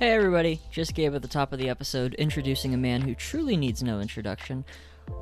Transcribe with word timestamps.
Hey 0.00 0.10
everybody, 0.10 0.60
just 0.72 0.96
gave 0.96 1.14
at 1.14 1.22
the 1.22 1.28
top 1.28 1.52
of 1.52 1.60
the 1.60 1.68
episode 1.68 2.14
introducing 2.14 2.74
a 2.74 2.76
man 2.76 3.00
who 3.00 3.14
truly 3.14 3.56
needs 3.56 3.80
no 3.80 4.00
introduction. 4.00 4.64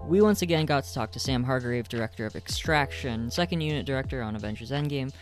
We 0.06 0.22
once 0.22 0.40
again 0.40 0.64
got 0.64 0.84
to 0.84 0.94
talk 0.94 1.12
to 1.12 1.20
Sam 1.20 1.44
Hargrave, 1.44 1.90
director 1.90 2.24
of 2.24 2.36
Extraction, 2.36 3.30
second 3.30 3.60
unit 3.60 3.84
director 3.84 4.22
on 4.22 4.34
Avengers 4.34 4.70
Endgame, 4.70 5.12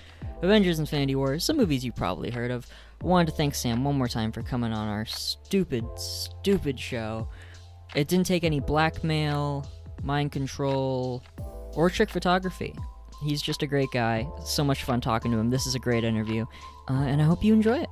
Avengers 0.40 0.78
Infinity 0.78 1.16
War, 1.16 1.40
some 1.40 1.56
movies 1.56 1.84
you 1.84 1.90
probably 1.90 2.30
heard 2.30 2.52
of. 2.52 2.64
Wanted 3.02 3.32
to 3.32 3.36
thank 3.36 3.56
Sam 3.56 3.82
one 3.82 3.98
more 3.98 4.06
time 4.06 4.30
for 4.30 4.42
coming 4.42 4.72
on 4.72 4.86
our 4.86 5.04
stupid, 5.04 5.84
stupid 5.96 6.78
show. 6.78 7.26
It 7.96 8.06
didn't 8.06 8.26
take 8.26 8.44
any 8.44 8.60
blackmail, 8.60 9.66
mind 10.04 10.30
control, 10.30 11.24
or 11.74 11.90
trick 11.90 12.08
photography. 12.08 12.76
He's 13.24 13.42
just 13.42 13.64
a 13.64 13.66
great 13.66 13.90
guy. 13.92 14.28
So 14.44 14.62
much 14.62 14.84
fun 14.84 15.00
talking 15.00 15.32
to 15.32 15.38
him. 15.38 15.50
This 15.50 15.66
is 15.66 15.74
a 15.74 15.80
great 15.80 16.04
interview, 16.04 16.46
uh, 16.88 16.92
and 16.92 17.20
I 17.20 17.24
hope 17.24 17.42
you 17.42 17.52
enjoy 17.52 17.78
it. 17.78 17.88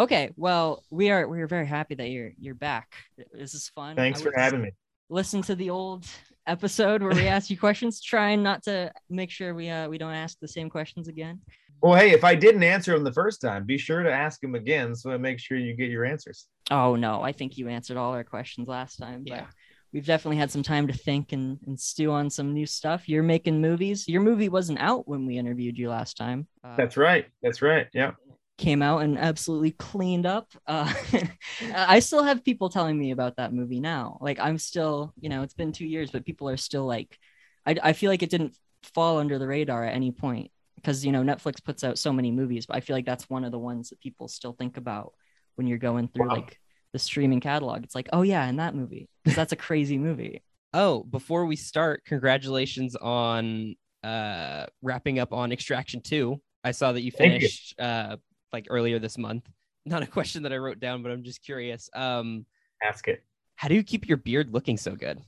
Okay, 0.00 0.30
well, 0.34 0.82
we 0.88 1.10
are 1.10 1.28
we 1.28 1.42
are 1.42 1.46
very 1.46 1.66
happy 1.66 1.94
that 1.94 2.08
you're 2.08 2.32
you're 2.38 2.54
back. 2.54 2.94
This 3.34 3.52
is 3.52 3.68
fun. 3.68 3.96
Thanks 3.96 4.22
for 4.22 4.32
having 4.34 4.62
me. 4.62 4.70
Listen 5.10 5.42
to 5.42 5.54
the 5.54 5.68
old 5.68 6.06
episode 6.46 7.02
where 7.02 7.14
we 7.14 7.28
ask 7.36 7.50
you 7.50 7.58
questions, 7.58 8.00
trying 8.00 8.42
not 8.42 8.62
to 8.62 8.90
make 9.10 9.30
sure 9.30 9.52
we 9.54 9.68
uh 9.68 9.90
we 9.90 9.98
don't 9.98 10.14
ask 10.14 10.38
the 10.40 10.48
same 10.48 10.70
questions 10.70 11.06
again. 11.06 11.42
Well, 11.82 11.96
hey, 12.00 12.12
if 12.12 12.24
I 12.24 12.34
didn't 12.34 12.62
answer 12.62 12.94
them 12.94 13.04
the 13.04 13.12
first 13.12 13.42
time, 13.42 13.66
be 13.66 13.76
sure 13.76 14.02
to 14.02 14.10
ask 14.10 14.40
them 14.40 14.54
again 14.54 14.94
so 14.94 15.10
I 15.10 15.18
make 15.18 15.38
sure 15.38 15.58
you 15.58 15.74
get 15.76 15.90
your 15.90 16.06
answers. 16.06 16.46
Oh 16.70 16.96
no, 16.96 17.20
I 17.20 17.32
think 17.32 17.58
you 17.58 17.68
answered 17.68 17.98
all 17.98 18.14
our 18.14 18.24
questions 18.24 18.68
last 18.68 18.96
time. 18.96 19.24
But 19.28 19.36
Yeah. 19.36 19.46
we've 19.92 20.06
definitely 20.06 20.38
had 20.38 20.50
some 20.50 20.62
time 20.62 20.86
to 20.86 20.94
think 20.94 21.32
and, 21.32 21.58
and 21.66 21.78
stew 21.78 22.10
on 22.10 22.30
some 22.30 22.54
new 22.54 22.64
stuff. 22.64 23.06
You're 23.06 23.22
making 23.22 23.60
movies. 23.60 24.08
Your 24.08 24.22
movie 24.22 24.48
wasn't 24.48 24.80
out 24.80 25.06
when 25.06 25.26
we 25.26 25.36
interviewed 25.36 25.76
you 25.76 25.90
last 25.90 26.16
time. 26.16 26.48
Uh, 26.64 26.76
That's 26.76 26.96
right. 26.96 27.26
That's 27.42 27.60
right. 27.60 27.86
Yeah. 27.92 28.12
Came 28.60 28.82
out 28.82 29.02
and 29.02 29.18
absolutely 29.18 29.72
cleaned 29.72 30.26
up. 30.26 30.52
Uh, 30.66 30.92
I 31.74 31.98
still 32.00 32.22
have 32.22 32.44
people 32.44 32.68
telling 32.68 32.98
me 32.98 33.10
about 33.10 33.36
that 33.36 33.52
movie 33.54 33.80
now. 33.80 34.18
Like 34.20 34.38
I'm 34.38 34.58
still, 34.58 35.14
you 35.18 35.28
know, 35.30 35.42
it's 35.42 35.54
been 35.54 35.72
two 35.72 35.86
years, 35.86 36.10
but 36.10 36.26
people 36.26 36.48
are 36.48 36.58
still 36.58 36.84
like, 36.84 37.18
I, 37.66 37.76
I 37.82 37.92
feel 37.94 38.10
like 38.10 38.22
it 38.22 38.30
didn't 38.30 38.54
fall 38.94 39.18
under 39.18 39.38
the 39.38 39.46
radar 39.46 39.84
at 39.84 39.94
any 39.94 40.12
point 40.12 40.50
because 40.76 41.04
you 41.04 41.12
know 41.12 41.22
Netflix 41.22 41.62
puts 41.64 41.84
out 41.84 41.98
so 41.98 42.12
many 42.12 42.30
movies, 42.30 42.66
but 42.66 42.76
I 42.76 42.80
feel 42.80 42.96
like 42.96 43.06
that's 43.06 43.28
one 43.30 43.44
of 43.44 43.52
the 43.52 43.58
ones 43.58 43.90
that 43.90 44.00
people 44.00 44.28
still 44.28 44.52
think 44.52 44.76
about 44.76 45.12
when 45.56 45.66
you're 45.66 45.78
going 45.78 46.08
through 46.08 46.28
Wow. 46.28 46.36
like 46.36 46.58
the 46.92 46.98
streaming 46.98 47.40
catalog. 47.40 47.82
It's 47.84 47.94
like, 47.94 48.08
oh 48.12 48.22
yeah, 48.22 48.44
and 48.46 48.58
that 48.58 48.74
movie 48.74 49.08
because 49.24 49.36
that's 49.36 49.52
a 49.52 49.56
crazy 49.56 49.98
movie. 49.98 50.42
Oh, 50.72 51.02
before 51.04 51.46
we 51.46 51.56
start, 51.56 52.04
congratulations 52.04 52.94
on 52.96 53.74
uh 54.04 54.66
wrapping 54.82 55.18
up 55.18 55.32
on 55.32 55.52
Extraction 55.52 56.00
2. 56.02 56.40
I 56.64 56.72
saw 56.72 56.92
that 56.92 57.02
you 57.02 57.10
Thank 57.16 57.40
you. 57.42 57.48
finished 57.48 57.74
uh 57.80 58.16
like 58.52 58.66
earlier 58.70 58.98
this 58.98 59.16
month. 59.18 59.48
Not 59.86 60.02
a 60.02 60.06
question 60.06 60.42
that 60.42 60.52
I 60.52 60.56
wrote 60.58 60.78
down, 60.80 61.02
but 61.02 61.10
I'm 61.12 61.22
just 61.22 61.42
curious. 61.42 61.88
Um 61.94 62.44
Ask 62.82 63.08
it. 63.08 63.22
how 63.56 63.68
do 63.68 63.74
you 63.74 63.82
keep 63.82 64.08
your 64.08 64.16
beard 64.18 64.52
looking 64.52 64.76
so 64.76 64.94
good? 64.94 65.20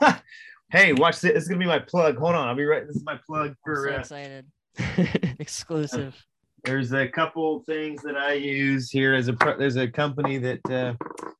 Hey, 0.70 0.92
watch 0.92 1.20
this. 1.20 1.34
This 1.34 1.42
is 1.44 1.48
gonna 1.48 1.60
be 1.60 1.66
my 1.66 1.78
plug. 1.78 2.16
Hold 2.16 2.34
on, 2.34 2.48
I'll 2.48 2.56
be 2.56 2.64
right. 2.64 2.84
This 2.84 2.96
is 2.96 3.04
my 3.04 3.18
plug 3.26 3.50
I'm 3.50 3.56
for. 3.64 3.86
so 3.88 3.94
Uh, 3.94 3.98
excited. 3.98 4.46
Exclusive. 5.38 6.16
there's 6.64 6.92
a 6.92 7.06
couple 7.06 7.62
things 7.64 8.02
that 8.02 8.16
I 8.16 8.32
use 8.32 8.90
here. 8.90 9.12
There's 9.12 9.28
a 9.28 9.34
pro- 9.34 9.56
there's 9.58 9.76
a 9.76 9.86
company 9.86 10.38
that 10.38 10.70
uh, 10.70 10.94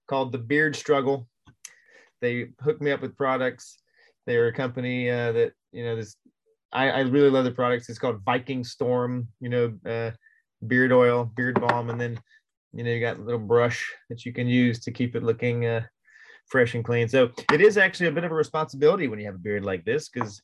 called 0.09 0.31
the 0.31 0.39
Beard 0.39 0.77
Struggle. 0.77 1.27
They 2.21 2.49
hooked 2.61 2.81
me 2.83 2.93
up 2.93 3.01
with 3.01 3.17
products. 3.17 3.79
They're 4.27 4.49
a 4.49 4.53
company 4.53 5.11
uh, 5.11 5.33
that 5.33 5.53
you 5.73 5.85
know 5.85 5.97
this. 5.97 6.17
I, 6.73 6.91
I 6.91 7.01
really 7.01 7.31
love 7.31 7.45
the 7.45 7.51
products. 7.51 7.89
It's 7.89 7.99
called 7.99 8.21
Viking 8.25 8.63
Storm. 8.63 9.27
You 9.41 9.49
know, 9.49 9.73
uh, 9.87 10.11
beard 10.67 10.93
oil, 10.93 11.25
beard 11.25 11.61
balm, 11.61 11.91
and 11.91 12.01
then 12.01 12.19
you 12.73 12.85
know 12.85 12.91
you 12.91 13.01
got 13.01 13.19
a 13.19 13.23
little 13.23 13.41
brush 13.41 13.93
that 14.09 14.25
you 14.25 14.33
can 14.33 14.47
use 14.47 14.81
to 14.81 14.91
keep 14.91 15.17
it 15.17 15.23
looking 15.23 15.67
uh, 15.67 15.83
fresh 16.47 16.75
and 16.75 16.85
clean. 16.85 17.09
So 17.09 17.31
it 17.53 17.61
is 17.61 17.77
actually 17.77 18.09
a 18.09 18.13
bit 18.13 18.25
of 18.25 18.33
a 18.33 18.35
responsibility 18.35 19.09
when 19.09 19.19
you 19.19 19.27
have 19.27 19.35
a 19.35 19.39
beard 19.39 19.65
like 19.65 19.85
this 19.85 20.09
because 20.09 20.43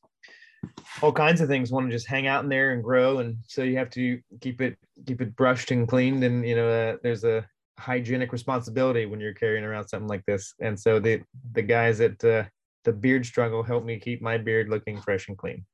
all 1.02 1.12
kinds 1.12 1.40
of 1.40 1.48
things 1.48 1.72
want 1.72 1.86
to 1.88 1.92
just 1.92 2.06
hang 2.06 2.26
out 2.26 2.44
in 2.44 2.50
there 2.50 2.72
and 2.72 2.82
grow. 2.82 3.18
And 3.18 3.36
so 3.46 3.62
you 3.62 3.76
have 3.78 3.90
to 3.90 4.20
keep 4.40 4.60
it 4.60 4.76
keep 5.06 5.20
it 5.20 5.36
brushed 5.36 5.70
and 5.70 5.88
cleaned. 5.88 6.24
And 6.24 6.46
you 6.46 6.56
know 6.56 6.68
uh, 6.68 6.96
there's 7.02 7.24
a 7.24 7.46
hygienic 7.78 8.32
responsibility 8.32 9.06
when 9.06 9.20
you're 9.20 9.34
carrying 9.34 9.64
around 9.64 9.88
something 9.88 10.08
like 10.08 10.24
this. 10.26 10.54
And 10.60 10.78
so 10.78 11.00
the 11.00 11.22
the 11.52 11.62
guys 11.62 12.00
at 12.00 12.22
uh, 12.24 12.44
the 12.84 12.92
beard 12.92 13.26
struggle 13.26 13.62
help 13.62 13.84
me 13.84 13.98
keep 13.98 14.22
my 14.22 14.38
beard 14.38 14.68
looking 14.68 15.00
fresh 15.00 15.28
and 15.28 15.36
clean. 15.36 15.64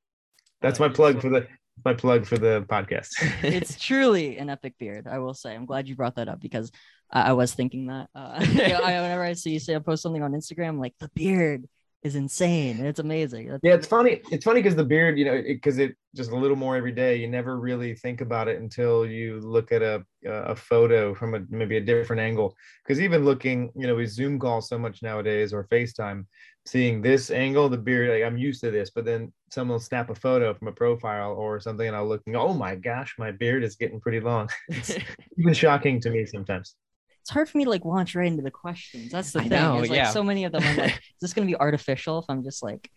That's 0.61 0.81
my 0.81 0.89
plug 0.89 1.21
for 1.21 1.29
the 1.29 1.47
my 1.85 1.95
plug 1.95 2.27
for 2.27 2.39
the 2.39 2.65
podcast 2.69 3.11
it's 3.43 3.79
truly 3.79 4.39
an 4.39 4.51
epic 4.51 4.75
beard. 4.79 5.07
I 5.07 5.19
will 5.19 5.35
say. 5.35 5.55
I'm 5.55 5.67
glad 5.67 5.89
you 5.89 5.97
brought 5.97 6.17
that 6.17 6.29
up 6.29 6.41
because 6.41 6.71
I, 7.11 7.31
I 7.31 7.33
was 7.33 7.55
thinking 7.55 7.87
that. 7.87 8.09
Uh, 8.15 8.45
you 8.51 8.69
know, 8.69 8.81
I, 8.81 9.01
whenever 9.01 9.23
I 9.23 9.35
see 9.35 9.51
you 9.51 9.61
say 9.61 9.75
I 9.75 9.79
post 9.79 10.03
something 10.03 10.23
on 10.23 10.33
Instagram, 10.33 10.69
I'm 10.69 10.81
like 10.81 10.95
the 10.99 11.11
beard 11.15 11.67
is 12.03 12.15
insane. 12.15 12.85
It's 12.85 13.01
amazing. 13.01 13.47
That's- 13.47 13.61
yeah 13.63 13.75
it's 13.75 13.87
funny 13.87 14.21
it's 14.31 14.45
funny 14.45 14.63
because 14.63 14.77
the 14.77 14.85
beard 14.85 15.19
you 15.19 15.25
know 15.25 15.43
because 15.43 15.79
it, 15.79 15.97
just 16.15 16.31
a 16.31 16.37
little 16.37 16.57
more 16.57 16.77
every 16.77 16.93
day 16.93 17.17
you 17.17 17.29
never 17.29 17.59
really 17.59 17.95
think 17.95 18.21
about 18.23 18.49
it 18.49 18.61
until 18.61 19.05
you 19.05 19.39
look 19.41 19.71
at 19.71 19.83
a 19.83 20.05
a 20.25 20.57
photo 20.57 21.15
from 21.15 21.35
a 21.35 21.41
maybe 21.51 21.77
a 21.77 21.81
different 21.81 22.21
angle 22.21 22.55
because 22.83 23.01
even 23.01 23.25
looking 23.25 23.71
you 23.77 23.87
know 23.87 23.95
we 23.95 24.07
zoom 24.07 24.39
call 24.39 24.61
so 24.61 24.79
much 24.79 25.03
nowadays 25.03 25.53
or 25.53 25.67
facetime 25.69 26.25
seeing 26.67 27.01
this 27.01 27.31
angle 27.31 27.69
the 27.69 27.79
beard 27.79 28.11
like 28.11 28.23
i'm 28.23 28.37
used 28.37 28.61
to 28.61 28.71
this 28.71 28.91
but 28.91 29.05
then 29.05 29.33
someone 29.51 29.75
will 29.75 29.81
snap 29.81 30.11
a 30.11 30.15
photo 30.15 30.53
from 30.53 30.69
a 30.69 30.73
profile 30.73 31.33
or 31.33 31.61
something 31.61 31.87
and 31.87 31.97
i'll 31.97 32.07
look 32.07 32.23
and 32.27 32.35
go, 32.35 32.41
oh 32.41 32.55
my 32.55 32.75
gosh 32.75 33.15
my 33.19 33.31
beard 33.31 33.63
is 33.63 33.77
getting 33.77 34.01
pretty 34.01 34.21
long 34.21 34.49
it's 34.69 34.97
even 35.39 35.55
shocking 35.55 36.01
to 36.01 36.11
me 36.11 36.27
sometimes 36.27 36.75
it's 37.23 37.33
hard 37.33 37.49
for 37.49 37.59
me 37.59 37.65
to 37.65 37.71
like 37.71 37.85
launch 37.85 38.15
right 38.15 38.29
into 38.29 38.45
the 38.45 38.53
questions. 38.53 39.11
That's 39.11 39.33
the 39.33 39.41
I 39.41 39.43
thing. 39.43 39.51
know, 39.51 39.81
is, 39.81 39.91
like 39.91 39.97
yeah. 39.97 40.11
so 40.11 40.23
many 40.23 40.45
of 40.45 40.53
them. 40.53 40.63
I'm 40.63 40.77
like, 40.77 40.93
is 40.95 41.01
this 41.21 41.35
gonna 41.35 41.49
be 41.49 41.57
artificial 41.57 42.21
if 42.21 42.27
I'm 42.29 42.45
just 42.45 42.63
like 42.63 42.89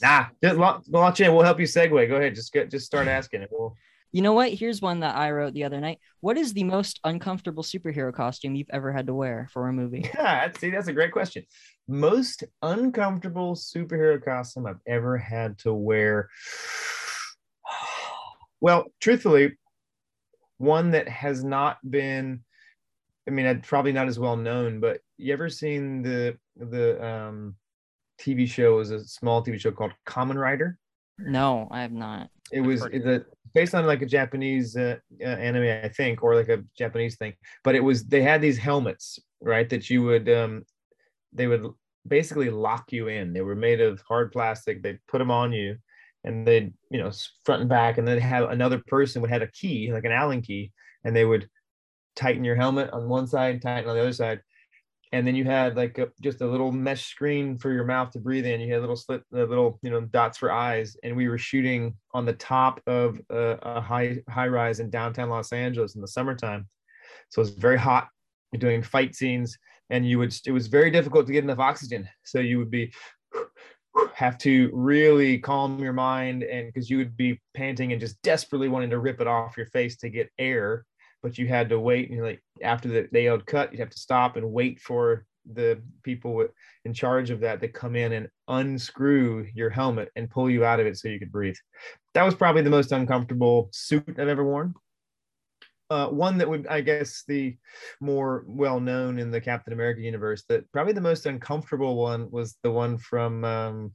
nah 0.00 0.26
just 0.40 0.56
launch, 0.56 0.84
launch 0.88 1.20
in 1.20 1.34
we'll 1.34 1.42
help 1.42 1.58
you 1.58 1.66
segue 1.66 2.08
go 2.08 2.14
ahead 2.14 2.32
just 2.32 2.52
get 2.52 2.70
just 2.70 2.86
start 2.86 3.08
asking 3.08 3.42
it 3.42 3.48
we'll 3.50 3.74
you 4.10 4.22
know 4.22 4.32
what? 4.32 4.52
Here's 4.52 4.80
one 4.80 5.00
that 5.00 5.16
I 5.16 5.30
wrote 5.32 5.52
the 5.52 5.64
other 5.64 5.80
night. 5.80 5.98
What 6.20 6.38
is 6.38 6.54
the 6.54 6.64
most 6.64 6.98
uncomfortable 7.04 7.62
superhero 7.62 8.12
costume 8.12 8.54
you've 8.54 8.70
ever 8.70 8.90
had 8.90 9.06
to 9.08 9.14
wear 9.14 9.48
for 9.52 9.68
a 9.68 9.72
movie? 9.72 10.08
Yeah, 10.14 10.50
see, 10.58 10.70
that's 10.70 10.88
a 10.88 10.94
great 10.94 11.12
question. 11.12 11.44
Most 11.88 12.44
uncomfortable 12.62 13.54
superhero 13.54 14.22
costume 14.22 14.66
I've 14.66 14.80
ever 14.86 15.16
had 15.16 15.58
to 15.60 15.72
wear. 15.72 16.28
Well, 18.60 18.86
truthfully, 19.00 19.56
one 20.56 20.90
that 20.90 21.08
has 21.08 21.44
not 21.44 21.78
been, 21.88 22.40
I 23.28 23.30
mean, 23.30 23.46
I'd 23.46 23.62
probably 23.62 23.92
not 23.92 24.08
as 24.08 24.18
well 24.18 24.36
known, 24.36 24.80
but 24.80 24.98
you 25.16 25.32
ever 25.32 25.48
seen 25.48 26.02
the 26.02 26.36
the 26.56 27.00
um, 27.00 27.54
TV 28.20 28.48
show? 28.48 28.74
It 28.74 28.78
was 28.78 28.90
a 28.90 29.04
small 29.04 29.44
TV 29.44 29.60
show 29.60 29.70
called 29.70 29.92
Kamen 30.06 30.34
Rider. 30.34 30.76
No, 31.18 31.68
I 31.70 31.82
have 31.82 31.92
not. 31.92 32.30
It 32.50 32.60
was 32.60 32.82
a, 32.84 33.24
based 33.54 33.74
on 33.74 33.86
like 33.86 34.02
a 34.02 34.06
Japanese 34.06 34.76
uh, 34.76 34.96
uh, 35.20 35.24
anime, 35.24 35.84
I 35.84 35.88
think, 35.88 36.22
or 36.22 36.34
like 36.34 36.48
a 36.48 36.64
Japanese 36.76 37.16
thing. 37.16 37.34
But 37.64 37.74
it 37.74 37.80
was 37.84 38.04
they 38.04 38.22
had 38.22 38.40
these 38.40 38.58
helmets, 38.58 39.18
right? 39.40 39.68
That 39.68 39.90
you 39.90 40.02
would 40.02 40.28
um, 40.28 40.64
they 41.32 41.46
would 41.46 41.66
basically 42.06 42.50
lock 42.50 42.92
you 42.92 43.08
in. 43.08 43.32
They 43.32 43.42
were 43.42 43.54
made 43.54 43.80
of 43.80 44.02
hard 44.08 44.32
plastic. 44.32 44.82
They 44.82 44.98
put 45.08 45.18
them 45.18 45.30
on 45.30 45.52
you, 45.52 45.76
and 46.24 46.46
they'd 46.46 46.72
you 46.90 46.98
know 46.98 47.10
front 47.44 47.60
and 47.60 47.68
back, 47.68 47.98
and 47.98 48.06
then 48.06 48.18
have 48.18 48.50
another 48.50 48.82
person 48.86 49.22
would 49.22 49.30
had 49.30 49.42
a 49.42 49.50
key, 49.50 49.92
like 49.92 50.04
an 50.04 50.12
Allen 50.12 50.42
key, 50.42 50.72
and 51.04 51.14
they 51.14 51.24
would 51.24 51.48
tighten 52.16 52.44
your 52.44 52.56
helmet 52.56 52.90
on 52.90 53.08
one 53.08 53.26
side, 53.26 53.62
tighten 53.62 53.88
on 53.88 53.96
the 53.96 54.02
other 54.02 54.12
side. 54.12 54.40
And 55.10 55.26
then 55.26 55.34
you 55.34 55.44
had 55.44 55.74
like 55.74 55.96
a, 55.96 56.08
just 56.20 56.42
a 56.42 56.46
little 56.46 56.70
mesh 56.70 57.06
screen 57.06 57.56
for 57.56 57.72
your 57.72 57.84
mouth 57.84 58.10
to 58.10 58.18
breathe 58.18 58.44
in. 58.44 58.60
You 58.60 58.74
had 58.74 58.82
little 58.82 58.96
slit, 58.96 59.22
uh, 59.34 59.44
little 59.44 59.78
you 59.82 59.90
know 59.90 60.02
dots 60.02 60.36
for 60.38 60.52
eyes, 60.52 60.96
and 61.02 61.16
we 61.16 61.28
were 61.28 61.38
shooting 61.38 61.94
on 62.12 62.26
the 62.26 62.34
top 62.34 62.80
of 62.86 63.20
a, 63.30 63.58
a 63.62 63.80
high 63.80 64.18
high 64.28 64.48
rise 64.48 64.80
in 64.80 64.90
downtown 64.90 65.30
Los 65.30 65.52
Angeles 65.52 65.94
in 65.94 66.02
the 66.02 66.08
summertime. 66.08 66.68
So 67.30 67.40
it's 67.40 67.50
very 67.50 67.78
hot. 67.78 68.08
You're 68.52 68.60
doing 68.60 68.82
fight 68.82 69.14
scenes, 69.14 69.58
and 69.90 70.08
you 70.08 70.18
would 70.18 70.34
it 70.46 70.52
was 70.52 70.66
very 70.66 70.90
difficult 70.90 71.26
to 71.26 71.32
get 71.32 71.44
enough 71.44 71.58
oxygen. 71.58 72.08
So 72.24 72.40
you 72.40 72.58
would 72.58 72.70
be 72.70 72.92
have 74.14 74.38
to 74.38 74.70
really 74.72 75.38
calm 75.38 75.78
your 75.78 75.92
mind, 75.92 76.42
and 76.42 76.66
because 76.66 76.88
you 76.90 76.98
would 76.98 77.16
be 77.16 77.40
panting 77.54 77.92
and 77.92 78.00
just 78.00 78.20
desperately 78.22 78.68
wanting 78.68 78.90
to 78.90 78.98
rip 78.98 79.20
it 79.20 79.26
off 79.26 79.56
your 79.56 79.66
face 79.66 79.96
to 79.96 80.08
get 80.08 80.30
air, 80.38 80.84
but 81.22 81.38
you 81.38 81.46
had 81.48 81.68
to 81.68 81.80
wait. 81.80 82.10
And 82.10 82.22
like 82.22 82.42
after 82.62 82.88
the 82.88 83.08
they 83.12 83.24
yelled 83.24 83.46
cut, 83.46 83.72
you'd 83.72 83.80
have 83.80 83.90
to 83.90 83.98
stop 83.98 84.36
and 84.36 84.52
wait 84.52 84.80
for 84.80 85.24
the 85.50 85.80
people 86.02 86.46
in 86.84 86.92
charge 86.92 87.30
of 87.30 87.40
that 87.40 87.60
to 87.60 87.68
come 87.68 87.96
in 87.96 88.12
and 88.12 88.28
unscrew 88.48 89.46
your 89.54 89.70
helmet 89.70 90.10
and 90.14 90.30
pull 90.30 90.50
you 90.50 90.64
out 90.64 90.80
of 90.80 90.86
it 90.86 90.98
so 90.98 91.08
you 91.08 91.18
could 91.18 91.32
breathe. 91.32 91.56
That 92.14 92.24
was 92.24 92.34
probably 92.34 92.62
the 92.62 92.70
most 92.70 92.92
uncomfortable 92.92 93.70
suit 93.72 94.18
I've 94.18 94.28
ever 94.28 94.44
worn. 94.44 94.74
Uh, 95.90 96.08
one 96.08 96.36
that 96.38 96.48
would, 96.48 96.66
I 96.66 96.82
guess, 96.82 97.24
the 97.26 97.56
more 98.00 98.44
well 98.46 98.78
known 98.78 99.18
in 99.18 99.30
the 99.30 99.40
Captain 99.40 99.72
America 99.72 100.00
universe. 100.00 100.44
That 100.48 100.70
probably 100.70 100.92
the 100.92 101.00
most 101.00 101.26
uncomfortable 101.26 101.96
one 101.96 102.30
was 102.30 102.56
the 102.62 102.70
one 102.70 102.98
from. 102.98 103.44
Um, 103.44 103.92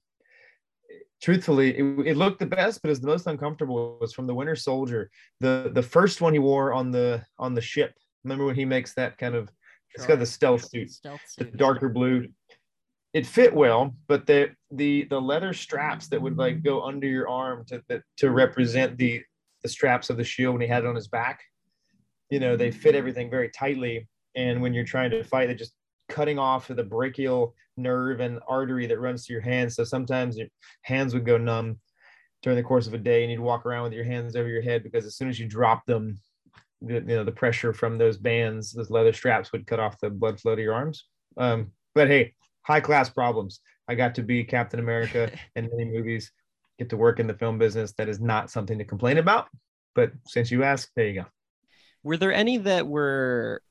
truthfully, 1.21 1.77
it, 1.77 2.07
it 2.07 2.17
looked 2.17 2.39
the 2.39 2.45
best, 2.45 2.81
but 2.81 2.89
it 2.89 2.91
was 2.91 3.01
the 3.01 3.07
most 3.07 3.27
uncomfortable. 3.27 3.97
Was 4.01 4.13
from 4.13 4.27
the 4.27 4.33
Winter 4.33 4.55
Soldier, 4.55 5.11
the 5.39 5.71
the 5.73 5.83
first 5.83 6.19
one 6.19 6.33
he 6.33 6.39
wore 6.39 6.73
on 6.73 6.89
the 6.89 7.23
on 7.37 7.53
the 7.53 7.61
ship 7.61 7.93
Remember 8.23 8.45
when 8.45 8.55
he 8.55 8.65
makes 8.65 8.93
that 8.93 9.17
kind 9.17 9.35
of 9.35 9.49
it's 9.95 10.07
got 10.07 10.19
the 10.19 10.25
stealth 10.25 10.67
suit, 10.69 10.89
Stealth 10.89 11.21
the 11.37 11.45
darker 11.45 11.87
blue. 11.87 12.27
It 13.13 13.27
fit 13.27 13.53
well, 13.53 13.95
but 14.07 14.25
the 14.25 14.51
the 14.71 15.05
the 15.09 15.21
leather 15.21 15.53
straps 15.53 16.07
that 16.07 16.21
would 16.21 16.37
like 16.37 16.63
go 16.63 16.81
under 16.81 17.05
your 17.05 17.29
arm 17.29 17.63
to 17.65 17.83
that 17.89 18.01
to 18.17 18.31
represent 18.31 18.97
the 18.97 19.21
the 19.61 19.69
straps 19.69 20.09
of 20.09 20.17
the 20.17 20.23
shield 20.23 20.53
when 20.53 20.61
he 20.61 20.67
had 20.67 20.83
it 20.83 20.87
on 20.87 20.95
his 20.95 21.07
back, 21.07 21.41
you 22.33 22.39
know, 22.39 22.57
they 22.57 22.71
fit 22.71 22.95
everything 22.95 23.29
very 23.29 23.47
tightly. 23.49 24.07
And 24.33 24.59
when 24.59 24.73
you're 24.73 24.83
trying 24.83 25.11
to 25.11 25.23
fight, 25.23 25.45
they're 25.45 25.55
just 25.55 25.75
cutting 26.09 26.39
off 26.39 26.67
the 26.67 26.83
brachial 26.83 27.53
nerve 27.77 28.21
and 28.21 28.39
artery 28.47 28.87
that 28.87 28.99
runs 28.99 29.27
through 29.27 29.35
your 29.35 29.43
hands. 29.43 29.75
So 29.75 29.83
sometimes 29.83 30.35
your 30.35 30.47
hands 30.81 31.13
would 31.13 31.27
go 31.27 31.37
numb 31.37 31.79
during 32.41 32.57
the 32.57 32.63
course 32.63 32.87
of 32.87 32.95
a 32.95 32.97
day, 32.97 33.21
and 33.21 33.31
you'd 33.31 33.39
walk 33.39 33.67
around 33.67 33.83
with 33.83 33.93
your 33.93 34.03
hands 34.03 34.35
over 34.35 34.49
your 34.49 34.63
head 34.63 34.81
because 34.81 35.05
as 35.05 35.15
soon 35.15 35.29
as 35.29 35.39
you 35.39 35.47
drop 35.47 35.85
them, 35.85 36.17
the, 36.81 36.95
you 36.95 37.01
know 37.01 37.23
the 37.23 37.31
pressure 37.31 37.71
from 37.71 37.99
those 37.99 38.17
bands, 38.17 38.73
those 38.73 38.89
leather 38.89 39.13
straps 39.13 39.51
would 39.51 39.67
cut 39.67 39.79
off 39.79 39.99
the 39.99 40.09
blood 40.09 40.39
flow 40.39 40.55
to 40.55 40.61
your 40.61 40.73
arms. 40.73 41.05
Um, 41.37 41.71
but 41.93 42.07
hey, 42.07 42.33
high 42.63 42.81
class 42.81 43.11
problems. 43.11 43.59
I 43.87 43.93
got 43.93 44.15
to 44.15 44.23
be 44.23 44.43
Captain 44.43 44.79
America 44.79 45.29
in 45.55 45.69
many 45.71 45.85
movies, 45.85 46.31
get 46.79 46.89
to 46.89 46.97
work 46.97 47.19
in 47.19 47.27
the 47.27 47.35
film 47.35 47.59
business. 47.59 47.93
That 47.99 48.09
is 48.09 48.19
not 48.19 48.49
something 48.49 48.79
to 48.79 48.85
complain 48.85 49.19
about. 49.19 49.49
But 49.93 50.13
since 50.25 50.49
you 50.49 50.63
asked, 50.63 50.89
there 50.95 51.07
you 51.07 51.21
go. 51.21 51.27
Were 52.03 52.17
there 52.17 52.33
any 52.33 52.57
that 52.57 52.87
were? 52.87 53.61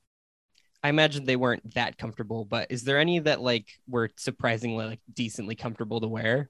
I 0.83 0.89
imagine 0.89 1.23
they 1.23 1.37
weren't 1.37 1.75
that 1.75 1.97
comfortable, 1.97 2.43
but 2.43 2.67
is 2.69 2.83
there 2.83 2.99
any 2.99 3.19
that 3.19 3.41
like 3.41 3.67
were 3.87 4.09
surprisingly 4.17 4.85
like 4.85 4.99
decently 5.13 5.55
comfortable 5.55 6.01
to 6.01 6.07
wear? 6.07 6.49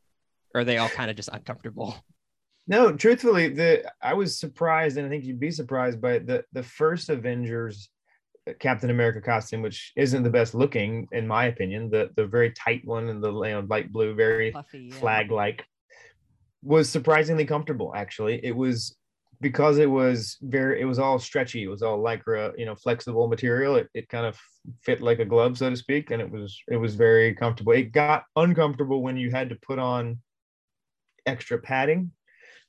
Or 0.55 0.61
are 0.61 0.63
they 0.63 0.77
all 0.77 0.89
kind 0.89 1.11
of 1.11 1.17
just 1.17 1.29
uncomfortable? 1.31 1.95
No, 2.65 2.93
truthfully, 2.93 3.49
the 3.49 3.91
I 4.01 4.13
was 4.13 4.39
surprised, 4.39 4.97
and 4.97 5.05
I 5.05 5.09
think 5.09 5.25
you'd 5.25 5.39
be 5.39 5.51
surprised 5.51 5.99
by 5.99 6.19
the 6.19 6.45
the 6.53 6.63
first 6.63 7.09
Avengers 7.09 7.89
uh, 8.47 8.53
Captain 8.59 8.89
America 8.89 9.19
costume, 9.19 9.61
which 9.61 9.91
isn't 9.97 10.23
the 10.23 10.29
best 10.29 10.55
looking 10.55 11.07
in 11.11 11.27
my 11.27 11.45
opinion. 11.45 11.89
The 11.89 12.09
the 12.15 12.25
very 12.25 12.51
tight 12.51 12.81
one 12.85 13.09
and 13.09 13.21
the 13.21 13.33
you 13.33 13.51
know, 13.51 13.67
light 13.69 13.91
blue, 13.91 14.15
very 14.15 14.51
Puffy, 14.51 14.89
yeah. 14.91 14.95
flag 14.95 15.29
like, 15.29 15.65
was 16.61 16.89
surprisingly 16.89 17.45
comfortable. 17.45 17.91
Actually, 17.93 18.39
it 18.45 18.55
was 18.55 18.95
because 19.43 19.77
it 19.77 19.89
was 19.89 20.37
very 20.41 20.81
it 20.81 20.85
was 20.85 20.97
all 20.97 21.19
stretchy. 21.19 21.63
It 21.63 21.67
was 21.67 21.83
all 21.83 21.99
lycra, 21.99 22.57
you 22.57 22.65
know, 22.65 22.73
flexible 22.73 23.27
material. 23.27 23.75
It 23.75 23.89
it 23.93 24.09
kind 24.09 24.25
of 24.25 24.39
fit 24.81 25.01
like 25.01 25.19
a 25.19 25.25
glove, 25.25 25.57
so 25.57 25.69
to 25.69 25.75
speak, 25.75 26.09
and 26.09 26.21
it 26.21 26.31
was 26.31 26.59
it 26.67 26.77
was 26.77 26.95
very 26.95 27.35
comfortable. 27.35 27.73
It 27.73 27.91
got 27.91 28.23
uncomfortable 28.35 29.03
when 29.03 29.17
you 29.17 29.29
had 29.29 29.49
to 29.49 29.55
put 29.55 29.77
on 29.77 30.19
extra 31.27 31.59
padding 31.59 32.11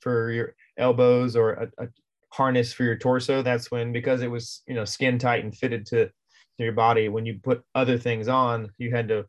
for 0.01 0.31
your 0.31 0.55
elbows 0.77 1.37
or 1.37 1.53
a, 1.53 1.85
a 1.85 1.89
harness 2.33 2.73
for 2.73 2.83
your 2.83 2.97
torso 2.97 3.43
that's 3.43 3.71
when 3.71 3.93
because 3.93 4.21
it 4.21 4.31
was 4.31 4.63
you 4.67 4.75
know 4.75 4.85
skin 4.85 5.19
tight 5.19 5.45
and 5.45 5.57
fitted 5.57 5.87
to, 5.87 6.07
to 6.07 6.13
your 6.65 6.73
body 6.73 7.09
when 7.09 7.25
you 7.25 7.39
put 7.43 7.63
other 7.77 7.97
things 7.97 8.27
on 8.29 8.71
you 8.77 8.91
had 8.91 9.09
to 9.09 9.25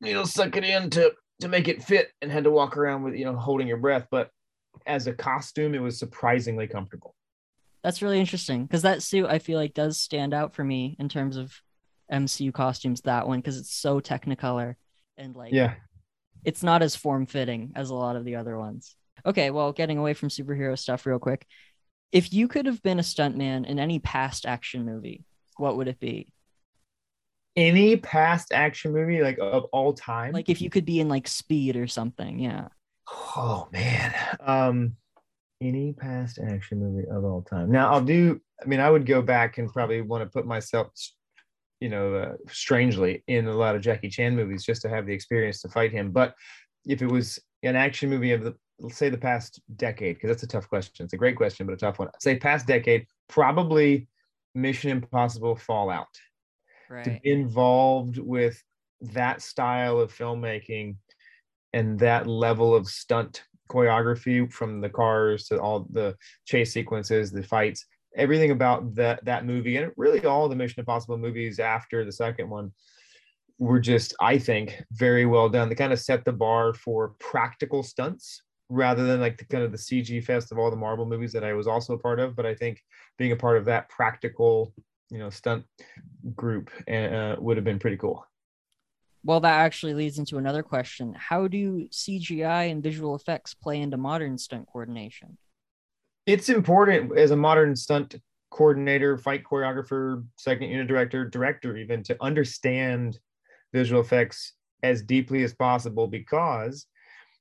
you 0.00 0.14
know 0.14 0.24
suck 0.24 0.56
it 0.56 0.64
in 0.64 0.90
to 0.90 1.12
to 1.40 1.48
make 1.48 1.68
it 1.68 1.82
fit 1.82 2.10
and 2.20 2.30
had 2.30 2.44
to 2.44 2.50
walk 2.50 2.76
around 2.76 3.02
with 3.04 3.14
you 3.14 3.24
know 3.24 3.36
holding 3.36 3.68
your 3.68 3.76
breath 3.76 4.06
but 4.10 4.30
as 4.86 5.06
a 5.06 5.12
costume 5.12 5.74
it 5.74 5.82
was 5.82 5.98
surprisingly 5.98 6.66
comfortable 6.66 7.14
That's 7.82 8.02
really 8.02 8.20
interesting 8.20 8.66
because 8.66 8.82
that 8.82 9.02
suit 9.02 9.26
I 9.26 9.38
feel 9.38 9.58
like 9.58 9.74
does 9.74 9.98
stand 9.98 10.34
out 10.34 10.54
for 10.54 10.64
me 10.64 10.96
in 10.98 11.08
terms 11.08 11.36
of 11.36 11.52
MCU 12.12 12.52
costumes. 12.52 13.02
That 13.02 13.28
one 13.28 13.38
because 13.38 13.58
it's 13.58 13.72
so 13.72 14.00
technicolor 14.00 14.74
and 15.16 15.34
like 15.36 15.52
yeah 15.52 15.74
it's 16.44 16.62
not 16.62 16.82
as 16.82 16.96
form 16.96 17.26
fitting 17.26 17.72
as 17.76 17.90
a 17.90 17.94
lot 17.94 18.16
of 18.16 18.24
the 18.24 18.36
other 18.36 18.58
ones. 18.58 18.96
Okay, 19.24 19.50
well, 19.50 19.72
getting 19.72 19.98
away 19.98 20.14
from 20.14 20.30
superhero 20.30 20.78
stuff 20.78 21.04
real 21.06 21.18
quick. 21.18 21.46
If 22.12 22.32
you 22.32 22.48
could 22.48 22.66
have 22.66 22.82
been 22.82 22.98
a 22.98 23.02
stuntman 23.02 23.66
in 23.66 23.78
any 23.78 23.98
past 23.98 24.46
action 24.46 24.84
movie, 24.84 25.24
what 25.56 25.76
would 25.76 25.88
it 25.88 26.00
be? 26.00 26.32
any 27.56 27.96
past 27.96 28.52
action 28.52 28.92
movie 28.92 29.22
like 29.22 29.38
of 29.40 29.64
all 29.72 29.92
time 29.92 30.32
Like 30.32 30.48
if 30.48 30.60
you 30.60 30.70
could 30.70 30.84
be 30.84 31.00
in 31.00 31.08
like 31.08 31.26
Speed 31.28 31.76
or 31.76 31.86
something, 31.86 32.38
yeah. 32.38 32.68
Oh 33.36 33.68
man. 33.72 34.14
Um 34.40 34.96
any 35.60 35.92
past 35.92 36.38
action 36.38 36.80
movie 36.80 37.06
of 37.08 37.24
all 37.24 37.42
time. 37.42 37.70
Now 37.70 37.92
I'll 37.92 38.04
do 38.04 38.40
I 38.62 38.66
mean 38.66 38.80
I 38.80 38.90
would 38.90 39.06
go 39.06 39.22
back 39.22 39.58
and 39.58 39.72
probably 39.72 40.00
want 40.00 40.22
to 40.24 40.30
put 40.30 40.46
myself 40.46 40.88
you 41.80 41.88
know 41.88 42.14
uh, 42.14 42.32
strangely 42.48 43.22
in 43.26 43.46
a 43.46 43.54
lot 43.54 43.74
of 43.74 43.82
Jackie 43.82 44.10
Chan 44.10 44.36
movies 44.36 44.64
just 44.64 44.82
to 44.82 44.88
have 44.88 45.06
the 45.06 45.12
experience 45.12 45.60
to 45.62 45.68
fight 45.68 45.92
him. 45.92 46.10
But 46.12 46.34
if 46.86 47.02
it 47.02 47.06
was 47.06 47.38
an 47.62 47.76
action 47.76 48.10
movie 48.10 48.32
of 48.32 48.42
the 48.42 48.54
let's 48.78 48.96
say 48.96 49.10
the 49.10 49.18
past 49.18 49.60
decade 49.76 50.16
because 50.16 50.28
that's 50.28 50.42
a 50.42 50.46
tough 50.46 50.68
question. 50.68 51.04
It's 51.04 51.12
a 51.12 51.18
great 51.18 51.36
question 51.36 51.66
but 51.66 51.74
a 51.74 51.76
tough 51.76 51.98
one. 51.98 52.08
Say 52.20 52.38
past 52.38 52.66
decade 52.66 53.06
probably 53.28 54.08
Mission 54.54 54.90
Impossible 54.90 55.56
Fallout 55.56 56.08
to 56.14 57.10
Right. 57.10 57.22
be 57.22 57.30
involved 57.30 58.18
with 58.18 58.62
that 59.00 59.42
style 59.42 60.00
of 60.00 60.12
filmmaking 60.12 60.96
and 61.72 61.98
that 61.98 62.26
level 62.26 62.74
of 62.74 62.86
stunt 62.86 63.44
choreography 63.70 64.50
from 64.52 64.80
the 64.80 64.88
cars 64.88 65.46
to 65.46 65.60
all 65.60 65.86
the 65.92 66.14
chase 66.44 66.72
sequences 66.72 67.30
the 67.30 67.42
fights 67.42 67.86
everything 68.16 68.50
about 68.50 68.94
that 68.94 69.24
that 69.24 69.46
movie 69.46 69.76
and 69.76 69.92
really 69.96 70.24
all 70.26 70.48
the 70.48 70.56
mission 70.56 70.80
impossible 70.80 71.16
movies 71.16 71.60
after 71.60 72.04
the 72.04 72.12
second 72.12 72.50
one 72.50 72.72
were 73.58 73.78
just 73.78 74.14
i 74.20 74.36
think 74.36 74.82
very 74.92 75.26
well 75.26 75.48
done. 75.48 75.68
They 75.68 75.74
kind 75.74 75.92
of 75.92 76.00
set 76.00 76.24
the 76.24 76.32
bar 76.32 76.74
for 76.74 77.14
practical 77.20 77.82
stunts 77.82 78.42
rather 78.68 79.06
than 79.06 79.20
like 79.20 79.36
the 79.36 79.44
kind 79.44 79.62
of 79.62 79.72
the 79.72 79.78
cg 79.78 80.24
fest 80.24 80.50
of 80.50 80.58
all 80.58 80.70
the 80.70 80.76
marvel 80.76 81.04
movies 81.04 81.32
that 81.32 81.44
i 81.44 81.52
was 81.52 81.66
also 81.66 81.94
a 81.94 81.98
part 81.98 82.20
of 82.20 82.36
but 82.36 82.46
i 82.46 82.54
think 82.54 82.80
being 83.18 83.32
a 83.32 83.36
part 83.36 83.56
of 83.56 83.64
that 83.64 83.88
practical 83.88 84.72
you 85.10 85.18
know 85.18 85.28
stunt 85.28 85.64
group 86.36 86.70
uh, 86.88 87.34
would 87.38 87.56
have 87.56 87.64
been 87.64 87.80
pretty 87.80 87.96
cool 87.96 88.24
Well, 89.22 89.40
that 89.40 89.60
actually 89.60 89.94
leads 89.94 90.18
into 90.18 90.38
another 90.38 90.62
question. 90.62 91.14
How 91.14 91.46
do 91.46 91.86
CGI 91.88 92.70
and 92.70 92.82
visual 92.82 93.14
effects 93.14 93.54
play 93.54 93.80
into 93.80 93.96
modern 93.96 94.38
stunt 94.38 94.66
coordination? 94.72 95.36
it's 96.26 96.48
important 96.48 97.16
as 97.18 97.30
a 97.30 97.36
modern 97.36 97.74
stunt 97.74 98.14
coordinator 98.50 99.16
fight 99.16 99.42
choreographer 99.44 100.24
second 100.36 100.68
unit 100.68 100.86
director 100.86 101.28
director 101.28 101.76
even 101.76 102.02
to 102.02 102.16
understand 102.20 103.18
visual 103.72 104.00
effects 104.00 104.54
as 104.82 105.02
deeply 105.02 105.44
as 105.44 105.54
possible 105.54 106.06
because 106.06 106.86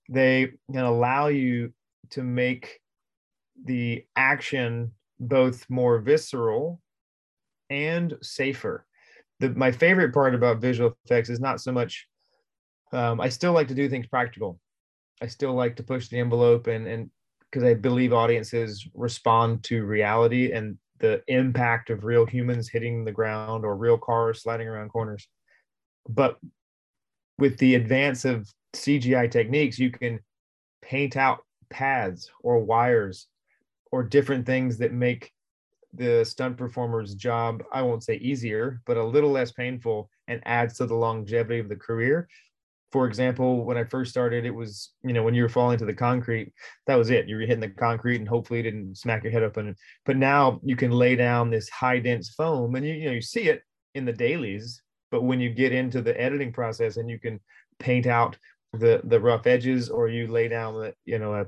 they 0.09 0.51
can 0.71 0.85
allow 0.85 1.27
you 1.27 1.73
to 2.09 2.23
make 2.23 2.79
the 3.65 4.03
action 4.15 4.91
both 5.19 5.65
more 5.69 5.99
visceral 5.99 6.79
and 7.69 8.15
safer 8.21 8.85
the, 9.39 9.49
my 9.49 9.71
favorite 9.71 10.13
part 10.13 10.35
about 10.35 10.61
visual 10.61 10.97
effects 11.05 11.29
is 11.29 11.39
not 11.39 11.61
so 11.61 11.71
much 11.71 12.07
um, 12.91 13.21
i 13.21 13.29
still 13.29 13.53
like 13.53 13.67
to 13.67 13.75
do 13.75 13.89
things 13.89 14.07
practical. 14.07 14.59
I 15.21 15.27
still 15.27 15.53
like 15.53 15.75
to 15.75 15.83
push 15.83 16.07
the 16.07 16.19
envelope 16.19 16.67
and 16.67 16.87
and 16.87 17.09
because 17.41 17.63
i 17.63 17.73
believe 17.73 18.13
audiences 18.13 18.87
respond 18.93 19.63
to 19.65 19.85
reality 19.85 20.51
and 20.51 20.77
the 20.99 21.21
impact 21.27 21.89
of 21.89 22.03
real 22.03 22.25
humans 22.25 22.69
hitting 22.69 23.05
the 23.05 23.11
ground 23.11 23.65
or 23.65 23.75
real 23.75 23.97
cars 23.97 24.43
sliding 24.43 24.67
around 24.67 24.89
corners. 24.89 25.27
But 26.09 26.37
with 27.37 27.57
the 27.57 27.75
advance 27.75 28.25
of 28.25 28.47
cgi 28.75 29.31
techniques 29.31 29.79
you 29.79 29.89
can 29.89 30.19
paint 30.81 31.17
out 31.17 31.39
paths 31.69 32.29
or 32.43 32.59
wires 32.59 33.27
or 33.91 34.03
different 34.03 34.45
things 34.45 34.77
that 34.77 34.93
make 34.93 35.31
the 35.93 36.23
stunt 36.23 36.57
performer's 36.57 37.15
job 37.15 37.63
i 37.73 37.81
won't 37.81 38.03
say 38.03 38.15
easier 38.15 38.81
but 38.85 38.97
a 38.97 39.03
little 39.03 39.31
less 39.31 39.51
painful 39.51 40.09
and 40.27 40.41
adds 40.45 40.77
to 40.77 40.85
the 40.85 40.95
longevity 40.95 41.59
of 41.59 41.69
the 41.69 41.75
career 41.75 42.27
for 42.91 43.07
example 43.07 43.65
when 43.65 43.77
i 43.77 43.83
first 43.83 44.11
started 44.11 44.45
it 44.45 44.53
was 44.53 44.91
you 45.03 45.13
know 45.13 45.23
when 45.23 45.33
you 45.33 45.41
were 45.41 45.49
falling 45.49 45.77
to 45.77 45.85
the 45.85 45.93
concrete 45.93 46.53
that 46.85 46.95
was 46.95 47.09
it 47.09 47.27
you 47.27 47.35
were 47.35 47.41
hitting 47.41 47.59
the 47.59 47.69
concrete 47.69 48.17
and 48.17 48.29
hopefully 48.29 48.59
it 48.59 48.63
didn't 48.63 48.95
smack 48.95 49.23
your 49.23 49.31
head 49.31 49.43
up. 49.43 49.57
open 49.57 49.75
but 50.05 50.17
now 50.17 50.59
you 50.63 50.75
can 50.75 50.91
lay 50.91 51.15
down 51.15 51.49
this 51.49 51.69
high 51.69 51.99
dense 51.99 52.29
foam 52.29 52.75
and 52.75 52.85
you, 52.85 52.93
you 52.93 53.05
know 53.05 53.11
you 53.11 53.21
see 53.21 53.49
it 53.49 53.63
in 53.95 54.05
the 54.05 54.13
dailies 54.13 54.81
but 55.11 55.23
when 55.23 55.39
you 55.39 55.49
get 55.49 55.71
into 55.71 56.01
the 56.01 56.19
editing 56.21 56.53
process 56.53 56.97
and 56.97 57.09
you 57.09 57.19
can 57.19 57.39
paint 57.79 58.05
out 58.05 58.37
the 58.73 59.01
the 59.05 59.19
rough 59.19 59.47
edges 59.47 59.89
or 59.89 60.07
you 60.07 60.27
lay 60.27 60.47
down 60.47 60.75
the 60.75 60.93
you 61.05 61.17
know 61.17 61.33
a, 61.33 61.45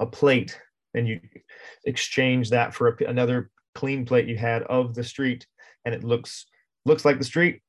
a 0.00 0.06
plate 0.06 0.60
and 0.92 1.08
you 1.08 1.20
exchange 1.84 2.50
that 2.50 2.74
for 2.74 2.88
a, 2.88 3.04
another 3.04 3.50
clean 3.74 4.04
plate 4.04 4.26
you 4.28 4.36
had 4.36 4.62
of 4.64 4.94
the 4.94 5.04
street 5.04 5.46
and 5.84 5.94
it 5.94 6.04
looks 6.04 6.46
looks 6.86 7.04
like 7.04 7.18
the 7.18 7.24
street. 7.24 7.60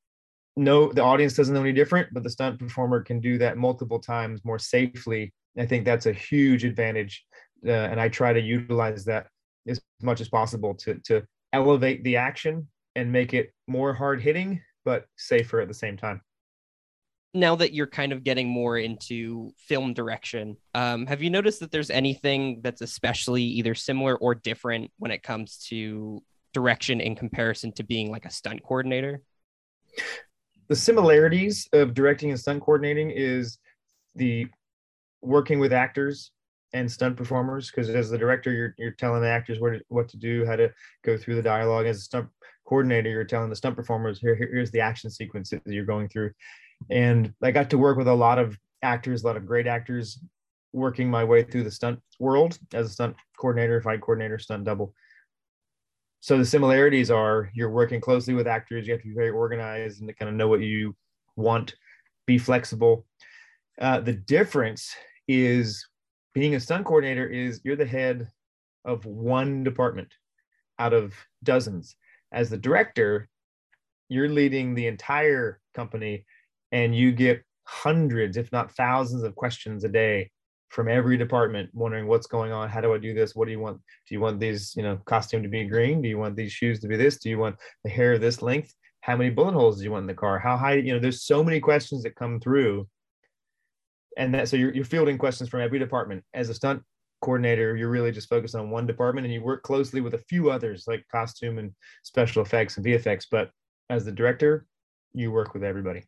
No 0.55 0.91
the 0.91 1.03
audience 1.03 1.33
doesn't 1.33 1.53
know 1.53 1.61
any 1.61 1.73
different 1.73 2.09
but 2.13 2.23
the 2.23 2.29
stunt 2.29 2.59
performer 2.59 3.01
can 3.01 3.19
do 3.19 3.37
that 3.39 3.57
multiple 3.57 3.99
times 3.99 4.43
more 4.43 4.59
safely. 4.59 5.33
I 5.57 5.65
think 5.65 5.85
that's 5.85 6.05
a 6.05 6.13
huge 6.13 6.65
advantage 6.65 7.25
uh, 7.67 7.71
and 7.71 7.99
i 7.99 8.07
try 8.07 8.33
to 8.33 8.39
utilize 8.39 9.05
that 9.05 9.27
as 9.67 9.81
much 10.01 10.21
as 10.21 10.29
possible 10.29 10.73
to 10.73 10.95
to 11.05 11.23
elevate 11.53 12.03
the 12.03 12.17
action 12.17 12.67
and 12.95 13.11
make 13.11 13.33
it 13.33 13.53
more 13.67 13.93
hard 13.93 14.21
hitting 14.21 14.61
but 14.83 15.05
safer 15.17 15.59
at 15.59 15.67
the 15.67 15.73
same 15.73 15.97
time 15.97 16.21
now 17.35 17.55
that 17.55 17.73
you're 17.73 17.87
kind 17.87 18.11
of 18.11 18.23
getting 18.23 18.47
more 18.47 18.77
into 18.77 19.51
film 19.57 19.93
direction, 19.93 20.57
um, 20.73 21.05
have 21.05 21.21
you 21.21 21.29
noticed 21.29 21.59
that 21.59 21.71
there's 21.71 21.89
anything 21.89 22.61
that's 22.63 22.81
especially 22.81 23.43
either 23.43 23.75
similar 23.75 24.15
or 24.15 24.33
different 24.33 24.91
when 24.97 25.11
it 25.11 25.21
comes 25.21 25.57
to 25.69 26.23
direction 26.53 27.01
in 27.01 27.15
comparison 27.15 27.71
to 27.73 27.83
being 27.83 28.09
like 28.09 28.25
a 28.25 28.31
stunt 28.31 28.63
coordinator? 28.63 29.21
The 30.69 30.75
similarities 30.75 31.67
of 31.73 31.93
directing 31.93 32.31
and 32.31 32.39
stunt 32.39 32.63
coordinating 32.63 33.11
is 33.11 33.59
the 34.15 34.47
working 35.21 35.59
with 35.59 35.73
actors 35.73 36.31
and 36.73 36.91
stunt 36.91 37.17
performers 37.17 37.69
because 37.69 37.89
as 37.89 38.09
the 38.09 38.17
director 38.17 38.51
you're, 38.51 38.75
you're 38.77 38.91
telling 38.91 39.21
the 39.21 39.29
actors 39.29 39.59
what, 39.59 39.81
what 39.87 40.09
to 40.09 40.17
do 40.17 40.45
how 40.45 40.55
to 40.55 40.71
go 41.03 41.17
through 41.17 41.35
the 41.35 41.41
dialogue 41.41 41.85
as 41.85 41.97
a 41.97 42.01
stunt 42.01 42.27
coordinator 42.65 43.09
you're 43.09 43.23
telling 43.23 43.49
the 43.49 43.55
stunt 43.55 43.75
performers 43.75 44.19
here 44.19 44.35
here's 44.35 44.71
the 44.71 44.79
action 44.79 45.09
sequence 45.09 45.49
that 45.49 45.61
you're 45.65 45.85
going 45.85 46.07
through. 46.07 46.31
And 46.89 47.33
i 47.41 47.51
got 47.51 47.69
to 47.69 47.77
work 47.77 47.97
with 47.97 48.07
a 48.07 48.13
lot 48.13 48.39
of 48.39 48.57
actors 48.81 49.23
a 49.23 49.27
lot 49.27 49.37
of 49.37 49.45
great 49.45 49.67
actors 49.67 50.19
working 50.73 51.09
my 51.09 51.23
way 51.23 51.41
through 51.41 51.63
the 51.63 51.71
stunt 51.71 51.99
world 52.19 52.59
as 52.73 52.87
a 52.87 52.89
stunt 52.89 53.15
coordinator 53.37 53.81
fight 53.81 54.01
coordinator 54.01 54.37
stunt 54.37 54.65
double. 54.65 54.93
So 56.19 56.37
the 56.37 56.45
similarities 56.45 57.11
are 57.11 57.49
you're 57.53 57.69
working 57.69 58.01
closely 58.01 58.33
with 58.33 58.47
actors 58.47 58.87
you 58.87 58.93
have 58.93 59.01
to 59.01 59.07
be 59.07 59.13
very 59.13 59.29
organized 59.29 59.99
and 59.99 60.09
to 60.09 60.13
kind 60.13 60.29
of 60.29 60.35
know 60.35 60.47
what 60.47 60.61
you 60.61 60.95
want 61.35 61.75
be 62.25 62.37
flexible. 62.37 63.05
Uh, 63.79 63.99
the 63.99 64.13
difference 64.13 64.95
is 65.27 65.87
being 66.33 66.55
a 66.55 66.59
stunt 66.59 66.85
coordinator 66.85 67.27
is 67.27 67.61
you're 67.63 67.75
the 67.75 67.85
head 67.85 68.27
of 68.83 69.05
one 69.05 69.63
department 69.63 70.13
out 70.79 70.93
of 70.93 71.13
dozens. 71.43 71.95
As 72.31 72.49
the 72.49 72.57
director, 72.57 73.27
you're 74.09 74.29
leading 74.29 74.75
the 74.75 74.87
entire 74.87 75.59
company 75.73 76.25
and 76.71 76.95
you 76.95 77.11
get 77.11 77.43
hundreds, 77.63 78.37
if 78.37 78.51
not 78.51 78.71
thousands, 78.71 79.23
of 79.23 79.35
questions 79.35 79.83
a 79.83 79.89
day 79.89 80.29
from 80.69 80.89
every 80.89 81.15
department 81.15 81.69
wondering 81.73 82.05
what's 82.05 82.27
going 82.27 82.51
on 82.51 82.67
how 82.67 82.81
do 82.81 82.93
i 82.93 82.97
do 82.97 83.13
this? 83.13 83.35
What 83.35 83.45
do 83.45 83.51
you 83.51 83.59
want? 83.59 83.77
Do 83.77 84.15
you 84.15 84.19
want 84.19 84.39
these 84.39 84.75
you 84.75 84.83
know 84.83 84.97
costume 85.05 85.43
to 85.43 85.49
be 85.49 85.63
green? 85.65 86.01
Do 86.01 86.09
you 86.09 86.17
want 86.17 86.35
these 86.35 86.51
shoes 86.51 86.79
to 86.81 86.87
be 86.87 86.97
this? 86.97 87.17
Do 87.17 87.29
you 87.29 87.37
want 87.37 87.55
the 87.83 87.89
hair 87.89 88.17
this 88.17 88.41
length? 88.41 88.73
How 89.01 89.15
many 89.15 89.29
bullet 89.29 89.53
holes 89.53 89.77
do 89.77 89.83
you 89.83 89.91
want 89.91 90.03
in 90.03 90.07
the 90.07 90.13
car? 90.13 90.39
How 90.39 90.57
high 90.57 90.75
you 90.75 90.93
know 90.93 90.99
there's 90.99 91.23
so 91.23 91.43
many 91.43 91.59
questions 91.59 92.03
that 92.03 92.15
come 92.15 92.39
through. 92.39 92.87
And 94.17 94.33
that 94.33 94.47
so 94.49 94.55
you're, 94.55 94.73
you're 94.73 94.85
fielding 94.85 95.17
questions 95.17 95.49
from 95.49 95.61
every 95.61 95.79
department. 95.79 96.23
As 96.33 96.49
a 96.49 96.53
stunt 96.53 96.83
coordinator 97.21 97.75
you're 97.75 97.89
really 97.89 98.11
just 98.11 98.29
focused 98.29 98.55
on 98.55 98.69
one 98.69 98.85
department 98.85 99.25
and 99.25 99.33
you 99.33 99.41
work 99.41 99.63
closely 99.63 100.01
with 100.01 100.13
a 100.13 100.23
few 100.29 100.49
others 100.49 100.85
like 100.87 101.03
costume 101.11 101.57
and 101.57 101.71
special 102.03 102.41
effects 102.41 102.77
and 102.77 102.85
vfx 102.85 103.25
but 103.31 103.49
as 103.89 104.05
the 104.05 104.11
director 104.11 104.65
you 105.13 105.31
work 105.31 105.53
with 105.53 105.63
everybody 105.63 106.03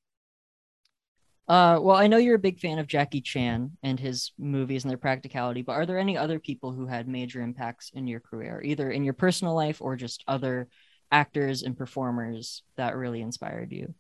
uh, 1.47 1.79
well, 1.81 1.95
I 1.95 2.07
know 2.07 2.17
you're 2.17 2.35
a 2.35 2.39
big 2.39 2.59
fan 2.59 2.77
of 2.77 2.87
Jackie 2.87 3.21
Chan 3.21 3.71
and 3.81 3.97
his 3.97 4.33
movies 4.37 4.83
and 4.83 4.91
their 4.91 4.97
practicality, 4.97 5.61
but 5.61 5.73
are 5.73 5.85
there 5.85 5.97
any 5.97 6.17
other 6.17 6.39
people 6.39 6.73
who 6.73 6.87
had 6.87 7.07
major 7.07 7.41
impacts 7.41 7.89
in 7.93 8.05
your 8.05 8.19
career, 8.19 8.61
either 8.65 8.91
in 8.91 9.05
your 9.05 9.13
personal 9.13 9.55
life 9.55 9.81
or 9.81 9.95
just 9.95 10.25
other 10.27 10.67
actors 11.09 11.63
and 11.63 11.77
performers 11.77 12.63
that 12.75 12.97
really 12.97 13.21
inspired 13.21 13.71
you? 13.71 13.93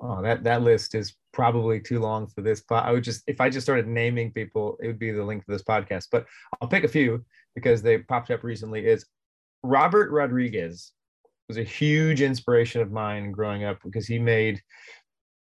Oh, 0.00 0.22
that 0.22 0.44
that 0.44 0.62
list 0.62 0.94
is 0.94 1.14
probably 1.34 1.80
too 1.80 1.98
long 1.98 2.26
for 2.28 2.40
this. 2.40 2.62
But 2.66 2.84
I 2.84 2.92
would 2.92 3.04
just, 3.04 3.24
if 3.26 3.40
I 3.40 3.50
just 3.50 3.66
started 3.66 3.86
naming 3.86 4.32
people, 4.32 4.78
it 4.80 4.86
would 4.86 4.98
be 4.98 5.10
the 5.10 5.24
link 5.24 5.44
to 5.44 5.52
this 5.52 5.64
podcast. 5.64 6.06
But 6.10 6.24
I'll 6.60 6.68
pick 6.68 6.84
a 6.84 6.88
few 6.88 7.24
because 7.54 7.82
they 7.82 7.98
popped 7.98 8.30
up 8.30 8.42
recently. 8.42 8.86
Is 8.86 9.04
Robert 9.62 10.10
Rodriguez 10.10 10.92
was 11.48 11.58
a 11.58 11.62
huge 11.62 12.22
inspiration 12.22 12.80
of 12.80 12.92
mine 12.92 13.32
growing 13.32 13.64
up 13.64 13.78
because 13.84 14.06
he 14.06 14.18
made, 14.18 14.62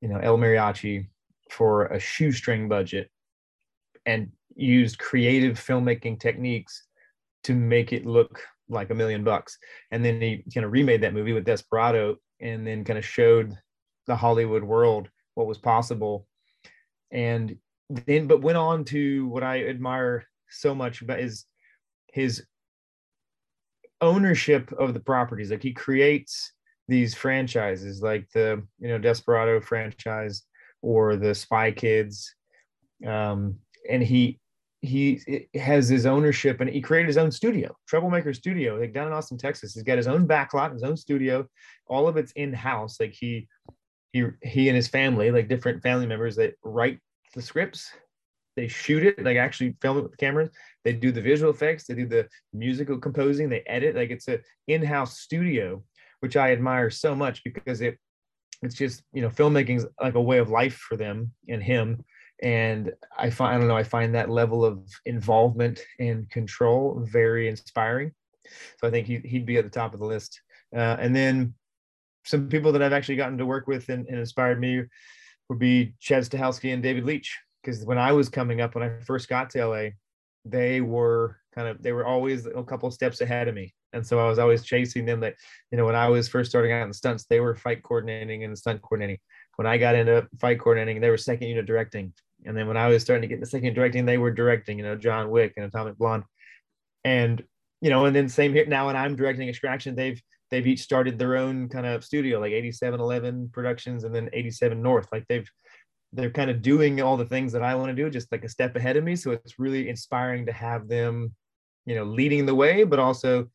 you 0.01 0.09
know, 0.09 0.19
El 0.19 0.39
Mariachi 0.39 1.09
for 1.51 1.87
a 1.87 1.99
shoestring 1.99 2.69
budget 2.69 3.11
and 4.07 4.31
used 4.55 4.99
creative 4.99 5.59
filmmaking 5.59 6.19
techniques 6.19 6.85
to 7.45 7.55
make 7.55 7.93
it 7.93 8.07
look 8.07 8.43
like 8.69 8.91
a 8.91 8.95
million 8.95 9.25
bucks. 9.25 9.59
And 9.91 10.05
then 10.05 10.21
he 10.21 10.45
kind 10.55 10.65
of 10.65 10.73
remade 10.73 11.03
that 11.03 11.13
movie 11.13 11.33
with 11.33 11.45
Desperado 11.45 12.17
and 12.41 12.67
then 12.67 12.85
kind 12.85 12.99
of 12.99 13.05
showed 13.05 13.55
the 14.07 14.17
Hollywood 14.17 14.65
world 14.65 15.09
what 15.35 15.47
was 15.47 15.59
possible. 15.59 16.27
And 17.11 17.57
then 17.89 18.27
but 18.27 18.43
went 18.43 18.57
on 18.57 18.85
to 18.85 19.27
what 19.29 19.43
i 19.43 19.65
admire 19.65 20.27
so 20.49 20.75
much 20.75 21.03
about 21.03 21.21
is 21.21 21.45
his 22.13 22.45
ownership 24.01 24.73
of 24.73 24.95
the 24.95 25.01
properties. 25.01 25.51
Like 25.51 25.63
he 25.63 25.73
creates 25.73 26.53
these 26.89 27.15
franchises 27.15 28.03
like 28.03 28.29
the 28.35 28.63
you 28.79 28.89
know 28.89 28.99
desperado 28.99 29.61
franchise 29.61 30.43
or 30.83 31.17
the 31.17 31.35
spy 31.35 31.71
kids. 31.71 32.35
Um 33.07 33.57
and 33.89 34.03
he 34.03 34.41
he 34.81 35.47
has 35.55 35.89
his 35.89 36.07
ownership 36.07 36.61
and 36.61 36.69
he 36.69 36.81
created 36.81 37.07
his 37.07 37.17
own 37.17 37.31
studio 37.31 37.73
troublemaker 37.87 38.35
studio 38.35 38.75
like 38.75 38.93
down 38.93 39.07
in 39.07 39.13
austin 39.13 39.39
texas. 39.39 39.75
He's 39.75 39.85
got 39.85 39.97
his 39.97 40.09
own 40.09 40.27
backlot 40.27 40.73
his 40.73 40.83
own 40.83 40.97
studio 40.97 41.47
all 41.87 42.09
of 42.09 42.17
it's 42.17 42.33
in-house. 42.33 42.99
Like 42.99 43.13
he 43.13 43.49
he 44.13 44.27
he 44.43 44.69
and 44.69 44.77
his 44.77 44.89
family, 44.89 45.31
like 45.31 45.49
different 45.49 45.83
family 45.83 46.07
members, 46.07 46.37
that 46.37 46.55
write 46.63 46.99
the 47.35 47.43
scripts, 47.43 47.91
they 48.57 48.69
shoot 48.69 49.05
it, 49.05 49.23
like 49.23 49.37
actually 49.37 49.77
film 49.81 49.99
it 49.99 50.03
with 50.03 50.11
the 50.13 50.17
cameras. 50.19 50.51
They 50.85 50.93
do 50.93 51.11
the 51.11 51.23
visual 51.23 51.51
effects, 51.51 51.87
they 51.87 51.95
do 51.95 52.07
the 52.07 52.29
musical 52.53 52.99
composing, 52.99 53.49
they 53.49 53.63
edit. 53.67 53.97
Like 53.97 54.11
it's 54.11 54.29
a 54.29 54.41
in-house 54.69 55.19
studio, 55.21 55.83
which 56.21 56.37
I 56.37 56.53
admire 56.53 56.91
so 56.91 57.15
much 57.15 57.43
because 57.45 57.81
it 57.81 57.99
it's 58.63 58.75
just 58.75 59.03
you 59.13 59.23
know 59.23 59.31
filmmaking's 59.31 59.87
like 60.01 60.15
a 60.15 60.21
way 60.21 60.39
of 60.39 60.51
life 60.51 60.77
for 60.77 60.97
them 60.97 61.33
and 61.49 61.63
him. 61.63 62.05
And 62.43 62.93
I 63.17 63.31
find 63.31 63.55
I 63.55 63.59
don't 63.59 63.69
know 63.69 63.77
I 63.77 63.85
find 63.85 64.15
that 64.15 64.29
level 64.29 64.65
of 64.65 64.87
involvement 65.07 65.81
and 65.99 66.29
control 66.31 67.03
very 67.11 67.49
inspiring. 67.49 68.13
So 68.81 68.89
I 68.89 68.91
think 68.91 69.07
he, 69.07 69.19
he'd 69.25 69.47
be 69.47 69.57
at 69.57 69.65
the 69.65 69.71
top 69.71 69.95
of 69.95 70.01
the 70.01 70.07
list. 70.07 70.41
Uh, 70.75 70.97
and 70.99 71.15
then 71.15 71.55
some 72.25 72.49
people 72.49 72.73
that 72.73 72.83
I've 72.83 72.93
actually 72.93 73.17
gotten 73.17 73.39
to 73.39 73.47
work 73.47 73.67
with 73.67 73.89
and, 73.89 74.07
and 74.07 74.19
inspired 74.19 74.61
me 74.61 74.85
would 75.49 75.59
be 75.59 75.95
Chad 76.01 76.25
Stahelski 76.25 76.73
and 76.73 76.83
David 76.83 77.05
Leitch. 77.05 77.39
Because 77.63 77.85
when 77.85 77.99
I 77.99 78.13
was 78.13 78.29
coming 78.29 78.61
up, 78.61 78.75
when 78.75 78.85
I 78.85 79.01
first 79.05 79.29
got 79.29 79.51
to 79.51 79.67
LA, 79.67 79.89
they 80.45 80.81
were 80.81 81.39
kind 81.55 81.69
of 81.69 81.83
they 81.83 81.93
were 81.93 82.07
always 82.07 82.47
a 82.47 82.63
couple 82.65 82.91
steps 82.91 83.21
ahead 83.21 83.49
of 83.49 83.55
me, 83.55 83.73
and 83.93 84.05
so 84.05 84.19
I 84.19 84.29
was 84.29 84.39
always 84.39 84.65
chasing 84.65 85.05
them. 85.05 85.21
That 85.21 85.35
you 85.71 85.79
know, 85.79 85.87
when 85.87 85.95
I 85.95 86.09
was 86.09 86.29
first 86.29 86.51
starting 86.51 86.73
out 86.73 86.87
in 86.87 86.93
stunts, 86.93 87.27
they 87.27 87.41
were 87.41 87.55
fight 87.55 87.83
coordinating 87.83 88.45
and 88.45 88.59
stunt 88.59 88.83
coordinating. 88.83 89.19
When 89.57 89.67
I 89.67 89.79
got 89.79 89.95
into 89.95 90.27
fight 90.41 90.59
coordinating, 90.59 91.01
they 91.01 91.11
were 91.11 91.19
second 91.19 91.49
unit 91.49 91.67
directing, 91.67 92.13
and 92.45 92.57
then 92.57 92.67
when 92.67 92.77
I 92.77 92.89
was 92.89 93.03
starting 93.03 93.23
to 93.23 93.29
get 93.29 93.41
the 93.41 93.47
second 93.47 93.67
unit 93.67 93.77
directing, 93.77 94.05
they 94.05 94.19
were 94.19 94.33
directing. 94.33 94.79
You 94.79 94.85
know, 94.85 94.97
John 94.97 95.31
Wick 95.31 95.55
and 95.57 95.67
Atomic 95.67 95.97
Blonde, 95.99 96.25
and 97.05 97.43
you 97.81 97.91
know, 97.91 98.07
and 98.07 98.17
then 98.17 98.29
same 98.29 98.53
here 98.53 98.67
now 98.67 98.87
when 98.87 98.97
I'm 98.97 99.15
directing 99.15 99.49
Extraction, 99.49 99.95
they've 99.95 100.21
they've 100.53 100.67
each 100.67 100.83
started 100.83 101.19
their 101.19 101.37
own 101.37 101.67
kind 101.69 101.87
of 101.87 102.05
studio, 102.05 102.39
like 102.39 102.53
8711 102.53 103.49
Productions 103.53 104.05
and 104.05 104.15
then 104.15 104.29
87 104.35 104.81
North. 104.81 105.09
Like 105.11 105.27
they've 105.29 105.51
they're 106.13 106.31
kind 106.31 106.51
of 106.51 106.61
doing 106.61 107.01
all 107.01 107.17
the 107.17 107.25
things 107.25 107.53
that 107.53 107.63
I 107.63 107.75
want 107.75 107.89
to 107.89 107.95
do, 107.95 108.11
just 108.11 108.31
like 108.31 108.45
a 108.45 108.49
step 108.49 108.77
ahead 108.77 108.99
of 108.99 109.03
me. 109.03 109.17
So 109.17 109.31
it's 109.31 109.59
really 109.59 109.89
inspiring 109.89 110.45
to 110.45 110.53
have 110.53 110.87
them, 110.87 111.35
you 111.87 111.95
know, 111.95 112.05
leading 112.05 112.45
the 112.45 112.55
way, 112.55 112.85
but 112.85 112.99
also 112.99 113.49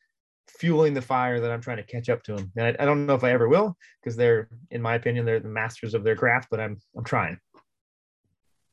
fueling 0.48 0.96
the 0.96 1.02
fire 1.02 1.40
that 1.40 1.52
I'm 1.52 1.62
trying 1.62 1.78
to 1.78 1.84
catch 1.84 2.10
up 2.10 2.24
to 2.24 2.36
them. 2.36 2.52
And 2.58 2.66
I, 2.66 2.84
I 2.84 2.86
don't 2.86 3.06
know 3.06 3.14
if 3.14 3.24
I 3.24 3.32
ever 3.32 3.48
will, 3.48 3.78
because 4.02 4.18
they're, 4.18 4.50
in 4.72 4.82
my 4.82 4.96
opinion, 4.96 5.24
they're 5.24 5.40
the 5.40 5.50
masters 5.50 5.94
of 5.94 6.04
their 6.04 6.16
craft. 6.16 6.48
But 6.50 6.60
I'm 6.60 6.80
I'm 6.98 7.04
trying. 7.04 7.38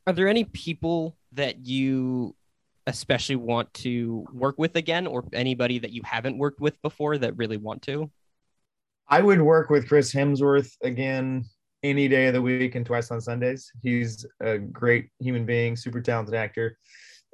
Are 0.07 0.15
there 0.15 0.29
any 0.29 0.45
people 0.45 1.19
that 1.33 1.67
you 1.67 2.35
especially 2.87 3.37
want 3.37 3.73
to 3.75 4.27
work 4.33 4.57
with 4.59 4.77
again, 4.77 5.07
or 5.07 5.25
anybody 5.33 5.79
that 5.79 5.93
you 5.93 6.03
haven't 6.05 6.39
worked 6.39 6.61
with 6.61 6.81
before 6.83 7.19
that 7.19 7.37
really 7.37 7.57
want 7.57 7.83
to? 7.83 8.11
I 9.09 9.21
would 9.21 9.41
work 9.41 9.71
with 9.71 9.89
Chris 9.89 10.13
Hemsworth 10.13 10.73
again 10.83 11.45
any 11.83 12.09
day 12.09 12.27
of 12.27 12.35
the 12.35 12.43
week 12.43 12.75
and 12.75 12.87
twice 12.87 13.11
on 13.11 13.21
Sundays. 13.21 13.71
He's 13.83 14.25
a 14.41 14.59
great 14.59 15.11
human 15.21 15.45
being, 15.45 15.77
super 15.77 16.01
talented 16.01 16.35
actor, 16.35 16.79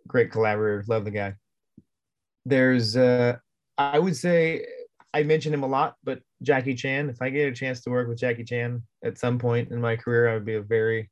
great 0.09 0.33
collaborator. 0.33 0.85
Love 0.89 1.05
the 1.05 1.13
guy. 1.13 1.35
There's, 2.45 2.97
uh, 2.97 3.37
I 3.79 3.99
would 3.99 4.17
say, 4.17 4.67
I 5.15 5.23
mention 5.23 5.55
him 5.55 5.63
a 5.63 5.69
lot, 5.69 5.97
but 6.03 6.21
Jackie 6.43 6.75
Chan. 6.75 7.11
If 7.11 7.23
I 7.23 7.31
get 7.31 7.49
a 7.49 7.55
chance 7.55 7.81
to 7.83 7.91
work 7.91 8.09
with 8.09 8.19
Jackie 8.19 8.45
Chan 8.45 8.83
at 9.05 9.19
some 9.19 9.39
point 9.39 9.71
in 9.71 9.81
my 9.81 9.97
career, 9.97 10.29
I 10.29 10.35
would 10.35 10.45
be 10.45 10.55
a 10.55 10.63
very, 10.63 11.11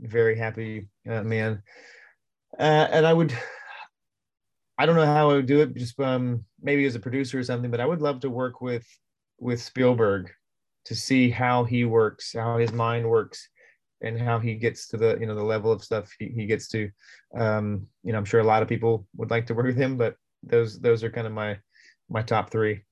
very 0.00 0.36
happy 0.36 0.88
uh, 1.08 1.22
man. 1.22 1.62
Uh, 2.58 2.88
and 2.90 3.06
I 3.06 3.12
would 3.12 3.32
I 4.78 4.86
don't 4.86 4.96
know 4.96 5.06
how 5.06 5.30
I 5.30 5.34
would 5.34 5.46
do 5.46 5.60
it, 5.60 5.74
just 5.74 5.98
um, 6.00 6.44
maybe 6.60 6.84
as 6.86 6.94
a 6.94 7.00
producer 7.00 7.38
or 7.38 7.44
something. 7.44 7.70
But 7.70 7.80
I 7.80 7.86
would 7.86 8.02
love 8.02 8.20
to 8.20 8.30
work 8.30 8.60
with 8.60 8.86
with 9.38 9.60
Spielberg 9.60 10.30
to 10.86 10.94
see 10.94 11.30
how 11.30 11.64
he 11.64 11.84
works, 11.84 12.32
how 12.32 12.58
his 12.58 12.72
mind 12.72 13.08
works, 13.08 13.48
and 14.00 14.18
how 14.20 14.38
he 14.38 14.54
gets 14.54 14.88
to 14.88 14.96
the 14.96 15.16
you 15.20 15.26
know 15.26 15.34
the 15.34 15.42
level 15.42 15.70
of 15.70 15.84
stuff 15.84 16.10
he, 16.18 16.28
he 16.28 16.46
gets 16.46 16.68
to. 16.68 16.90
Um, 17.36 17.86
you 18.02 18.12
know, 18.12 18.18
I'm 18.18 18.24
sure 18.24 18.40
a 18.40 18.44
lot 18.44 18.62
of 18.62 18.68
people 18.68 19.06
would 19.16 19.30
like 19.30 19.46
to 19.46 19.54
work 19.54 19.66
with 19.66 19.76
him, 19.76 19.96
but 19.96 20.16
those 20.42 20.80
those 20.80 21.04
are 21.04 21.10
kind 21.10 21.26
of 21.26 21.32
my 21.32 21.58
my 22.08 22.22
top 22.22 22.50
three. 22.50 22.82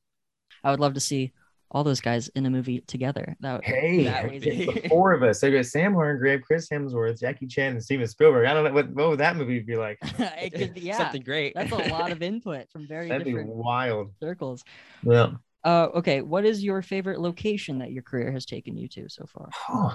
I 0.63 0.71
would 0.71 0.81
love 0.81 0.95
to 0.95 1.01
see 1.01 1.33
all 1.73 1.85
those 1.85 2.01
guys 2.01 2.29
in 2.29 2.47
a 2.47 2.51
movie 2.51 2.81
together. 2.81 3.37
That, 3.41 3.65
hey, 3.65 4.05
that 4.05 4.31
would 4.31 4.41
be... 4.41 4.67
the 4.67 4.83
four 4.89 5.13
of 5.13 5.23
us. 5.23 5.41
So 5.41 5.51
got 5.51 5.67
Sam 5.67 5.95
Hargrave, 5.95 6.43
Chris 6.43 6.69
Hemsworth, 6.69 7.21
Jackie 7.21 7.47
Chan, 7.47 7.73
and 7.73 7.83
Steven 7.83 8.07
Spielberg. 8.09 8.47
I 8.47 8.55
don't 8.55 8.65
know 8.65 8.73
what, 8.73 8.91
what 8.91 9.11
would 9.11 9.21
that 9.21 9.37
movie 9.37 9.61
be 9.61 9.77
like. 9.77 9.99
it 10.19 10.53
could 10.53 10.75
be 10.75 10.81
yeah, 10.81 10.99
something 10.99 11.23
great. 11.23 11.55
That's 11.55 11.73
a 11.73 11.77
lot 11.77 12.11
of 12.11 12.23
input 12.23 12.71
from 12.71 12.87
very 12.87 13.09
That'd 13.09 13.25
different 13.27 13.49
be 13.49 13.55
wild 13.55 14.13
circles. 14.21 14.65
Yeah. 15.03 15.33
Uh, 15.63 15.89
okay, 15.95 16.23
what 16.23 16.45
is 16.45 16.65
your 16.65 16.83
favorite 16.83 17.21
location 17.21 17.79
that 17.79 17.93
your 17.93 18.03
career 18.03 18.33
has 18.33 18.47
taken 18.47 18.77
you 18.77 18.89
to 18.89 19.09
so 19.09 19.27
far? 19.27 19.51
Oh, 19.69 19.95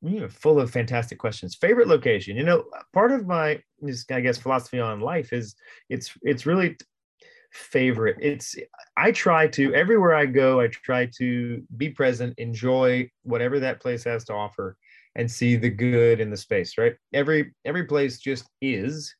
you're 0.00 0.28
full 0.28 0.60
of 0.60 0.70
fantastic 0.70 1.18
questions. 1.18 1.54
Favorite 1.54 1.88
location? 1.88 2.36
You 2.36 2.44
know, 2.44 2.64
part 2.92 3.12
of 3.12 3.26
my, 3.26 3.60
I 4.10 4.20
guess, 4.20 4.38
philosophy 4.38 4.80
on 4.80 5.00
life 5.00 5.32
is 5.32 5.54
it's 5.90 6.12
it's 6.22 6.46
really 6.46 6.76
favorite. 7.50 8.16
It's 8.20 8.56
I 8.96 9.12
try 9.12 9.46
to 9.48 9.74
everywhere 9.74 10.14
I 10.14 10.26
go, 10.26 10.60
I 10.60 10.68
try 10.68 11.06
to 11.18 11.62
be 11.76 11.90
present, 11.90 12.34
enjoy 12.38 13.10
whatever 13.22 13.60
that 13.60 13.80
place 13.80 14.04
has 14.04 14.24
to 14.24 14.34
offer, 14.34 14.76
and 15.14 15.30
see 15.30 15.56
the 15.56 15.70
good 15.70 16.20
in 16.20 16.30
the 16.30 16.36
space. 16.36 16.78
Right? 16.78 16.94
Every 17.12 17.52
every 17.64 17.84
place 17.84 18.18
just 18.18 18.48
is. 18.60 19.14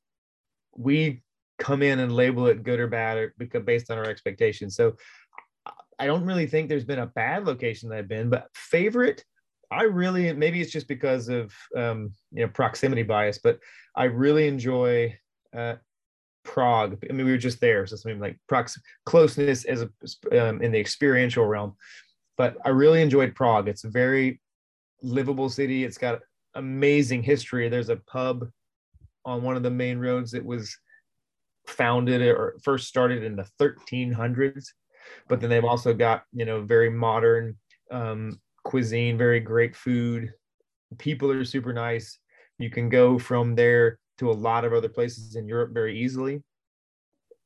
We 0.77 1.23
come 1.59 1.83
in 1.83 1.99
and 1.99 2.13
label 2.13 2.47
it 2.47 2.63
good 2.63 2.79
or 2.79 2.87
bad 2.87 3.31
because 3.37 3.65
based 3.65 3.91
on 3.91 3.99
our 3.99 4.05
expectations. 4.05 4.77
So 4.77 4.95
I 5.99 6.07
don't 6.07 6.25
really 6.25 6.47
think 6.47 6.69
there's 6.69 6.85
been 6.85 7.01
a 7.01 7.07
bad 7.07 7.45
location 7.45 7.89
that 7.89 7.99
I've 7.99 8.09
been, 8.09 8.31
but 8.31 8.47
favorite, 8.55 9.25
I 9.71 9.83
really 9.83 10.33
maybe 10.33 10.61
it's 10.61 10.71
just 10.71 10.89
because 10.89 11.29
of 11.29 11.53
um, 11.77 12.13
you 12.33 12.43
know 12.43 12.49
proximity 12.49 13.03
bias, 13.03 13.39
but 13.39 13.59
I 13.97 14.05
really 14.05 14.49
enjoy 14.49 15.19
uh, 15.57 15.75
Prague. 16.49 16.99
I 17.09 17.13
mean, 17.13 17.27
we 17.27 17.33
were 17.33 17.39
just 17.39 17.61
there, 17.61 17.87
so 17.87 17.97
something 17.97 18.21
like 18.21 18.39
prox 18.49 18.79
closeness 19.05 19.65
as 19.65 19.83
a, 19.83 20.49
um, 20.49 20.63
in 20.63 20.73
the 20.73 20.81
experiential 20.81 21.45
realm. 21.45 21.77
But 22.37 22.57
I 22.65 22.71
really 22.71 23.03
enjoyed 23.03 23.35
Prague. 23.35 23.69
It's 23.69 23.85
a 23.85 23.91
very 23.91 24.41
livable 25.03 25.49
city. 25.49 25.85
It's 25.85 25.99
got 25.99 26.21
amazing 26.55 27.23
history. 27.23 27.69
There's 27.69 27.91
a 27.91 27.97
pub 27.97 28.49
on 29.25 29.43
one 29.43 29.57
of 29.57 29.63
the 29.63 29.71
main 29.71 29.99
roads 29.99 30.33
that 30.33 30.45
was 30.45 30.77
founded 31.67 32.23
or 32.23 32.57
first 32.63 32.89
started 32.89 33.23
in 33.23 33.37
the 33.37 33.47
1300s 33.61 34.69
but 35.29 35.41
then 35.41 35.51
they've 35.51 35.65
also 35.65 35.95
got 35.95 36.25
you 36.33 36.45
know 36.45 36.63
very 36.63 36.91
modern 36.91 37.57
um, 37.91 38.41
cuisine, 38.65 39.17
very 39.17 39.41
great 39.41 39.75
food. 39.75 40.33
People 40.99 41.31
are 41.31 41.45
super 41.45 41.73
nice. 41.73 42.19
You 42.59 42.71
can 42.71 42.89
go 42.89 43.19
from 43.19 43.55
there 43.55 43.99
to 44.19 44.31
a 44.31 44.33
lot 44.33 44.65
of 44.65 44.73
other 44.73 44.89
places 44.89 45.37
in 45.37 45.47
Europe 45.47 45.73
very 45.73 45.99
easily. 45.99 46.43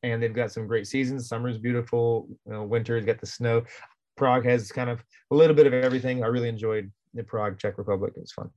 And 0.03 0.23
they've 0.23 0.35
got 0.35 0.51
some 0.51 0.67
great 0.67 0.87
seasons. 0.87 1.29
Summer's 1.29 1.59
beautiful. 1.59 2.27
You 2.47 2.53
know, 2.53 2.65
winter's 2.65 3.05
got 3.05 3.21
the 3.21 3.27
snow. 3.27 3.63
Prague 4.17 4.45
has 4.45 4.73
kind 4.73 4.91
of 4.91 5.03
a 5.31 5.35
little 5.35 5.55
bit 5.55 5.67
of 5.67 5.73
everything. 5.73 6.25
I 6.25 6.27
really 6.27 6.49
enjoyed 6.49 6.91
the 7.15 7.23
Prague, 7.23 7.59
Czech 7.59 7.79
Republic. 7.79 8.13
It 8.17 8.21
was 8.21 8.33
fun. 8.33 8.51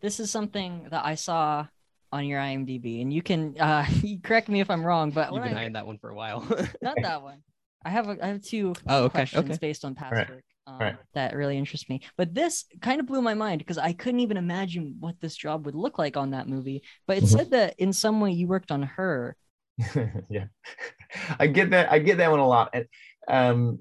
This 0.00 0.20
is 0.20 0.30
something 0.30 0.86
that 0.90 1.04
I 1.04 1.14
saw 1.14 1.66
on 2.12 2.26
your 2.26 2.40
IMDb, 2.40 3.02
and 3.02 3.12
you 3.12 3.22
can 3.22 3.58
uh, 3.58 3.84
correct 4.22 4.48
me 4.48 4.60
if 4.60 4.70
I'm 4.70 4.84
wrong, 4.84 5.10
but 5.10 5.32
You've 5.32 5.42
been 5.42 5.56
I, 5.56 5.62
eyeing 5.62 5.72
that 5.72 5.86
one 5.86 5.98
for 5.98 6.10
a 6.10 6.14
while. 6.14 6.40
not 6.80 6.96
that 7.02 7.22
one. 7.22 7.42
I 7.84 7.90
have 7.90 8.08
a, 8.08 8.16
I 8.22 8.28
have 8.28 8.40
two 8.42 8.74
Oh, 8.86 9.04
okay, 9.04 9.12
questions 9.12 9.50
okay. 9.50 9.58
based 9.60 9.84
on 9.84 9.94
past 9.94 10.12
Right, 10.12 10.30
work 10.30 10.44
um, 10.66 10.78
right. 10.78 10.96
that 11.14 11.34
really 11.34 11.58
interests 11.58 11.88
me. 11.88 12.02
But 12.16 12.34
this 12.34 12.64
kind 12.80 13.00
of 13.00 13.06
blew 13.06 13.20
my 13.20 13.34
mind 13.34 13.58
because 13.58 13.78
I 13.78 13.92
couldn't 13.92 14.20
even 14.20 14.36
imagine 14.36 14.96
what 15.00 15.20
this 15.20 15.36
job 15.36 15.66
would 15.66 15.74
look 15.74 15.98
like 15.98 16.16
on 16.16 16.30
that 16.30 16.48
movie. 16.48 16.82
But 17.06 17.18
it 17.18 17.26
said 17.26 17.50
that 17.50 17.74
in 17.78 17.92
some 17.92 18.20
way 18.20 18.30
you 18.32 18.48
worked 18.48 18.70
on 18.70 18.82
her. 18.82 19.36
yeah, 20.30 20.46
I 21.38 21.46
get 21.48 21.70
that. 21.70 21.92
I 21.92 21.98
get 21.98 22.18
that 22.18 22.30
one 22.30 22.40
a 22.40 22.46
lot. 22.46 22.70
And 22.72 22.86
um, 23.28 23.78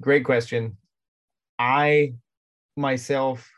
great 0.00 0.24
question. 0.24 0.76
I 1.58 2.14
myself 2.76 3.48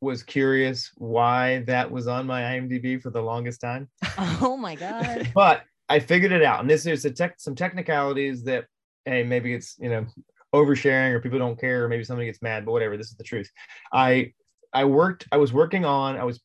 was 0.00 0.22
curious 0.22 0.90
why 0.96 1.64
that 1.66 1.90
was 1.90 2.06
on 2.06 2.26
my 2.26 2.42
IMDb 2.42 3.00
for 3.00 3.10
the 3.10 3.20
longest 3.20 3.60
time, 3.60 3.88
Oh 4.18 4.56
my 4.56 4.74
god! 4.74 5.30
but 5.34 5.62
I 5.88 6.00
figured 6.00 6.32
it 6.32 6.42
out. 6.42 6.60
And 6.60 6.70
this 6.70 6.86
is 6.86 7.04
a 7.04 7.10
tech, 7.10 7.34
some 7.38 7.54
technicalities 7.54 8.44
that, 8.44 8.66
hey, 9.04 9.22
maybe 9.22 9.54
it's 9.54 9.76
you 9.78 9.90
know 9.90 10.06
oversharing 10.54 11.12
or 11.12 11.20
people 11.20 11.38
don't 11.38 11.60
care 11.60 11.84
or 11.84 11.88
maybe 11.88 12.04
somebody 12.04 12.26
gets 12.26 12.42
mad, 12.42 12.64
but 12.64 12.72
whatever. 12.72 12.96
This 12.96 13.10
is 13.10 13.16
the 13.16 13.24
truth. 13.24 13.50
I 13.92 14.32
I 14.72 14.84
worked. 14.84 15.26
I 15.32 15.36
was 15.36 15.52
working 15.52 15.84
on. 15.84 16.16
I 16.16 16.24
was 16.24 16.40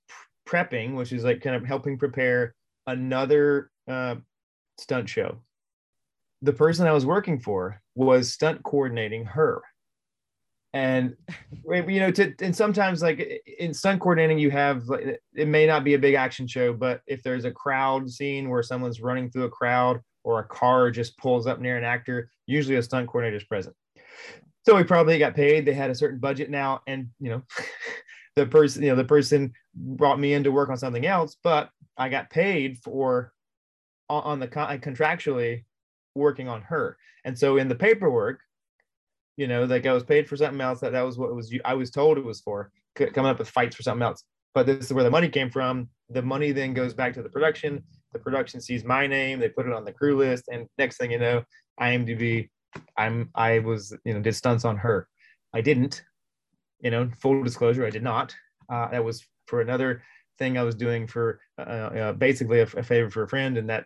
prepping, 0.48 0.96
which 0.96 1.12
is 1.12 1.24
like 1.24 1.42
kind 1.42 1.56
of 1.56 1.66
helping 1.66 1.98
prepare 1.98 2.56
another 2.88 3.70
uh, 3.88 4.16
stunt 4.80 5.10
show. 5.10 5.38
The 6.42 6.54
person 6.54 6.88
I 6.88 6.94
was 6.94 7.06
working 7.06 7.40
for 7.40 7.82
was 7.96 8.34
stunt 8.34 8.64
coordinating 8.64 9.26
her. 9.26 9.62
And 10.76 11.16
you 11.70 12.00
know, 12.00 12.12
to 12.12 12.34
and 12.42 12.56
sometimes 12.56 13.04
like 13.04 13.44
in 13.60 13.74
stunt 13.74 14.02
coordinating, 14.02 14.40
you 14.40 14.50
have 14.50 14.88
like 14.88 15.22
it 15.36 15.48
may 15.48 15.68
not 15.68 15.84
be 15.84 15.94
a 15.94 16.00
big 16.00 16.16
action 16.16 16.48
show, 16.48 16.74
but 16.74 17.02
if 17.06 17.22
there's 17.22 17.46
a 17.46 17.52
crowd 17.52 18.10
scene 18.10 18.50
where 18.50 18.64
someone's 18.64 19.00
running 19.00 19.30
through 19.30 19.44
a 19.44 19.50
crowd 19.50 20.02
or 20.24 20.40
a 20.40 20.48
car 20.48 20.90
just 20.90 21.18
pulls 21.20 21.46
up 21.46 21.60
near 21.60 21.78
an 21.78 21.84
actor, 21.84 22.30
usually 22.48 22.78
a 22.78 22.84
stunt 22.84 23.08
coordinator 23.08 23.38
is 23.38 23.44
present. 23.44 23.76
So 24.66 24.76
we 24.76 24.84
probably 24.84 25.20
got 25.20 25.36
paid. 25.36 25.66
They 25.66 25.74
had 25.74 25.90
a 25.90 25.96
certain 25.96 26.20
budget 26.20 26.50
now, 26.50 26.82
and 26.88 27.10
you 27.20 27.30
know, 27.30 27.44
the 28.36 28.46
person, 28.46 28.84
you 28.84 28.90
know, 28.90 28.96
the 28.96 29.04
person 29.04 29.54
brought 29.76 30.20
me 30.20 30.34
in 30.34 30.44
to 30.44 30.52
work 30.52 30.70
on 30.70 30.78
something 30.78 31.06
else, 31.06 31.38
but 31.44 31.70
I 31.98 32.10
got 32.10 32.30
paid 32.30 32.78
for 32.80 33.34
on, 34.10 34.40
the 34.40 34.48
con- 34.48 34.80
contractually 34.80 35.64
working 36.16 36.48
on 36.48 36.62
her. 36.62 36.98
And 37.26 37.38
so 37.38 37.58
in 37.58 37.68
the 37.68 37.76
paperwork, 37.76 38.42
you 39.38 39.48
know, 39.48 39.64
like 39.64 39.86
I 39.86 39.94
was 39.94 40.04
paid 40.04 40.28
for 40.28 40.38
something 40.38 40.62
else. 40.62 40.80
That 40.82 40.92
that 40.92 41.02
was 41.02 41.18
what 41.18 41.30
it 41.30 41.34
was. 41.34 41.54
I 41.66 41.74
was 41.74 41.90
told 41.90 42.18
it 42.18 42.26
was 42.26 42.42
for 42.42 42.72
coming 42.96 43.32
up 43.32 43.40
with 43.40 43.50
fights 43.50 43.76
for 43.76 43.84
something 43.84 44.04
else. 44.04 44.24
But 44.54 44.68
this 44.68 44.86
is 44.86 44.94
where 44.94 45.04
the 45.04 45.10
money 45.10 45.30
came 45.30 45.50
from. 45.50 45.90
The 46.10 46.22
money 46.22 46.52
then 46.52 46.74
goes 46.74 46.94
back 46.94 47.14
to 47.16 47.24
the 47.24 47.30
production. 47.30 47.84
The 48.12 48.20
production 48.20 48.62
sees 48.62 48.84
my 48.84 49.08
name. 49.08 49.40
They 49.40 49.50
put 49.50 49.66
it 49.66 49.74
on 49.74 49.86
the 49.86 49.92
crew 49.92 50.16
list, 50.16 50.46
and 50.52 50.68
next 50.78 50.98
thing 50.98 51.12
you 51.12 51.20
know, 51.20 51.44
IMDb. 51.80 52.50
I'm 52.98 53.30
I 53.36 53.60
was 53.60 53.96
you 54.06 54.14
know 54.14 54.22
did 54.22 54.36
stunts 54.36 54.66
on 54.66 54.78
her. 54.78 55.08
I 55.54 55.62
didn't. 55.62 56.04
You 56.82 56.92
know, 56.92 57.10
full 57.22 57.42
disclosure, 57.44 57.86
I 57.86 57.90
did 57.90 58.04
not. 58.04 58.36
Uh, 58.70 58.90
that 58.90 59.04
was 59.04 59.26
for 59.48 59.62
another 59.62 60.04
thing 60.38 60.58
I 60.58 60.64
was 60.64 60.76
doing 60.76 61.08
for 61.08 61.40
uh, 61.58 61.62
uh, 61.62 62.14
basically 62.14 62.60
a, 62.60 62.64
a 62.64 62.84
favor 62.84 63.10
for 63.10 63.24
a 63.24 63.30
friend, 63.30 63.58
and 63.58 63.70
that 63.70 63.86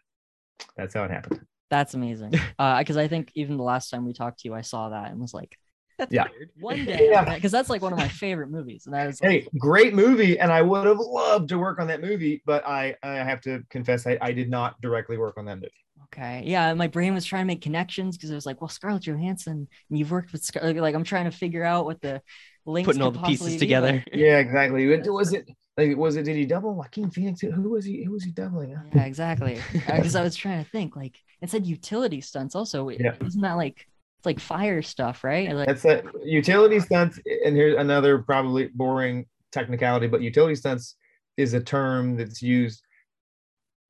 that's 0.76 0.94
how 0.94 1.04
it 1.04 1.12
happened. 1.12 1.40
That's 1.70 1.94
amazing. 1.94 2.34
Uh, 2.60 2.80
because 2.80 2.98
I 2.98 3.08
think 3.08 3.32
even 3.36 3.58
the 3.58 3.64
last 3.64 3.90
time 3.92 4.04
we 4.04 4.14
talked 4.14 4.40
to 4.40 4.48
you, 4.48 4.56
I 4.56 4.62
saw 4.62 4.90
that 4.90 5.12
and 5.12 5.20
was 5.20 5.32
like, 5.34 5.56
That's 6.00 6.12
Yeah. 6.12 6.26
weird. 6.36 6.50
one 6.60 6.86
day, 6.86 7.08
Yeah. 7.12 7.36
because 7.36 7.52
that's 7.52 7.70
like 7.70 7.84
one 7.84 7.94
of 7.94 8.00
my 8.00 8.08
favorite 8.08 8.50
movies, 8.50 8.88
and 8.88 8.96
I 8.96 9.06
was 9.06 9.22
like, 9.22 9.32
Hey, 9.32 9.48
great 9.60 9.94
movie, 9.94 10.40
and 10.40 10.52
I 10.52 10.64
would 10.64 10.88
have 10.88 10.98
loved 10.98 11.50
to 11.50 11.60
work 11.60 11.80
on 11.80 11.86
that 11.88 12.02
movie, 12.02 12.42
but 12.48 12.66
I 12.68 12.96
I 13.04 13.16
have 13.18 13.42
to 13.42 13.64
confess 13.70 14.08
I, 14.08 14.18
I 14.22 14.32
did 14.32 14.50
not 14.50 14.82
directly 14.82 15.18
work 15.18 15.38
on 15.38 15.46
that 15.46 15.58
movie. 15.58 15.72
Okay. 16.14 16.44
Yeah, 16.46 16.74
my 16.74 16.88
brain 16.88 17.14
was 17.14 17.26
trying 17.26 17.44
to 17.44 17.48
make 17.48 17.62
connections 17.62 18.18
because 18.18 18.30
it 18.32 18.36
was 18.36 18.46
like, 18.46 18.62
well, 18.62 18.70
Scarlett 18.70 19.04
Johansson, 19.04 19.68
and 19.90 20.00
you've 20.00 20.12
worked 20.12 20.32
with 20.32 20.44
Scarlett. 20.44 20.78
like 20.78 20.96
I'm 20.96 21.04
trying 21.04 21.26
to 21.26 21.36
figure 21.38 21.64
out 21.64 21.86
what 21.86 22.02
the 22.02 22.22
links 22.66 22.88
Putting 22.88 23.02
all 23.02 23.12
the 23.12 23.20
pieces 23.20 23.40
possibly 23.40 23.54
be, 23.56 23.60
together. 23.60 24.04
Yeah, 24.14 24.40
exactly. 24.40 24.92
It- 24.92 25.12
Was 25.12 25.34
it 25.34 25.50
like 25.78 25.96
was 25.96 26.16
it 26.16 26.24
did 26.24 26.36
he 26.36 26.46
double 26.46 26.74
Joaquin 26.74 27.12
Phoenix? 27.12 27.42
Who 27.42 27.70
was 27.70 27.86
he? 27.86 28.04
Who 28.04 28.12
was 28.12 28.24
he 28.24 28.32
doubling? 28.32 28.76
but- 28.92 28.98
Yeah, 28.98 29.06
exactly. 29.06 29.60
Because 29.74 30.16
I 30.16 30.24
was 30.24 30.36
trying 30.36 30.64
to 30.64 30.70
think, 30.70 30.96
like 30.96 31.16
it 31.42 31.50
said 31.50 31.68
utility 31.68 32.22
stunts. 32.22 32.56
Also, 32.56 32.90
Yeah. 32.90 33.14
isn't 33.26 33.42
that 33.42 33.54
like 33.54 33.86
it's 34.18 34.26
like 34.26 34.40
fire 34.40 34.82
stuff, 34.82 35.24
right? 35.24 35.54
Like, 35.54 35.68
That's 35.68 35.86
a 35.86 36.02
utility 36.24 36.80
stunts, 36.80 37.20
and 37.46 37.56
here's 37.56 37.78
another 37.78 38.18
probably 38.20 38.70
boring 38.74 39.26
technicality, 39.52 40.08
but 40.08 40.22
utility 40.22 40.56
stunts 40.56 40.96
is 41.38 41.54
a 41.54 41.62
term 41.62 42.16
that's 42.18 42.42
used 42.42 42.82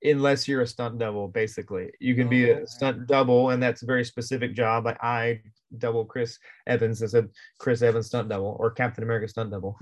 unless 0.03 0.47
you're 0.47 0.61
a 0.61 0.67
stunt 0.67 0.97
double. 0.99 1.27
Basically, 1.27 1.91
you 1.99 2.15
can 2.15 2.27
be 2.29 2.51
Oh. 2.51 2.63
a 2.63 2.67
stunt 2.67 3.07
double, 3.07 3.49
and 3.51 3.61
that's 3.61 3.83
a 3.83 3.85
very 3.85 4.03
specific 4.05 4.53
job. 4.53 4.85
Like 4.85 5.01
I 5.03 5.41
double 5.77 6.05
Chris 6.05 6.39
Evans 6.65 7.01
as 7.01 7.13
a 7.13 7.27
Chris 7.59 7.81
Evans 7.81 8.07
stunt 8.07 8.29
double 8.29 8.55
or 8.59 8.71
Captain 8.71 9.03
America 9.03 9.27
stunt 9.27 9.51
double. 9.51 9.77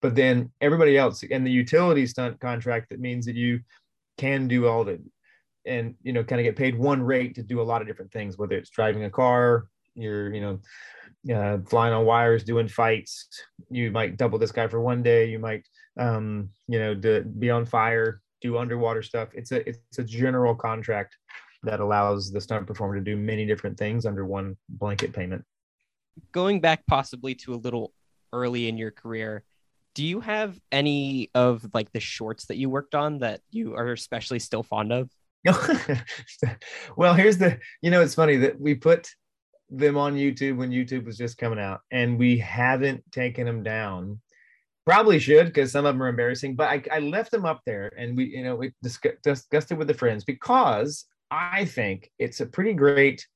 But 0.00 0.14
then 0.14 0.50
everybody 0.60 0.96
else 0.96 1.24
and 1.30 1.46
the 1.46 1.50
utility 1.50 2.06
stunt 2.06 2.40
contract 2.40 2.90
that 2.90 3.00
means 3.00 3.26
that 3.26 3.34
you 3.36 3.60
can 4.16 4.48
do 4.48 4.66
all 4.66 4.84
the 4.84 5.00
and 5.66 5.94
you 6.02 6.12
know 6.12 6.24
kind 6.24 6.40
of 6.40 6.44
get 6.44 6.56
paid 6.56 6.78
one 6.78 7.02
rate 7.02 7.34
to 7.34 7.42
do 7.42 7.60
a 7.60 7.62
lot 7.70 7.82
of 7.82 7.88
different 7.88 8.12
things, 8.12 8.38
whether 8.38 8.56
it's 8.56 8.70
driving 8.70 9.04
a 9.04 9.10
car, 9.10 9.66
you're 9.94 10.32
you 10.32 10.40
know 10.40 10.60
uh, 11.34 11.58
flying 11.68 11.92
on 11.92 12.04
wires, 12.06 12.44
doing 12.44 12.68
fights. 12.68 13.28
You 13.70 13.90
might 13.90 14.16
double 14.16 14.38
this 14.38 14.52
guy 14.52 14.68
for 14.68 14.80
one 14.80 15.02
day. 15.02 15.26
You 15.28 15.38
might, 15.38 15.66
um, 15.98 16.50
you 16.68 16.78
know, 16.78 16.94
do, 16.94 17.22
be 17.22 17.50
on 17.50 17.66
fire, 17.66 18.20
do 18.40 18.58
underwater 18.58 19.02
stuff. 19.02 19.28
It's 19.34 19.52
a 19.52 19.68
it's 19.68 19.98
a 19.98 20.04
general 20.04 20.54
contract 20.54 21.16
that 21.62 21.80
allows 21.80 22.30
the 22.30 22.40
stunt 22.40 22.66
performer 22.66 22.94
to 22.94 23.00
do 23.00 23.16
many 23.16 23.44
different 23.44 23.76
things 23.76 24.06
under 24.06 24.24
one 24.24 24.56
blanket 24.68 25.12
payment. 25.12 25.44
Going 26.32 26.60
back 26.60 26.86
possibly 26.86 27.34
to 27.36 27.54
a 27.54 27.56
little 27.56 27.92
early 28.32 28.68
in 28.68 28.76
your 28.76 28.90
career, 28.90 29.44
do 29.94 30.04
you 30.04 30.20
have 30.20 30.58
any 30.70 31.30
of 31.34 31.66
like 31.74 31.90
the 31.92 32.00
shorts 32.00 32.46
that 32.46 32.56
you 32.56 32.70
worked 32.70 32.94
on 32.94 33.18
that 33.18 33.40
you 33.50 33.74
are 33.74 33.92
especially 33.92 34.38
still 34.38 34.62
fond 34.62 34.92
of? 34.92 35.10
well, 36.96 37.14
here's 37.14 37.38
the 37.38 37.58
you 37.82 37.90
know 37.90 38.02
it's 38.02 38.14
funny 38.14 38.36
that 38.36 38.60
we 38.60 38.74
put 38.74 39.08
them 39.70 39.96
on 39.96 40.14
YouTube 40.14 40.56
when 40.56 40.70
YouTube 40.70 41.04
was 41.04 41.16
just 41.16 41.38
coming 41.38 41.58
out, 41.58 41.80
and 41.90 42.18
we 42.18 42.38
haven't 42.38 43.02
taken 43.12 43.46
them 43.46 43.62
down. 43.62 44.20
Probably 44.88 45.18
should 45.18 45.48
because 45.48 45.70
some 45.70 45.84
of 45.84 45.94
them 45.94 46.02
are 46.02 46.08
embarrassing, 46.08 46.56
but 46.56 46.68
I, 46.68 46.82
I 46.90 46.98
left 47.00 47.30
them 47.30 47.44
up 47.44 47.60
there, 47.66 47.92
and 47.98 48.16
we 48.16 48.24
you 48.24 48.42
know 48.42 48.56
we 48.56 48.72
discuss, 48.82 49.12
discussed 49.22 49.70
it 49.70 49.74
with 49.74 49.86
the 49.86 49.92
friends 49.92 50.24
because 50.24 51.04
I 51.30 51.66
think 51.66 52.10
it's 52.18 52.40
a 52.40 52.46
pretty 52.46 52.72
great 52.72 53.26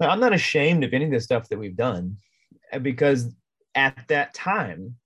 I'm 0.00 0.18
not 0.18 0.32
ashamed 0.32 0.82
of 0.82 0.94
any 0.94 1.04
of 1.04 1.10
the 1.10 1.20
stuff 1.20 1.50
that 1.50 1.58
we've 1.58 1.76
done 1.76 2.16
uh, 2.72 2.78
because 2.78 3.34
at 3.74 4.02
that 4.08 4.32
time, 4.32 4.96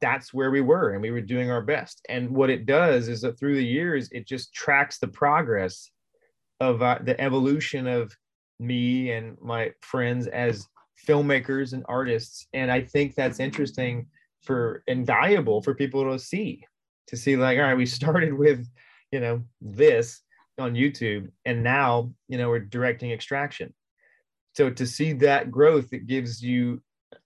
that's 0.00 0.32
where 0.32 0.50
we 0.50 0.62
were 0.62 0.92
and 0.92 1.02
we 1.02 1.10
were 1.10 1.20
doing 1.20 1.50
our 1.50 1.60
best. 1.60 2.00
And 2.08 2.30
what 2.30 2.48
it 2.48 2.64
does 2.64 3.08
is 3.08 3.20
that 3.20 3.38
through 3.38 3.56
the 3.56 3.64
years, 3.64 4.08
it 4.10 4.26
just 4.26 4.54
tracks 4.54 4.98
the 4.98 5.08
progress 5.08 5.90
of 6.60 6.80
uh, 6.80 6.98
the 7.02 7.20
evolution 7.20 7.86
of 7.86 8.16
me 8.58 9.10
and 9.10 9.36
my 9.42 9.72
friends 9.82 10.28
as 10.28 10.66
filmmakers 11.06 11.74
and 11.74 11.84
artists. 11.90 12.46
And 12.54 12.70
I 12.70 12.80
think 12.80 13.14
that's 13.14 13.38
interesting 13.38 14.06
for 14.42 14.82
invaluable 14.86 15.62
for 15.62 15.74
people 15.74 16.10
to 16.10 16.18
see 16.18 16.64
to 17.08 17.16
see 17.16 17.36
like, 17.36 17.58
all 17.58 17.64
right, 17.64 17.76
we 17.76 17.86
started 18.00 18.32
with, 18.32 18.66
you 19.10 19.20
know, 19.20 19.42
this 19.60 20.20
on 20.58 20.74
YouTube 20.74 21.30
and 21.44 21.62
now, 21.62 22.12
you 22.28 22.38
know, 22.38 22.48
we're 22.48 22.60
directing 22.60 23.10
extraction. 23.10 23.74
So 24.54 24.70
to 24.70 24.86
see 24.86 25.12
that 25.14 25.50
growth, 25.50 25.92
it 25.92 26.06
gives 26.06 26.42
you 26.42 26.82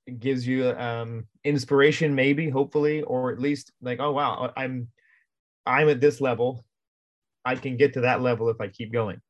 it 0.06 0.20
gives 0.20 0.46
you 0.46 0.70
um 0.70 1.26
inspiration 1.44 2.14
maybe 2.14 2.48
hopefully 2.50 3.02
or 3.02 3.32
at 3.32 3.40
least 3.40 3.72
like 3.80 3.98
oh 4.00 4.12
wow 4.12 4.52
i'm 4.56 4.88
i'm 5.66 5.88
at 5.88 6.00
this 6.00 6.20
level. 6.20 6.64
I 7.44 7.56
can 7.56 7.76
get 7.76 7.94
to 7.94 8.02
that 8.02 8.20
level 8.20 8.48
if 8.48 8.60
i 8.60 8.68
keep 8.68 8.92
going. 8.92 9.20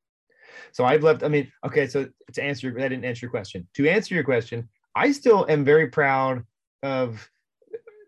So 0.73 0.85
i've 0.85 1.03
left 1.03 1.23
i 1.23 1.29
mean 1.29 1.51
okay 1.65 1.87
so 1.87 2.09
to 2.33 2.43
answer 2.43 2.71
that 2.71 2.89
didn't 2.89 3.05
answer 3.05 3.27
your 3.27 3.31
question. 3.31 3.69
To 3.75 3.89
answer 3.89 4.15
your 4.15 4.25
question 4.25 4.69
i 4.97 5.13
still 5.13 5.47
am 5.49 5.65
very 5.65 5.89
proud 5.89 6.43
of 6.83 7.31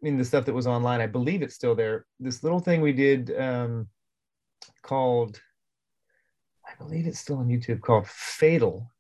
mean 0.05 0.19
the 0.19 0.25
stuff 0.25 0.45
that 0.45 0.55
was 0.55 0.67
online 0.67 1.01
i 1.01 1.07
believe 1.07 1.43
it's 1.43 1.55
still 1.55 1.75
there 1.75 2.07
this 2.21 2.43
little 2.43 2.61
thing 2.61 2.81
we 2.81 2.93
did 2.93 3.35
um 3.39 3.89
called 4.83 5.41
i 6.67 6.73
believe 6.83 7.07
it's 7.07 7.19
still 7.19 7.39
on 7.39 7.49
youtube 7.49 7.81
called 7.81 8.07
fatal 8.07 8.91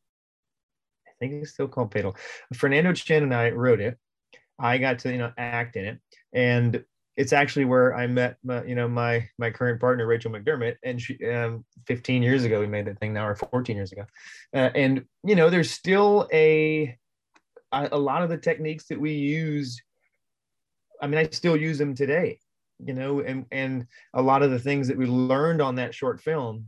I 1.14 1.26
think 1.26 1.42
it's 1.42 1.52
still 1.52 1.68
called 1.68 1.92
Fatal. 1.92 2.16
Fernando 2.54 2.92
Chien 2.92 3.22
and 3.22 3.34
I 3.34 3.50
wrote 3.50 3.80
it. 3.80 3.98
I 4.58 4.78
got 4.78 5.00
to 5.00 5.12
you 5.12 5.18
know 5.18 5.32
act 5.36 5.76
in 5.76 5.84
it, 5.84 5.98
and 6.32 6.84
it's 7.16 7.32
actually 7.32 7.64
where 7.64 7.94
I 7.94 8.06
met 8.06 8.36
my, 8.44 8.64
you 8.64 8.74
know 8.74 8.88
my 8.88 9.28
my 9.38 9.50
current 9.50 9.80
partner 9.80 10.06
Rachel 10.06 10.30
McDermott, 10.30 10.76
and 10.82 11.00
she 11.00 11.24
um, 11.26 11.64
15 11.86 12.22
years 12.22 12.44
ago 12.44 12.60
we 12.60 12.66
made 12.66 12.86
that 12.86 12.98
thing 13.00 13.12
now 13.12 13.26
or 13.26 13.34
14 13.34 13.76
years 13.76 13.92
ago, 13.92 14.04
uh, 14.54 14.70
and 14.74 15.04
you 15.24 15.34
know 15.34 15.50
there's 15.50 15.70
still 15.70 16.28
a 16.32 16.96
a 17.72 17.98
lot 17.98 18.22
of 18.22 18.30
the 18.30 18.38
techniques 18.38 18.86
that 18.86 19.00
we 19.00 19.12
use. 19.12 19.80
I 21.00 21.06
mean, 21.06 21.18
I 21.18 21.28
still 21.30 21.56
use 21.56 21.78
them 21.78 21.94
today, 21.94 22.38
you 22.84 22.94
know, 22.94 23.20
and 23.20 23.46
and 23.50 23.86
a 24.14 24.22
lot 24.22 24.42
of 24.42 24.50
the 24.50 24.58
things 24.58 24.88
that 24.88 24.96
we 24.96 25.06
learned 25.06 25.60
on 25.60 25.76
that 25.76 25.94
short 25.94 26.20
film 26.20 26.66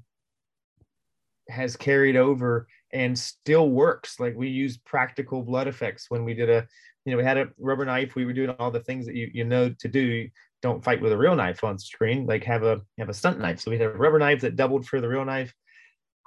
has 1.49 1.77
carried 1.77 2.17
over 2.17 2.67
and 2.93 3.19
still 3.19 3.71
works. 3.71 4.19
Like 4.19 4.35
we 4.37 4.49
use 4.49 4.79
practical 4.79 5.43
blood 5.43 5.69
effects 5.69 6.07
when 6.09 6.25
we 6.25 6.35
did 6.35 6.51
a, 6.51 6.67
you 7.05 7.13
know, 7.13 7.19
we 7.19 7.25
had 7.25 7.39
a 7.39 7.49
rubber 7.59 7.85
knife. 7.85 8.15
We 8.15 8.25
were 8.25 8.33
doing 8.33 8.51
all 8.59 8.71
the 8.71 8.81
things 8.81 9.07
that 9.07 9.15
you 9.15 9.31
you 9.33 9.45
know 9.45 9.71
to 9.71 9.89
do. 9.89 10.29
Don't 10.63 10.83
fight 10.83 11.01
with 11.01 11.13
a 11.13 11.19
real 11.19 11.37
knife 11.37 11.63
on 11.63 11.79
screen. 11.79 12.27
Like 12.27 12.45
have 12.45 12.63
a 12.63 12.81
have 12.99 13.09
a 13.09 13.15
stunt 13.15 13.39
knife. 13.39 13.61
So 13.61 13.71
we 13.71 13.79
had 13.79 13.87
a 13.87 13.91
rubber 13.91 14.19
knife 14.19 14.41
that 14.41 14.57
doubled 14.57 14.87
for 14.87 15.01
the 15.01 15.09
real 15.09 15.25
knife. 15.25 15.55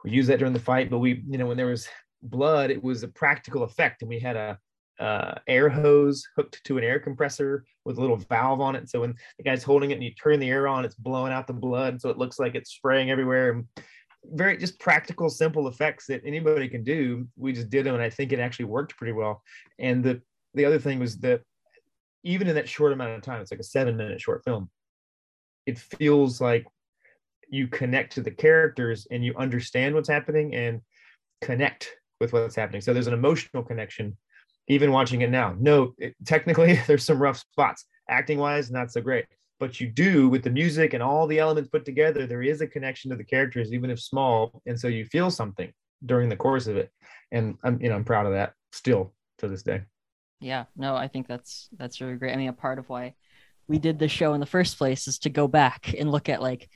We 0.03 0.11
used 0.11 0.29
that 0.29 0.39
during 0.39 0.53
the 0.53 0.59
fight, 0.59 0.89
but 0.89 0.99
we, 0.99 1.23
you 1.27 1.37
know, 1.37 1.47
when 1.47 1.57
there 1.57 1.65
was 1.65 1.89
blood, 2.21 2.71
it 2.71 2.81
was 2.81 3.03
a 3.03 3.07
practical 3.07 3.63
effect, 3.63 4.01
and 4.01 4.09
we 4.09 4.19
had 4.19 4.37
a 4.37 4.57
uh, 4.99 5.35
air 5.47 5.69
hose 5.69 6.27
hooked 6.35 6.63
to 6.65 6.77
an 6.77 6.83
air 6.83 6.99
compressor 6.99 7.63
with 7.85 7.97
a 7.97 8.01
little 8.01 8.17
valve 8.17 8.61
on 8.61 8.75
it. 8.75 8.89
So 8.89 9.01
when 9.01 9.15
the 9.37 9.43
guy's 9.43 9.63
holding 9.63 9.91
it 9.91 9.95
and 9.95 10.03
you 10.03 10.13
turn 10.13 10.39
the 10.39 10.49
air 10.49 10.67
on, 10.67 10.85
it's 10.85 10.95
blowing 10.95 11.31
out 11.31 11.47
the 11.47 11.53
blood, 11.53 12.01
so 12.01 12.09
it 12.09 12.17
looks 12.17 12.39
like 12.39 12.55
it's 12.55 12.71
spraying 12.71 13.09
everywhere. 13.09 13.51
And 13.51 13.65
very 14.25 14.57
just 14.57 14.79
practical, 14.79 15.29
simple 15.29 15.67
effects 15.67 16.05
that 16.07 16.21
anybody 16.25 16.67
can 16.67 16.83
do. 16.83 17.27
We 17.37 17.53
just 17.53 17.69
did 17.69 17.85
them, 17.85 17.95
and 17.95 18.03
I 18.03 18.09
think 18.09 18.31
it 18.31 18.39
actually 18.39 18.65
worked 18.65 18.97
pretty 18.97 19.13
well. 19.13 19.41
And 19.77 20.03
the 20.03 20.21
the 20.53 20.65
other 20.65 20.79
thing 20.79 20.99
was 20.99 21.17
that 21.19 21.41
even 22.23 22.47
in 22.47 22.55
that 22.55 22.67
short 22.67 22.91
amount 22.91 23.11
of 23.11 23.21
time, 23.21 23.41
it's 23.41 23.51
like 23.51 23.59
a 23.59 23.63
seven 23.63 23.95
minute 23.95 24.19
short 24.19 24.43
film. 24.43 24.69
It 25.65 25.77
feels 25.77 26.41
like 26.41 26.65
you 27.49 27.67
connect 27.67 28.13
to 28.13 28.21
the 28.21 28.31
characters 28.31 29.07
and 29.11 29.23
you 29.23 29.33
understand 29.37 29.95
what's 29.95 30.09
happening 30.09 30.53
and 30.53 30.81
connect 31.41 31.89
with 32.19 32.33
what's 32.33 32.55
happening. 32.55 32.81
So 32.81 32.93
there's 32.93 33.07
an 33.07 33.13
emotional 33.13 33.63
connection, 33.63 34.17
even 34.69 34.91
watching 34.91 35.21
it 35.21 35.31
now. 35.31 35.55
No, 35.59 35.93
it, 35.97 36.15
technically, 36.25 36.79
there's 36.87 37.03
some 37.03 37.21
rough 37.21 37.39
spots. 37.39 37.85
Acting 38.07 38.39
wise, 38.39 38.71
not 38.71 38.91
so 38.91 39.01
great. 39.01 39.25
But 39.59 39.81
you 39.81 39.87
do 39.87 40.29
with 40.29 40.43
the 40.43 40.49
music 40.49 40.93
and 40.93 41.03
all 41.03 41.27
the 41.27 41.39
elements 41.39 41.69
put 41.69 41.83
together 41.83 42.25
there 42.25 42.41
is 42.41 42.61
a 42.61 42.67
connection 42.67 43.11
to 43.11 43.17
the 43.17 43.25
characters 43.25 43.73
even 43.73 43.89
if 43.89 43.99
small. 43.99 44.61
And 44.65 44.79
so 44.79 44.87
you 44.87 45.05
feel 45.05 45.29
something 45.29 45.73
during 46.05 46.29
the 46.29 46.37
course 46.37 46.67
of 46.67 46.77
it. 46.77 46.91
And 47.31 47.57
i'm 47.63 47.79
you 47.81 47.89
know 47.89 47.95
i'm 47.95 48.05
proud 48.05 48.25
of 48.25 48.31
that 48.31 48.53
still 48.71 49.13
to 49.39 49.49
this 49.49 49.63
day. 49.63 49.81
Yeah 50.39 50.65
no 50.77 50.95
i 50.95 51.09
think 51.09 51.27
that's 51.27 51.67
that's 51.77 51.99
really 51.99 52.15
great. 52.15 52.33
I 52.33 52.37
mean 52.37 52.47
a 52.47 52.53
part 52.53 52.79
of 52.79 52.87
why 52.87 53.15
we 53.67 53.79
did 53.79 53.99
this 53.99 54.11
show 54.11 54.33
in 54.33 54.39
the 54.39 54.45
first 54.45 54.77
place 54.77 55.07
is 55.07 55.19
to 55.19 55.29
go 55.29 55.47
back 55.47 55.93
and 55.97 56.09
look 56.09 56.29
at 56.29 56.41
like 56.41 56.69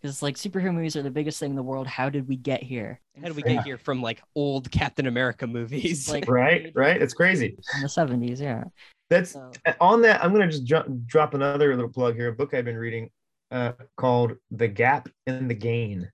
because 0.00 0.22
like 0.22 0.36
superhero 0.36 0.74
movies 0.74 0.96
are 0.96 1.02
the 1.02 1.10
biggest 1.10 1.38
thing 1.40 1.50
in 1.50 1.56
the 1.56 1.62
world 1.62 1.86
how 1.86 2.08
did 2.08 2.28
we 2.28 2.36
get 2.36 2.62
here 2.62 3.00
how 3.16 3.26
did 3.26 3.36
we 3.36 3.42
get 3.42 3.64
here 3.64 3.78
from 3.78 4.00
like 4.00 4.22
old 4.34 4.70
captain 4.70 5.06
america 5.06 5.46
movies 5.46 6.08
like 6.10 6.24
right 6.28 6.72
right 6.74 7.00
it's 7.02 7.14
crazy 7.14 7.56
in 7.74 7.82
the 7.82 7.88
70s 7.88 8.40
yeah 8.40 8.64
that's 9.10 9.32
so. 9.32 9.50
on 9.80 10.02
that. 10.02 10.22
I'm 10.22 10.32
gonna 10.32 10.50
just 10.50 10.66
drop 11.06 11.34
another 11.34 11.74
little 11.74 11.90
plug 11.90 12.14
here. 12.14 12.28
A 12.28 12.32
book 12.32 12.52
I've 12.52 12.64
been 12.64 12.76
reading 12.76 13.10
uh, 13.50 13.72
called 13.96 14.34
"The 14.50 14.68
Gap 14.68 15.08
and 15.26 15.50
the 15.50 15.54
Gain," 15.54 16.10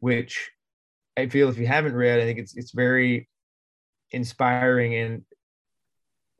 which 0.00 0.50
I 1.16 1.28
feel 1.28 1.48
if 1.48 1.58
you 1.58 1.66
haven't 1.66 1.94
read, 1.94 2.20
I 2.20 2.24
think 2.24 2.38
it's 2.38 2.56
it's 2.56 2.72
very 2.72 3.28
inspiring. 4.10 4.94
And 4.94 5.22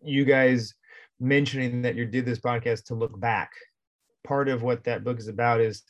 you 0.02 0.24
guys 0.24 0.74
mentioning 1.18 1.82
that 1.82 1.94
you 1.94 2.04
did 2.04 2.26
this 2.26 2.40
podcast 2.40 2.84
to 2.86 2.94
look 2.94 3.18
back. 3.18 3.50
Part 4.24 4.48
of 4.48 4.62
what 4.62 4.84
that 4.84 5.04
book 5.04 5.18
is 5.18 5.28
about 5.28 5.60
is 5.60 5.82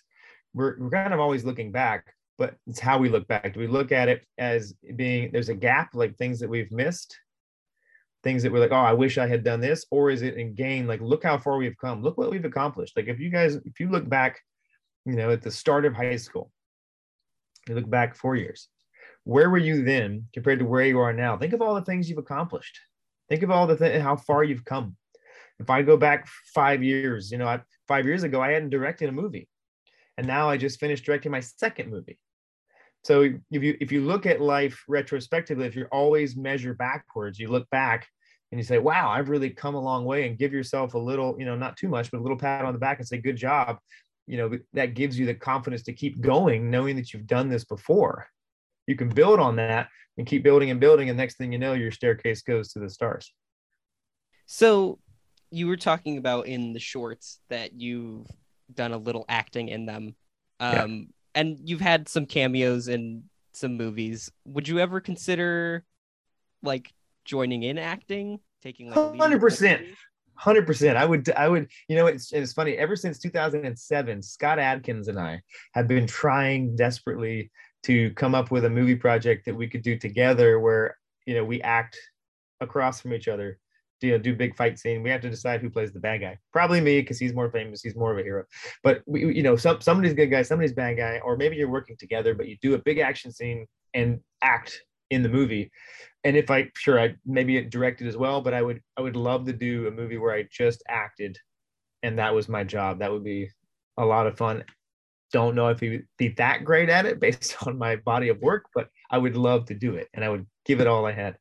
we're, 0.55 0.79
we're 0.79 0.91
kind 0.91 1.15
of 1.15 1.21
always 1.21 1.45
looking 1.45 1.73
back, 1.73 2.15
but 2.39 2.57
it's 2.67 2.81
how 2.81 2.99
we 2.99 3.09
look 3.09 3.27
back. 3.29 3.55
Do 3.55 3.61
we 3.61 3.67
look 3.67 3.93
at 3.93 4.09
it 4.09 4.25
as 4.39 4.75
being 4.97 5.31
there's 5.33 5.49
a 5.49 5.55
gap, 5.55 5.95
like 5.95 6.17
things 6.17 6.41
that 6.41 6.49
we've 6.49 6.73
missed, 6.73 7.17
things 8.23 8.43
that 8.43 8.53
we're 8.53 8.61
like, 8.61 8.73
oh, 8.73 8.77
I 8.77 8.93
wish 8.93 9.19
I 9.19 9.27
had 9.27 9.45
done 9.45 9.61
this, 9.61 9.85
or 9.91 10.11
is 10.11 10.23
it 10.23 10.37
in 10.37 10.55
gain? 10.55 10.87
Like, 10.87 11.01
look 11.01 11.25
how 11.25 11.39
far 11.39 11.57
we've 11.57 11.77
come. 11.79 12.03
Look 12.03 12.19
what 12.19 12.31
we've 12.31 12.45
accomplished. 12.45 12.97
Like, 12.97 13.09
if 13.09 13.19
you 13.19 13.31
guys, 13.31 13.57
if 13.57 13.81
you 13.81 13.91
look 13.91 14.09
back, 14.09 14.41
you 15.05 15.15
know, 15.15 15.31
at 15.31 15.43
the 15.43 15.51
start 15.51 15.85
of 15.85 15.95
high 15.95 16.17
school, 16.17 16.51
you 17.69 17.75
look 17.75 17.89
back 17.89 18.15
four 18.15 18.37
years, 18.37 18.69
where 19.25 19.51
were 19.51 19.59
you 19.59 19.85
then 19.85 20.27
compared 20.33 20.59
to 20.61 20.65
where 20.65 20.85
you 20.85 20.99
are 21.01 21.13
now? 21.13 21.37
Think 21.37 21.53
of 21.53 21.63
all 21.63 21.75
the 21.75 21.83
things 21.83 22.09
you've 22.09 22.19
accomplished. 22.19 22.79
Think 23.29 23.43
of 23.43 23.51
all 23.51 23.67
the 23.67 23.77
th- 23.77 24.03
how 24.03 24.17
far 24.17 24.45
you've 24.45 24.65
come. 24.65 24.97
If 25.59 25.71
I 25.71 25.83
go 25.83 25.97
back 25.97 26.29
five 26.55 26.83
years, 26.83 27.31
you 27.31 27.39
know, 27.39 27.47
I, 27.47 27.61
five 27.87 28.05
years 28.05 28.25
ago, 28.25 28.41
I 28.41 28.53
hadn't 28.53 28.71
directed 28.71 29.09
a 29.09 29.13
movie, 29.13 29.49
and 30.19 30.27
now 30.27 30.49
I 30.49 30.57
just 30.57 30.81
finished 30.81 31.05
directing 31.05 31.33
my 31.33 31.41
second 31.41 31.91
movie. 31.91 32.19
So 33.05 33.23
if 33.51 33.63
you 33.63 33.77
if 33.81 33.91
you 33.91 34.03
look 34.03 34.27
at 34.27 34.41
life 34.41 34.83
retrospectively, 34.89 35.67
if 35.67 35.75
you 35.75 35.87
always 35.91 36.37
measure 36.37 36.75
backwards, 36.75 37.39
you 37.39 37.49
look 37.49 37.69
back 37.71 38.07
and 38.51 38.61
you 38.61 38.65
say, 38.65 38.79
"Wow, 38.79 39.11
I've 39.11 39.29
really 39.29 39.51
come 39.51 39.75
a 39.75 39.81
long 39.81 40.05
way," 40.05 40.27
and 40.27 40.39
give 40.39 40.53
yourself 40.53 40.95
a 40.95 40.99
little, 40.99 41.37
you 41.39 41.45
know, 41.45 41.57
not 41.57 41.77
too 41.77 41.89
much, 41.89 42.11
but 42.11 42.21
a 42.21 42.23
little 42.23 42.39
pat 42.39 42.65
on 42.65 42.73
the 42.73 42.79
back 42.79 42.99
and 42.99 43.09
say, 43.09 43.19
"Good 43.19 43.37
job." 43.37 43.79
You 44.29 44.37
know, 44.37 44.59
that 44.73 44.95
gives 44.95 45.19
you 45.19 45.27
the 45.27 45.35
confidence 45.35 45.83
to 45.85 45.93
keep 45.93 46.21
going, 46.21 46.71
knowing 46.71 46.95
that 46.97 47.13
you've 47.13 47.27
done 47.27 47.49
this 47.49 47.65
before. 47.65 48.29
You 48.87 48.95
can 48.95 49.09
build 49.09 49.41
on 49.41 49.57
that 49.57 49.89
and 50.17 50.27
keep 50.27 50.45
building 50.45 50.71
and 50.71 50.79
building, 50.79 51.09
and 51.09 51.17
next 51.19 51.39
thing 51.39 51.53
you 51.53 51.59
know, 51.59 51.73
your 51.73 51.91
staircase 51.91 52.43
goes 52.43 52.73
to 52.73 52.79
the 52.79 52.89
stars. 52.89 53.35
So, 54.47 55.01
you 55.51 55.67
were 55.67 55.77
talking 55.77 56.19
about 56.19 56.47
in 56.47 56.73
the 56.73 56.79
shorts 56.79 57.41
that 57.49 57.73
you've 57.81 58.27
done 58.75 58.93
a 58.93 58.99
little 58.99 59.25
acting 59.29 59.69
in 59.69 59.87
them. 59.87 60.15
Um, 60.61 60.73
yeah 60.73 61.05
and 61.35 61.59
you've 61.65 61.81
had 61.81 62.09
some 62.09 62.27
cameos 62.27 62.89
in 62.89 63.25
some 63.53 63.77
movies. 63.77 64.31
Would 64.47 64.69
you 64.69 64.79
ever 64.79 65.01
consider 65.01 65.85
like 66.63 66.93
joining 67.25 67.63
in 67.63 67.79
acting, 67.79 68.41
taking 68.63 68.91
like 68.91 69.19
hundred 69.19 69.41
percent? 69.41 69.83
Hundred 70.35 70.67
percent. 70.67 70.97
I 70.97 71.05
would. 71.05 71.31
I 71.31 71.49
would. 71.49 71.69
You 71.89 71.97
know, 71.97 72.07
it's 72.07 72.33
it's 72.33 72.53
funny. 72.53 72.73
Ever 72.73 72.97
since 72.97 73.19
2007, 73.19 74.23
Scott 74.23 74.59
Adkins 74.59 75.09
and 75.09 75.19
I 75.19 75.43
have 75.73 75.87
been 75.87 76.07
trying 76.07 76.75
desperately 76.75 77.51
to 77.85 78.11
come 78.13 78.35
up 78.35 78.51
with 78.51 78.65
a 78.65 78.71
movie 78.71 78.97
project 78.97 79.45
that 79.47 79.55
we 79.55 79.69
could 79.69 79.83
do 79.83 79.97
together, 79.97 80.59
where 80.59 80.97
you 81.27 81.35
know 81.35 81.45
we 81.45 81.63
act 81.63 81.99
across 82.61 83.01
from 83.01 83.13
each 83.13 83.29
other 83.29 83.59
you 84.03 84.13
know 84.13 84.19
do 84.19 84.35
big 84.35 84.57
fight 84.57 84.79
scene 84.79 85.03
we 85.03 85.11
have 85.11 85.21
to 85.21 85.31
decide 85.31 85.61
who 85.61 85.71
plays 85.71 85.93
the 85.93 86.01
bad 86.01 86.21
guy. 86.21 86.39
Probably 86.53 86.81
me 86.81 87.01
because 87.01 87.19
he's 87.19 87.35
more 87.35 87.51
famous 87.51 87.83
he's 87.83 87.97
more 87.97 88.13
of 88.13 88.19
a 88.19 88.23
hero. 88.23 88.45
But 88.83 89.03
we, 89.07 89.35
you 89.35 89.43
know 89.43 89.57
some 89.57 89.81
somebody's 89.81 90.15
good 90.15 90.27
guy 90.27 90.43
somebody's 90.43 90.73
bad 90.73 90.97
guy 90.97 91.21
or 91.25 91.37
maybe 91.37 91.57
you're 91.57 91.71
working 91.71 91.97
together 91.99 92.35
but 92.35 92.49
you 92.49 92.57
do 92.63 92.75
a 92.75 92.79
big 92.79 92.99
action 92.99 93.33
scene 93.33 93.67
and 93.95 94.21
act 94.43 94.81
in 95.11 95.23
the 95.23 95.29
movie. 95.29 95.71
And 96.25 96.37
if 96.37 96.51
i 96.51 96.69
sure 96.77 97.01
i 97.01 97.15
maybe 97.27 97.61
directed 97.63 98.07
as 98.07 98.17
well 98.17 98.41
but 98.41 98.55
i 98.55 98.63
would 98.63 98.81
i 98.97 99.01
would 99.01 99.17
love 99.17 99.47
to 99.47 99.53
do 99.53 99.87
a 99.89 99.91
movie 99.91 100.19
where 100.19 100.35
i 100.35 100.47
just 100.51 100.83
acted 100.89 101.39
and 102.05 102.19
that 102.19 102.35
was 102.35 102.49
my 102.49 102.65
job. 102.65 102.99
That 102.99 103.13
would 103.13 103.23
be 103.23 103.49
a 103.97 104.05
lot 104.05 104.27
of 104.27 104.37
fun. 104.37 104.65
Don't 105.33 105.55
know 105.55 105.69
if 105.69 105.79
he 105.79 105.89
would 105.91 106.07
be 106.19 106.29
that 106.31 106.65
great 106.65 106.89
at 106.89 107.07
it 107.07 107.21
based 107.21 107.57
on 107.67 107.79
my 107.79 107.97
body 107.97 108.29
of 108.29 108.39
work 108.41 108.65
but 108.75 108.89
i 109.11 109.19
would 109.19 109.37
love 109.37 109.67
to 109.67 109.75
do 109.75 109.95
it 109.95 110.09
and 110.15 110.25
i 110.25 110.29
would 110.29 110.47
give 110.65 110.81
it 110.81 110.87
all 110.87 111.07
I 111.07 111.13
had. 111.13 111.37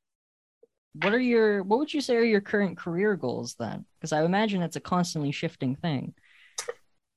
What 0.94 1.14
are 1.14 1.20
your 1.20 1.64
what 1.64 1.80
would 1.80 1.94
you 1.94 2.02
say 2.02 2.16
are 2.16 2.24
your 2.24 2.42
current 2.42 2.78
career 2.78 3.16
goals 3.16 3.56
then? 3.58 3.86
Because 4.00 4.12
I 4.12 4.24
imagine 4.24 4.62
it's 4.62 4.76
a 4.76 4.82
constantly 4.82 5.32
shifting 5.32 5.76
thing. 5.76 6.14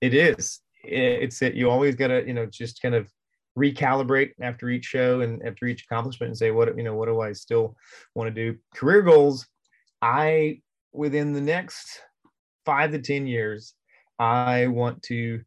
It 0.00 0.14
is. 0.14 0.60
It's 0.82 1.42
it. 1.42 1.54
You 1.54 1.70
always 1.70 1.96
gotta, 1.96 2.24
you 2.26 2.34
know, 2.34 2.46
just 2.46 2.80
kind 2.80 2.94
of 2.94 3.10
recalibrate 3.58 4.32
after 4.40 4.68
each 4.68 4.84
show 4.84 5.22
and 5.22 5.42
after 5.44 5.66
each 5.66 5.84
accomplishment 5.84 6.28
and 6.28 6.38
say, 6.38 6.50
what, 6.50 6.76
you 6.76 6.82
know, 6.84 6.94
what 6.94 7.06
do 7.06 7.20
I 7.20 7.32
still 7.32 7.76
want 8.14 8.32
to 8.32 8.52
do? 8.52 8.58
Career 8.74 9.02
goals. 9.02 9.46
I 10.00 10.60
within 10.92 11.32
the 11.32 11.40
next 11.40 12.00
five 12.64 12.92
to 12.92 13.00
ten 13.00 13.26
years, 13.26 13.74
I 14.18 14.68
want 14.68 15.02
to 15.04 15.40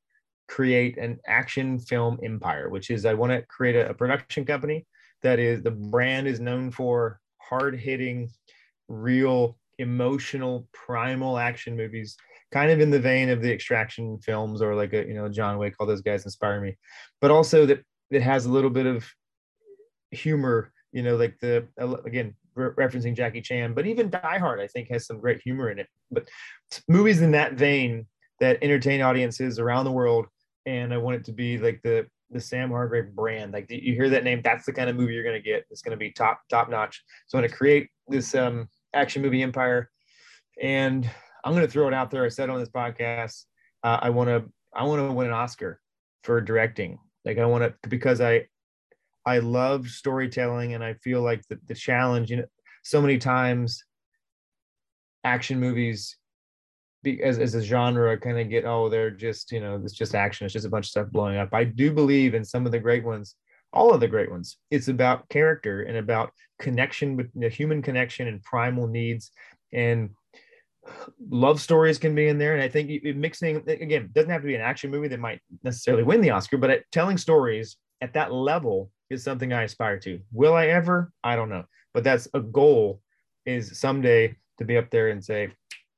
create 0.47 0.97
an 0.97 1.19
action 1.27 1.79
film 1.79 2.19
empire, 2.23 2.69
which 2.69 2.89
is 2.89 3.05
I 3.05 3.13
want 3.13 3.31
to 3.31 3.41
create 3.43 3.75
a, 3.75 3.89
a 3.89 3.93
production 3.93 4.45
company 4.45 4.85
that 5.21 5.39
is 5.39 5.61
the 5.61 5.71
brand 5.71 6.27
is 6.27 6.39
known 6.39 6.71
for 6.71 7.19
hard 7.49 7.79
hitting, 7.79 8.29
real 8.87 9.57
emotional, 9.79 10.67
primal 10.73 11.37
action 11.37 11.75
movies, 11.75 12.17
kind 12.51 12.71
of 12.71 12.79
in 12.79 12.89
the 12.89 12.99
vein 12.99 13.29
of 13.29 13.41
the 13.41 13.51
extraction 13.51 14.17
films 14.19 14.61
or 14.61 14.75
like 14.75 14.93
a, 14.93 15.05
you 15.05 15.13
know, 15.13 15.29
John 15.29 15.57
Wick, 15.57 15.75
all 15.79 15.87
those 15.87 16.01
guys 16.01 16.25
inspire 16.25 16.61
me, 16.61 16.77
but 17.21 17.31
also 17.31 17.65
that 17.65 17.83
it 18.09 18.21
has 18.21 18.45
a 18.45 18.51
little 18.51 18.69
bit 18.69 18.85
of 18.85 19.05
humor, 20.11 20.71
you 20.91 21.03
know, 21.03 21.15
like 21.15 21.37
the, 21.39 21.67
again, 22.05 22.33
re- 22.55 22.69
referencing 22.71 23.15
Jackie 23.15 23.41
Chan, 23.41 23.73
but 23.73 23.85
even 23.85 24.09
Die 24.09 24.37
Hard, 24.37 24.59
I 24.59 24.67
think 24.67 24.89
has 24.89 25.05
some 25.05 25.19
great 25.19 25.41
humor 25.41 25.69
in 25.69 25.79
it, 25.79 25.87
but 26.09 26.27
movies 26.87 27.21
in 27.21 27.31
that 27.31 27.53
vein 27.53 28.07
that 28.39 28.59
entertain 28.61 29.01
audiences 29.01 29.59
around 29.59 29.85
the 29.85 29.91
world. 29.91 30.27
And 30.65 30.93
I 30.93 30.97
want 30.97 31.17
it 31.17 31.25
to 31.25 31.31
be 31.31 31.57
like 31.57 31.81
the, 31.83 32.07
the 32.31 32.41
Sam 32.41 32.69
Hargrave 32.69 33.15
brand. 33.15 33.53
Like 33.53 33.67
you 33.69 33.93
hear 33.93 34.09
that 34.09 34.23
name, 34.23 34.41
that's 34.43 34.65
the 34.65 34.73
kind 34.73 34.89
of 34.89 34.95
movie 34.95 35.13
you're 35.13 35.23
going 35.23 35.41
to 35.41 35.41
get. 35.41 35.65
It's 35.69 35.81
going 35.81 35.91
to 35.91 35.97
be 35.97 36.11
top 36.11 36.41
top 36.49 36.69
notch. 36.69 37.03
So 37.27 37.37
I'm 37.37 37.41
going 37.41 37.49
to 37.49 37.57
create 37.57 37.89
this 38.07 38.35
um, 38.35 38.67
action 38.93 39.21
movie 39.21 39.43
empire, 39.43 39.89
and 40.61 41.09
I'm 41.43 41.53
going 41.53 41.65
to 41.65 41.71
throw 41.71 41.87
it 41.87 41.93
out 41.93 42.11
there. 42.11 42.25
I 42.25 42.29
said 42.29 42.49
on 42.49 42.59
this 42.59 42.69
podcast, 42.69 43.45
uh, 43.83 43.99
I 44.01 44.09
want 44.09 44.29
to 44.29 44.45
I 44.75 44.83
want 44.83 44.99
to 44.99 45.13
win 45.13 45.27
an 45.27 45.33
Oscar 45.33 45.79
for 46.23 46.41
directing. 46.41 46.99
Like 47.25 47.37
I 47.37 47.45
want 47.45 47.63
to 47.63 47.89
because 47.89 48.21
I 48.21 48.47
I 49.25 49.39
love 49.39 49.87
storytelling, 49.87 50.73
and 50.73 50.83
I 50.83 50.95
feel 50.95 51.21
like 51.21 51.41
the 51.49 51.59
the 51.67 51.75
challenge. 51.75 52.29
You 52.29 52.37
know, 52.37 52.45
so 52.83 53.01
many 53.01 53.17
times 53.17 53.83
action 55.23 55.59
movies 55.59 56.17
as, 57.23 57.39
as 57.39 57.55
a 57.55 57.61
genre 57.61 58.17
kind 58.17 58.39
of 58.39 58.49
get 58.49 58.65
oh 58.65 58.89
they're 58.89 59.11
just 59.11 59.51
you 59.51 59.59
know 59.59 59.79
it's 59.83 59.93
just 59.93 60.15
action 60.15 60.45
it's 60.45 60.53
just 60.53 60.65
a 60.65 60.69
bunch 60.69 60.85
of 60.85 60.91
stuff 60.91 61.11
blowing 61.11 61.37
up. 61.37 61.49
I 61.53 61.63
do 61.63 61.91
believe 61.91 62.33
in 62.33 62.45
some 62.45 62.65
of 62.65 62.71
the 62.71 62.79
great 62.79 63.03
ones 63.03 63.35
all 63.73 63.93
of 63.93 63.99
the 63.99 64.07
great 64.07 64.31
ones. 64.31 64.57
It's 64.71 64.87
about 64.87 65.27
character 65.27 65.83
and 65.83 65.97
about 65.97 66.31
connection 66.57 67.17
with 67.17 67.29
the 67.35 67.49
human 67.49 67.81
connection 67.81 68.27
and 68.27 68.41
primal 68.41 68.87
needs. 68.87 69.31
And 69.73 70.11
love 71.29 71.59
stories 71.59 71.99
can 71.99 72.15
be 72.15 72.29
in 72.29 72.37
there 72.37 72.53
and 72.53 72.63
i 72.63 72.69
think 72.69 73.03
mixing 73.13 73.57
again 73.67 74.09
doesn't 74.13 74.29
have 74.29 74.39
to 74.39 74.47
be 74.47 74.55
an 74.55 74.61
action 74.61 74.89
movie 74.89 75.09
that 75.09 75.19
might 75.19 75.41
necessarily 75.61 76.01
win 76.01 76.21
the 76.21 76.29
oscar 76.29 76.55
but 76.55 76.71
uh, 76.71 76.77
telling 76.93 77.17
stories 77.17 77.75
at 77.99 78.13
that 78.13 78.31
level 78.31 78.89
is 79.09 79.23
something 79.23 79.53
i 79.53 79.63
aspire 79.63 79.99
to. 79.99 80.19
Will 80.31 80.53
i 80.53 80.67
ever? 80.67 81.11
I 81.23 81.35
don't 81.35 81.49
know. 81.49 81.65
But 81.93 82.03
that's 82.03 82.27
a 82.33 82.41
goal 82.41 83.01
is 83.45 83.79
someday 83.79 84.35
to 84.57 84.65
be 84.65 84.77
up 84.77 84.89
there 84.89 85.09
and 85.09 85.23
say 85.23 85.49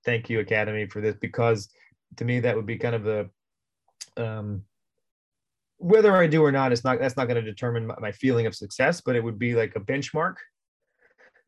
thank 0.06 0.30
you 0.30 0.40
academy 0.40 0.86
for 0.86 1.02
this 1.02 1.16
because 1.20 1.70
to 2.18 2.26
me 2.26 2.40
that 2.40 2.56
would 2.56 2.66
be 2.66 2.78
kind 2.78 2.96
of 2.96 3.04
the 3.04 3.30
um 4.18 4.64
whether 5.78 6.16
i 6.16 6.28
do 6.28 6.44
or 6.44 6.52
not 6.52 6.72
it's 6.72 6.84
not 6.84 7.00
that's 7.00 7.18
not 7.18 7.28
going 7.28 7.42
to 7.44 7.52
determine 7.52 7.88
my, 7.88 7.96
my, 8.00 8.12
feeling 8.12 8.46
of 8.46 8.56
success 8.56 9.02
but 9.02 9.16
it 9.16 9.24
would 9.24 9.40
be 9.40 9.56
like 9.56 9.76
a 9.76 9.80
benchmark 9.80 10.36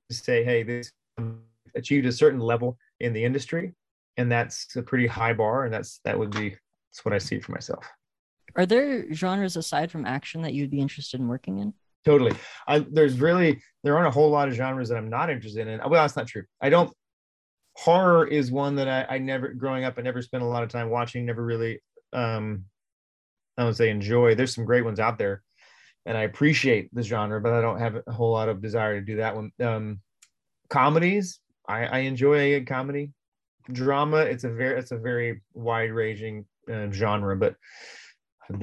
to 0.10 0.16
say 0.16 0.44
hey 0.44 0.64
this 0.64 0.92
achieved 1.76 2.06
a 2.06 2.12
certain 2.12 2.40
level 2.40 2.78
in 3.00 3.14
the 3.14 3.24
industry 3.24 3.74
and 4.18 4.32
that's 4.32 4.76
a 4.76 4.82
pretty 4.82 5.08
high 5.08 5.34
bar 5.34 5.66
and 5.66 5.74
that's 5.74 6.00
that 6.04 6.18
would 6.18 6.32
be 6.32 6.50
that's 6.50 7.06
what 7.06 7.14
i 7.14 7.18
see 7.18 7.40
for 7.40 7.52
myself. 7.52 7.86
Are 8.56 8.66
there 8.66 9.12
genres 9.14 9.56
aside 9.56 9.92
from 9.92 10.06
action 10.06 10.42
that 10.42 10.54
you'd 10.54 10.72
be 10.72 10.82
interested 10.82 11.22
in 11.22 11.30
working 11.30 11.60
in? 11.60 11.74
Totally. 12.04 12.34
I, 12.68 12.80
there's 12.80 13.18
really 13.22 13.62
there 13.84 13.96
aren't 13.96 14.10
a 14.10 14.12
whole 14.12 14.30
lot 14.30 14.48
of 14.48 14.54
genres 14.54 14.90
that 14.90 14.98
i'm 14.98 15.10
not 15.10 15.30
interested 15.30 15.68
in. 15.68 15.80
Well 15.80 16.02
that's 16.02 16.16
not 16.16 16.28
true. 16.28 16.44
I 16.62 16.70
don't 16.70 16.92
horror 17.74 18.28
is 18.28 18.52
one 18.52 18.76
that 18.76 18.88
I, 18.88 19.16
I 19.16 19.18
never 19.18 19.50
growing 19.50 19.84
up 19.84 19.96
I 19.98 20.02
never 20.02 20.22
spent 20.22 20.44
a 20.44 20.48
lot 20.48 20.64
of 20.64 20.70
time 20.70 20.90
watching 20.90 21.26
never 21.26 21.44
really 21.44 21.82
um 22.14 22.66
I 23.58 23.66
would 23.66 23.76
say 23.76 23.90
enjoy. 23.90 24.34
There's 24.34 24.56
some 24.56 24.66
great 24.66 24.86
ones 24.86 25.00
out 25.00 25.18
there 25.18 25.44
and 26.06 26.18
I 26.18 26.24
appreciate 26.24 26.94
the 26.94 27.04
genre 27.04 27.40
but 27.42 27.54
I 27.54 27.62
don't 27.62 27.80
have 27.80 27.96
a 28.06 28.12
whole 28.12 28.32
lot 28.32 28.50
of 28.50 28.62
desire 28.62 29.00
to 29.00 29.06
do 29.06 29.18
that 29.18 29.36
one. 29.36 29.52
Um 29.62 30.02
comedies 30.70 31.40
I, 31.68 31.86
I 31.86 31.98
enjoy 32.00 32.56
a 32.56 32.62
comedy 32.62 33.12
drama. 33.72 34.18
It's 34.18 34.44
a 34.44 34.50
very 34.50 34.80
it's 34.80 34.92
a 34.92 34.98
very 34.98 35.42
wide 35.54 35.92
ranging 35.92 36.46
uh, 36.72 36.92
genre 36.92 37.36
but 37.36 37.56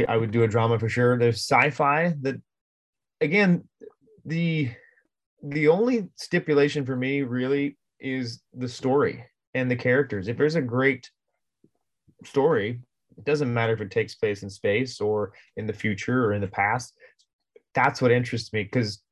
I 0.07 0.17
would 0.17 0.31
do 0.31 0.43
a 0.43 0.49
drama 0.49 0.79
for 0.79 0.89
sure. 0.89 1.19
There's 1.19 1.37
sci-fi 1.37 2.15
that 2.21 2.37
again 3.21 3.65
the 4.25 4.71
the 5.43 5.69
only 5.69 6.09
stipulation 6.17 6.85
for 6.85 6.97
me 6.97 7.23
really 7.23 7.77
is 8.01 8.41
the 8.55 8.69
story 8.69 9.25
and 9.55 9.71
the 9.71 9.77
characters. 9.77 10.29
If 10.29 10.37
there's 10.37 10.55
a 10.55 10.63
great 10.63 11.11
story, 12.25 12.81
it 13.17 13.25
doesn't 13.25 13.53
matter 13.53 13.73
if 13.73 13.81
it 13.81 13.91
takes 13.91 14.15
place 14.15 14.43
in 14.43 14.51
space 14.51 15.01
or 15.01 15.33
in 15.57 15.67
the 15.67 15.73
future 15.73 16.25
or 16.25 16.33
in 16.33 16.41
the 16.41 16.49
past. 16.49 16.95
That's 17.75 18.01
what 18.01 18.13
interests 18.13 18.53
me 18.53 18.65
because 18.65 19.03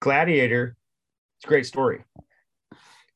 Gladiator, 0.00 0.76
it's 1.38 1.46
a 1.46 1.48
great 1.48 1.66
story. 1.66 2.04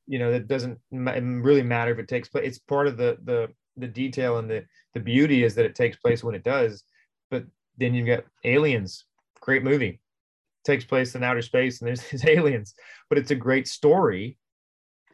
You 0.07 0.19
know, 0.19 0.33
it 0.33 0.49
doesn't 0.49 0.79
really 0.91 1.63
matter 1.63 1.93
if 1.93 1.99
it 1.99 2.09
takes 2.09 2.29
place. 2.29 2.47
It's 2.47 2.59
part 2.59 2.87
of 2.87 2.97
the 2.97 3.19
the 3.25 3.49
the 3.77 3.87
detail 3.87 4.39
and 4.39 4.51
the 4.51 4.65
the 4.95 5.01
beauty 5.01 5.45
is 5.45 5.55
that 5.55 5.65
it 5.65 5.75
takes 5.75 5.97
place 5.97 6.25
when 6.25 6.35
it 6.35 6.43
does. 6.43 6.83
But 7.31 7.45
then 7.79 7.95
you've 7.95 8.09
got 8.09 8.25
Aliens, 8.45 9.05
great 9.41 9.63
movie, 9.63 10.01
takes 10.65 10.85
place 10.85 11.15
in 11.15 11.23
outer 11.23 11.43
space 11.43 11.81
and 11.81 11.89
there's, 11.89 12.03
these 12.11 12.27
aliens, 12.27 12.75
but 13.09 13.19
it's 13.19 13.31
a 13.31 13.37
great 13.37 13.69
story 13.69 14.37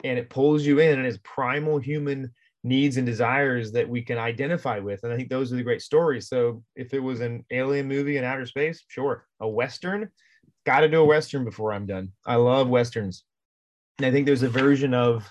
and 0.05 0.19
it 0.19 0.31
pulls 0.31 0.65
you 0.65 0.79
in 0.79 0.99
and 0.99 1.07
it's 1.07 1.19
primal 1.23 1.79
human 1.79 2.33
needs 2.67 2.97
and 2.97 3.07
desires 3.07 3.73
that 3.73 3.89
we 3.89 4.03
can 4.03 4.19
identify 4.19 4.79
with. 4.79 5.05
And 5.05 5.13
I 5.13 5.17
think 5.17 5.29
those 5.29 5.53
are 5.53 5.57
the 5.57 5.63
great 5.63 5.83
stories. 5.83 6.29
So 6.29 6.63
if 6.75 6.93
it 6.93 7.01
was 7.01 7.21
an 7.21 7.45
alien 7.51 7.87
movie 7.87 8.17
in 8.17 8.25
outer 8.25 8.47
space, 8.47 8.85
sure. 8.89 9.27
A 9.41 9.49
Western, 9.49 10.11
got 10.65 10.81
to 10.81 10.89
do 10.89 11.01
a 11.01 11.05
Western 11.05 11.45
before 11.45 11.73
I'm 11.73 11.87
done. 11.87 12.13
I 12.27 12.37
love 12.37 12.69
Westerns. 12.69 13.25
And 13.99 14.07
I 14.07 14.11
think 14.11 14.27
there's 14.27 14.43
a 14.43 14.49
version 14.49 14.95
of 14.95 15.29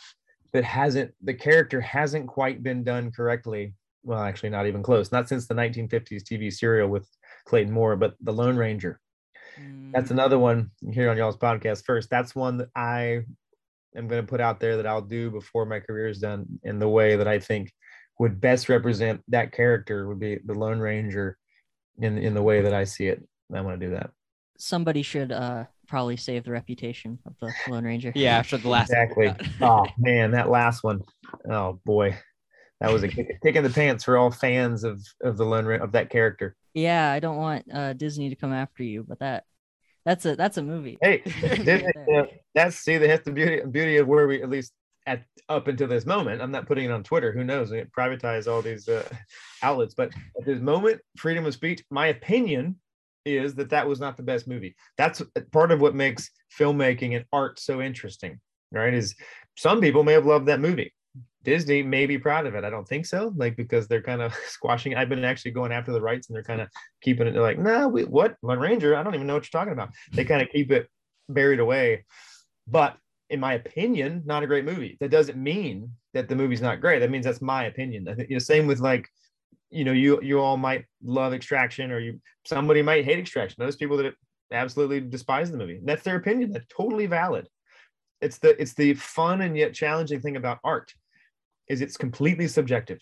that 0.54 0.64
hasn't, 0.64 1.14
the 1.22 1.34
character 1.34 1.82
hasn't 1.82 2.28
quite 2.28 2.64
been 2.64 2.84
done 2.84 3.12
correctly. 3.12 3.74
Well, 4.04 4.22
actually, 4.22 4.50
not 4.50 4.68
even 4.68 4.82
close. 4.82 5.12
Not 5.12 5.28
since 5.28 5.46
the 5.46 5.56
1950s 5.56 6.24
TV 6.24 6.54
serial 6.54 6.88
with 6.88 7.08
Clayton 7.46 7.74
Moore, 7.74 7.96
but 7.98 8.16
The 8.22 8.32
Lone 8.32 8.56
Ranger. 8.56 9.02
Mm. 9.60 9.92
That's 9.92 10.12
another 10.12 10.40
one 10.40 10.72
here 10.92 11.10
on 11.10 11.18
y'all's 11.18 11.38
podcast 11.38 11.84
first. 11.86 12.10
That's 12.10 12.34
one 12.36 12.58
that 12.58 12.70
I 12.76 13.24
am 13.96 14.08
going 14.08 14.22
to 14.22 14.28
put 14.28 14.42
out 14.42 14.60
there 14.60 14.78
that 14.78 14.88
I'll 14.88 15.02
do 15.02 15.32
before 15.32 15.66
my 15.66 15.80
career 15.80 16.08
is 16.08 16.20
done 16.20 16.46
in 16.64 16.80
the 16.80 16.90
way 16.90 17.16
that 17.16 17.28
I 17.28 17.40
think 17.40 17.72
would 18.20 18.40
best 18.40 18.70
represent 18.70 19.22
that 19.30 19.52
character 19.52 20.08
would 20.08 20.20
be 20.20 20.40
the 20.46 20.54
Lone 20.54 20.80
Ranger 20.80 21.38
in 22.00 22.18
in 22.18 22.34
the 22.34 22.44
way 22.44 22.62
that 22.62 22.74
I 22.74 22.84
see 22.84 23.08
it. 23.08 23.24
I 23.54 23.62
want 23.62 23.80
to 23.80 23.86
do 23.86 23.94
that. 23.94 24.12
Somebody 24.58 25.02
should 25.02 25.32
uh 25.32 25.66
probably 25.88 26.18
save 26.18 26.44
the 26.44 26.52
reputation 26.52 27.20
of 27.26 27.36
the 27.40 27.52
Lone 27.70 27.84
Ranger. 27.84 28.12
Yeah, 28.16 28.38
after 28.38 28.58
the 28.58 28.70
last 28.70 28.90
exactly. 28.90 29.34
oh 29.62 29.86
man, 29.98 30.32
that 30.32 30.50
last 30.50 30.84
one. 30.84 31.02
Oh 31.50 31.80
boy, 31.86 32.18
that 32.80 32.92
was 32.92 33.04
a 33.04 33.08
kick 33.08 33.56
in 33.56 33.64
the 33.64 33.70
pants 33.70 34.04
for 34.04 34.18
all 34.18 34.32
fans 34.32 34.84
of 34.84 35.02
of 35.22 35.38
the 35.38 35.46
Lone 35.46 35.82
of 35.82 35.92
that 35.94 36.10
character. 36.10 36.56
Yeah, 36.74 37.12
I 37.12 37.20
don't 37.20 37.38
want 37.38 37.66
uh, 37.74 37.94
Disney 37.94 38.30
to 38.30 38.36
come 38.36 38.54
after 38.54 38.84
you, 38.84 39.06
but 39.08 39.20
that 39.20 39.46
that's 40.06 40.26
a 40.26 40.36
that's 40.36 40.58
a 40.58 40.64
movie. 40.64 40.98
Hey, 41.02 41.22
that's 42.54 42.78
see 42.78 42.98
that's 42.98 43.26
the 43.26 43.32
beauty 43.32 43.62
beauty 43.70 43.98
of 43.98 44.08
where 44.08 44.28
we 44.28 44.42
at 44.42 44.50
least 44.50 44.72
at 45.08 45.24
up 45.50 45.68
until 45.68 45.88
this 45.88 46.06
moment. 46.06 46.42
I'm 46.42 46.52
not 46.52 46.68
putting 46.68 46.86
it 46.86 46.92
on 46.92 47.04
Twitter. 47.04 47.32
Who 47.32 47.44
knows? 47.44 47.72
We 47.72 47.84
privatize 47.98 48.52
all 48.52 48.62
these 48.62 48.88
uh, 48.88 49.08
outlets, 49.64 49.94
but 49.96 50.12
at 50.40 50.46
this 50.46 50.62
moment, 50.62 51.02
freedom 51.18 51.46
of 51.46 51.54
speech. 51.54 51.84
My 51.90 52.08
opinion 52.08 52.78
is 53.26 53.56
that 53.56 53.72
that 53.72 53.88
was 53.88 54.00
not 54.00 54.18
the 54.18 54.24
best 54.24 54.48
movie. 54.48 54.76
That's 54.98 55.22
part 55.52 55.72
of 55.72 55.82
what 55.82 55.96
makes 55.96 56.30
filmmaking 56.58 57.16
and 57.16 57.26
art 57.34 57.60
so 57.60 57.82
interesting. 57.82 58.40
Right? 58.72 58.94
Is 58.94 59.16
some 59.58 59.82
people 59.82 60.04
may 60.04 60.14
have 60.14 60.26
loved 60.26 60.48
that 60.48 60.60
movie. 60.60 60.94
Disney 61.46 61.84
may 61.84 62.06
be 62.06 62.18
proud 62.18 62.46
of 62.46 62.56
it. 62.56 62.64
I 62.64 62.70
don't 62.70 62.88
think 62.88 63.06
so, 63.06 63.32
like 63.38 63.56
because 63.56 63.88
they're 63.88 64.02
kind 64.02 64.22
of 64.22 64.34
squashing. 64.48 64.96
I've 64.96 65.10
been 65.10 65.24
actually 65.24 65.52
going 65.52 65.72
after 65.72 65.94
the 65.94 66.02
rights, 66.02 66.28
and 66.28 66.36
they're 66.36 66.44
kind 66.44 66.60
of 66.60 66.68
keeping 67.02 67.28
it. 67.28 67.32
They're 67.32 67.42
like, 67.42 67.60
nah, 67.60 67.88
we, 67.88 68.04
what 68.04 68.36
Lone 68.42 68.60
Ranger? 68.60 68.96
I 68.96 69.04
don't 69.04 69.16
even 69.16 69.28
know 69.28 69.36
what 69.36 69.44
you're 69.52 69.60
talking 69.60 69.74
about. 69.74 69.92
They 70.12 70.26
kind 70.26 70.42
of 70.42 70.50
keep 70.50 70.72
it 70.72 70.90
buried 71.30 71.60
away. 71.60 72.06
But 72.68 72.98
in 73.30 73.40
my 73.40 73.54
opinion, 73.54 74.24
not 74.26 74.44
a 74.44 74.48
great 74.48 74.66
movie. 74.66 74.98
That 75.00 75.12
doesn't 75.12 75.38
mean 75.38 75.92
that 76.14 76.28
the 76.28 76.36
movie's 76.36 76.62
not 76.62 76.82
great. 76.82 77.00
That 77.00 77.12
means 77.12 77.26
that's 77.26 77.42
my 77.42 77.66
opinion. 77.66 78.08
I 78.08 78.16
think 78.16 78.30
you 78.30 78.36
know, 78.36 78.40
same 78.40 78.68
with 78.68 78.80
like, 78.80 79.08
you 79.70 79.84
know, 79.84 79.94
you 79.94 80.22
you 80.22 80.40
all 80.40 80.58
might 80.58 80.86
love 81.04 81.34
Extraction, 81.34 81.92
or 81.92 82.00
you 82.00 82.20
somebody 82.46 82.82
might 82.82 83.06
hate 83.06 83.20
Extraction. 83.20 83.64
Those 83.64 83.76
people 83.76 83.98
that 83.98 84.14
absolutely 84.52 85.02
despise 85.02 85.52
the 85.52 85.58
movie. 85.58 85.80
That's 85.84 86.04
their 86.04 86.18
opinion. 86.18 86.52
That's 86.52 86.68
totally 86.68 87.06
valid. 87.06 87.48
It's 88.22 88.40
the 88.40 88.60
it's 88.62 88.74
the 88.74 88.94
fun 88.96 89.42
and 89.42 89.58
yet 89.58 89.74
challenging 89.74 90.22
thing 90.22 90.36
about 90.36 90.60
art 90.64 90.94
is 91.70 91.82
it's 91.82 91.98
completely 91.98 92.48
subjective. 92.48 93.00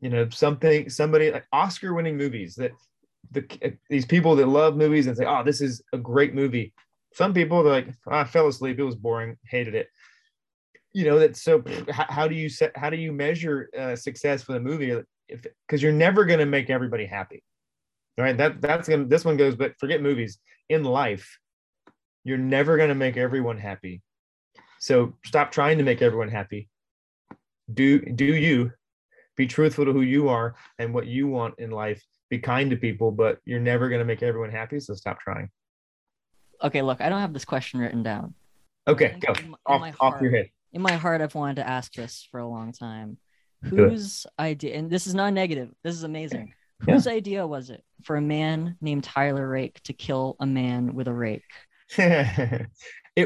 You 0.00 0.10
know, 0.10 0.28
something 0.30 0.90
somebody 0.90 1.30
like 1.30 1.46
Oscar 1.52 1.94
winning 1.94 2.16
movies 2.16 2.56
that 2.56 2.72
the 3.30 3.76
these 3.88 4.06
people 4.06 4.36
that 4.36 4.46
love 4.48 4.76
movies 4.76 5.06
and 5.06 5.16
say, 5.16 5.24
"Oh, 5.24 5.42
this 5.44 5.60
is 5.60 5.82
a 5.92 5.98
great 5.98 6.34
movie." 6.34 6.72
Some 7.14 7.32
people 7.32 7.62
they're 7.62 7.72
like, 7.72 7.88
oh, 8.08 8.14
"I 8.14 8.24
fell 8.24 8.48
asleep. 8.48 8.78
It 8.78 8.84
was 8.84 8.96
boring. 8.96 9.36
Hated 9.46 9.74
it." 9.74 9.88
You 10.92 11.04
know 11.04 11.18
that. 11.20 11.36
So, 11.36 11.62
how, 11.90 12.28
do 12.28 12.34
you 12.34 12.48
set? 12.48 12.76
How 12.76 12.90
do 12.90 12.96
you 12.96 13.12
measure 13.12 13.70
uh, 13.78 13.96
success 13.96 14.42
for 14.42 14.52
the 14.52 14.60
movie? 14.60 15.00
Because 15.28 15.82
you're 15.82 15.92
never 15.92 16.24
going 16.24 16.40
to 16.40 16.46
make 16.46 16.68
everybody 16.68 17.06
happy, 17.06 17.42
right? 18.18 18.36
That 18.36 18.60
that's 18.60 18.88
gonna. 18.88 19.04
This 19.04 19.24
one 19.24 19.36
goes, 19.36 19.54
but 19.54 19.78
forget 19.78 20.02
movies. 20.02 20.38
In 20.68 20.84
life, 20.84 21.38
you're 22.24 22.38
never 22.38 22.76
going 22.76 22.88
to 22.88 22.94
make 22.94 23.16
everyone 23.16 23.58
happy. 23.58 24.02
So 24.80 25.14
stop 25.24 25.52
trying 25.52 25.78
to 25.78 25.84
make 25.84 26.02
everyone 26.02 26.28
happy. 26.28 26.68
Do 27.72 28.00
do 28.00 28.24
you 28.24 28.72
be 29.36 29.46
truthful 29.46 29.84
to 29.84 29.92
who 29.92 30.02
you 30.02 30.28
are 30.28 30.54
and 30.78 30.92
what 30.92 31.06
you 31.06 31.28
want 31.28 31.54
in 31.58 31.70
life 31.70 32.02
be 32.32 32.38
kind 32.38 32.70
to 32.70 32.76
people, 32.76 33.10
but 33.10 33.38
you're 33.44 33.60
never 33.60 33.90
going 33.90 33.98
to 33.98 34.06
make 34.06 34.22
everyone 34.22 34.50
happy. 34.50 34.80
So 34.80 34.94
stop 34.94 35.20
trying. 35.20 35.50
Okay, 36.62 36.80
look, 36.80 37.02
I 37.02 37.10
don't 37.10 37.20
have 37.20 37.34
this 37.34 37.44
question 37.44 37.78
written 37.78 38.02
down. 38.02 38.34
Okay, 38.88 39.16
go 39.20 39.34
in, 39.34 39.44
in 39.44 39.54
off, 39.66 39.82
off 39.82 39.96
heart, 39.98 40.22
your 40.22 40.32
head. 40.32 40.48
In 40.72 40.80
my 40.80 40.92
heart, 40.92 41.20
I've 41.20 41.34
wanted 41.34 41.56
to 41.56 41.68
ask 41.68 41.92
this 41.92 42.26
for 42.30 42.40
a 42.40 42.48
long 42.48 42.72
time. 42.72 43.18
Whose 43.64 44.26
idea, 44.38 44.76
and 44.76 44.90
this 44.90 45.06
is 45.06 45.14
not 45.14 45.34
negative, 45.34 45.70
this 45.84 45.94
is 45.94 46.02
amazing. 46.02 46.54
Yeah. 46.84 46.94
Whose 46.94 47.06
idea 47.06 47.46
was 47.46 47.70
it 47.70 47.84
for 48.02 48.16
a 48.16 48.20
man 48.20 48.76
named 48.80 49.04
Tyler 49.04 49.48
Rake 49.48 49.80
to 49.84 49.92
kill 49.92 50.34
a 50.40 50.46
man 50.46 50.94
with 50.94 51.06
a 51.06 51.12
rake? 51.12 51.44
it 51.96 52.68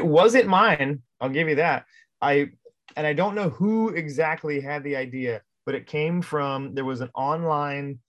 wasn't 0.05 0.45
mine. 0.45 1.01
I'll 1.19 1.29
give 1.29 1.49
you 1.49 1.55
that. 1.55 1.85
I 2.21 2.49
and 2.97 3.05
I 3.05 3.13
don't 3.13 3.35
know 3.35 3.49
who 3.49 3.89
exactly 3.89 4.59
had 4.59 4.83
the 4.83 4.95
idea, 4.95 5.41
but 5.67 5.75
it 5.75 5.85
came 5.85 6.19
from 6.21 6.73
there 6.73 6.83
was 6.83 6.99
an 6.99 7.11
online 7.13 7.99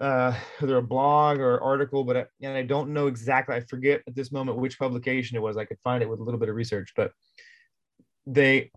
uh, 0.00 0.34
either 0.60 0.78
a 0.78 0.82
blog 0.82 1.38
or 1.38 1.60
article, 1.60 2.02
but 2.02 2.16
I, 2.16 2.24
and 2.42 2.56
I 2.56 2.62
don't 2.62 2.92
know 2.92 3.06
exactly. 3.06 3.54
I 3.54 3.60
forget 3.60 4.02
at 4.08 4.16
this 4.16 4.32
moment 4.32 4.58
which 4.58 4.76
publication 4.76 5.36
it 5.36 5.40
was. 5.40 5.56
I 5.56 5.64
could 5.64 5.78
find 5.84 6.02
it 6.02 6.08
with 6.08 6.18
a 6.18 6.22
little 6.24 6.40
bit 6.40 6.48
of 6.48 6.56
research, 6.56 6.92
but 6.96 7.12
they 8.26 8.72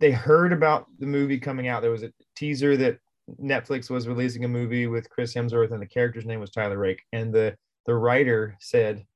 they 0.00 0.10
heard 0.10 0.52
about 0.52 0.86
the 0.98 1.06
movie 1.06 1.38
coming 1.38 1.68
out. 1.68 1.82
There 1.82 1.92
was 1.92 2.02
a 2.02 2.12
teaser 2.34 2.76
that 2.76 2.98
Netflix 3.40 3.88
was 3.88 4.08
releasing 4.08 4.44
a 4.44 4.48
movie 4.48 4.88
with 4.88 5.08
Chris 5.10 5.34
Hemsworth, 5.34 5.70
and 5.70 5.80
the 5.80 5.86
character's 5.86 6.26
name 6.26 6.40
was 6.40 6.50
Tyler 6.50 6.78
Rake. 6.78 7.02
And 7.12 7.32
the 7.32 7.56
the 7.86 7.94
writer 7.94 8.56
said, 8.58 9.06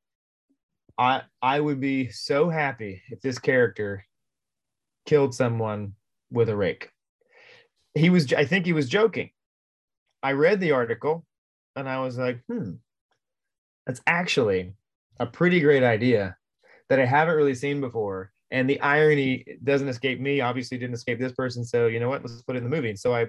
"I 0.96 1.22
I 1.42 1.58
would 1.58 1.80
be 1.80 2.10
so 2.10 2.48
happy 2.48 3.02
if 3.10 3.20
this 3.20 3.40
character 3.40 4.04
killed 5.06 5.34
someone 5.34 5.94
with 6.30 6.48
a 6.48 6.56
rake." 6.56 6.90
He 7.94 8.10
was, 8.10 8.32
I 8.32 8.44
think, 8.44 8.64
he 8.64 8.72
was 8.72 8.88
joking 8.88 9.30
I 10.22 10.32
read 10.32 10.60
the 10.60 10.72
article 10.72 11.26
and 11.74 11.88
I 11.88 11.98
was 12.00 12.16
like, 12.16 12.40
hmm, 12.46 12.72
that's 13.86 14.00
actually 14.06 14.74
a 15.18 15.26
pretty 15.26 15.60
great 15.60 15.82
idea 15.82 16.36
that 16.88 17.00
I 17.00 17.06
haven't 17.06 17.36
really 17.36 17.54
seen 17.54 17.80
before. 17.80 18.30
And 18.50 18.68
the 18.68 18.80
irony 18.80 19.44
doesn't 19.64 19.88
escape 19.88 20.20
me, 20.20 20.40
obviously 20.40 20.78
didn't 20.78 20.94
escape 20.94 21.18
this 21.18 21.32
person. 21.32 21.64
So 21.64 21.86
you 21.86 21.98
know 21.98 22.08
what? 22.08 22.22
Let's 22.22 22.42
put 22.42 22.54
it 22.54 22.58
in 22.58 22.64
the 22.64 22.70
movie. 22.70 22.90
And 22.90 22.98
so 22.98 23.14
I 23.14 23.28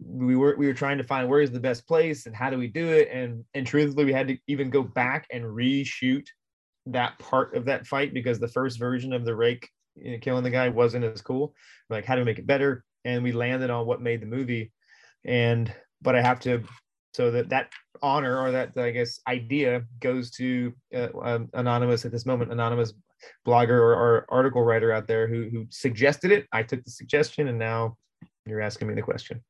we 0.00 0.34
were 0.34 0.56
we 0.56 0.66
were 0.66 0.74
trying 0.74 0.98
to 0.98 1.04
find 1.04 1.28
where 1.28 1.40
is 1.40 1.50
the 1.50 1.60
best 1.60 1.86
place 1.86 2.26
and 2.26 2.34
how 2.34 2.50
do 2.50 2.58
we 2.58 2.68
do 2.68 2.88
it. 2.88 3.08
And 3.12 3.44
and 3.54 3.66
truthfully, 3.66 4.04
we 4.04 4.12
had 4.12 4.28
to 4.28 4.38
even 4.46 4.70
go 4.70 4.82
back 4.82 5.26
and 5.32 5.44
reshoot 5.44 6.26
that 6.86 7.18
part 7.18 7.54
of 7.56 7.64
that 7.64 7.86
fight 7.86 8.14
because 8.14 8.38
the 8.38 8.48
first 8.48 8.78
version 8.78 9.12
of 9.12 9.24
the 9.24 9.34
rake 9.34 9.68
you 9.96 10.12
know, 10.12 10.18
killing 10.18 10.44
the 10.44 10.50
guy 10.50 10.68
wasn't 10.68 11.04
as 11.04 11.22
cool. 11.22 11.54
We're 11.88 11.96
like, 11.96 12.04
how 12.04 12.14
do 12.14 12.20
we 12.20 12.26
make 12.26 12.38
it 12.38 12.46
better? 12.46 12.84
And 13.04 13.22
we 13.22 13.32
landed 13.32 13.70
on 13.70 13.86
what 13.86 14.00
made 14.00 14.22
the 14.22 14.26
movie. 14.26 14.72
And 15.24 15.72
but 16.02 16.14
I 16.14 16.22
have 16.22 16.40
to 16.40 16.64
so 17.14 17.30
that 17.30 17.48
that 17.50 17.70
honor 18.02 18.38
or 18.38 18.50
that 18.50 18.76
I 18.76 18.90
guess 18.90 19.20
idea 19.28 19.84
goes 20.00 20.30
to 20.32 20.74
uh, 20.94 21.08
um, 21.22 21.48
anonymous 21.54 22.04
at 22.04 22.12
this 22.12 22.26
moment, 22.26 22.52
anonymous 22.52 22.92
blogger 23.46 23.70
or, 23.70 23.94
or, 23.94 24.26
article 24.28 24.62
writer 24.62 24.92
out 24.92 25.06
there 25.06 25.26
who 25.26 25.48
who 25.48 25.66
suggested 25.70 26.32
it. 26.32 26.46
I 26.52 26.62
took 26.62 26.84
the 26.84 26.90
suggestion, 26.90 27.48
and 27.48 27.58
now 27.58 27.96
you're 28.46 28.60
asking 28.60 28.88
me 28.88 28.94
the 28.94 29.02
question. 29.02 29.42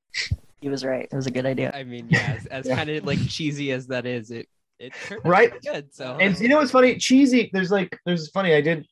He 0.61 0.69
was 0.69 0.85
right. 0.85 1.09
It 1.11 1.17
was 1.17 1.27
a 1.27 1.31
good 1.31 1.47
idea. 1.47 1.73
I 1.75 1.85
mean, 1.85 2.07
yeah, 2.11 2.37
as, 2.39 2.47
as 2.47 2.67
yeah. 2.69 2.77
kind 2.77 2.91
of 2.91 3.05
like 3.05 3.19
cheesy 3.29 3.73
as 3.73 3.87
that 3.89 4.07
is, 4.07 4.31
it 4.31 4.47
it 4.79 4.93
right 5.25 5.53
good. 5.63 5.95
So 5.95 6.17
and 6.21 6.39
you 6.39 6.49
know 6.49 6.59
what's 6.59 6.71
funny? 6.71 6.97
Cheesy. 6.97 7.51
There's 7.53 7.71
like 7.71 7.99
there's 8.05 8.29
funny. 8.31 8.55
I 8.55 8.61
did 8.61 8.87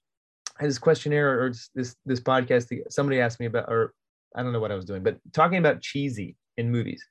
This 0.62 0.78
questionnaire 0.78 1.44
or 1.44 1.52
this 1.74 1.96
this 2.04 2.20
podcast. 2.20 2.72
Somebody 2.90 3.20
asked 3.20 3.40
me 3.40 3.46
about, 3.46 3.68
or 3.68 3.94
I 4.34 4.42
don't 4.42 4.52
know 4.52 4.60
what 4.60 4.72
I 4.72 4.76
was 4.76 4.84
doing, 4.84 5.02
but 5.02 5.18
talking 5.32 5.58
about 5.58 5.80
cheesy 5.82 6.36
in 6.56 6.70
movies 6.70 7.02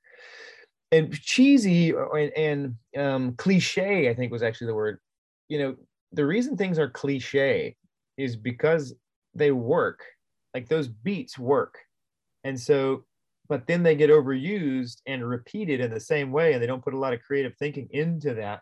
and 0.92 1.14
cheesy 1.22 1.92
and, 1.92 2.32
and 2.38 2.76
um, 2.98 3.34
cliche, 3.36 4.10
I 4.10 4.14
think 4.14 4.32
was 4.32 4.44
actually 4.44 4.68
the 4.68 4.76
word. 4.76 5.00
You 5.48 5.60
know, 5.60 5.76
the 6.12 6.26
reason 6.26 6.58
things 6.58 6.78
are 6.80 6.90
cliche 6.90 7.76
is 8.18 8.36
because 8.36 8.94
they 9.34 9.52
work. 9.52 10.04
Like 10.54 10.68
those 10.68 10.90
beats 10.90 11.40
work, 11.40 11.78
and 12.44 12.60
so, 12.60 13.06
but 13.48 13.68
then 13.68 13.84
they 13.84 13.96
get 13.96 14.10
overused 14.10 14.98
and 15.08 15.28
repeated 15.28 15.80
in 15.80 15.90
the 15.90 16.00
same 16.00 16.34
way, 16.34 16.52
and 16.52 16.62
they 16.62 16.68
don't 16.68 16.84
put 16.84 16.94
a 16.94 17.00
lot 17.00 17.14
of 17.14 17.22
creative 17.22 17.54
thinking 17.58 17.88
into 17.92 18.34
that. 18.34 18.60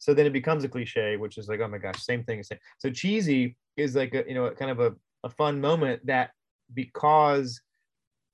So 0.00 0.14
then 0.14 0.26
it 0.26 0.32
becomes 0.32 0.64
a 0.64 0.68
cliche, 0.68 1.16
which 1.16 1.38
is 1.38 1.46
like, 1.46 1.60
oh 1.60 1.68
my 1.68 1.78
gosh, 1.78 2.02
same 2.02 2.24
thing. 2.24 2.42
Same. 2.42 2.58
So 2.78 2.90
cheesy 2.90 3.56
is 3.76 3.94
like 3.94 4.14
a 4.14 4.24
you 4.26 4.34
know 4.34 4.50
kind 4.50 4.70
of 4.70 4.80
a, 4.80 4.94
a 5.24 5.30
fun 5.30 5.60
moment 5.60 6.04
that 6.06 6.30
because 6.74 7.60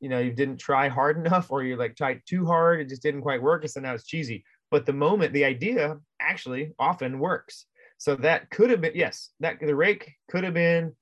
you 0.01 0.09
know 0.09 0.19
you 0.19 0.33
didn't 0.33 0.59
try 0.59 0.89
hard 0.89 1.17
enough 1.25 1.51
or 1.51 1.63
you 1.63 1.77
like 1.77 1.97
tried 1.97 2.21
too 2.27 2.47
hard 2.47 2.81
it 2.81 2.89
just 2.89 3.03
didn't 3.03 3.23
quite 3.23 3.43
work 3.43 3.63
and 3.63 3.71
so 3.71 3.81
now 3.81 3.95
it's 3.95 4.07
cheesy 4.07 4.45
but 4.71 4.87
the 4.87 4.93
moment 4.93 5.33
the 5.33 5.45
idea 5.45 5.97
actually 6.21 6.73
often 6.79 7.19
works 7.19 7.67
so 7.99 8.15
that 8.15 8.51
could 8.51 8.71
have 8.71 8.81
been 8.81 8.93
yes 8.95 9.31
that 9.41 9.59
the 9.61 9.75
rake 9.75 10.13
could 10.31 10.45
have 10.45 10.55
been 10.55 10.93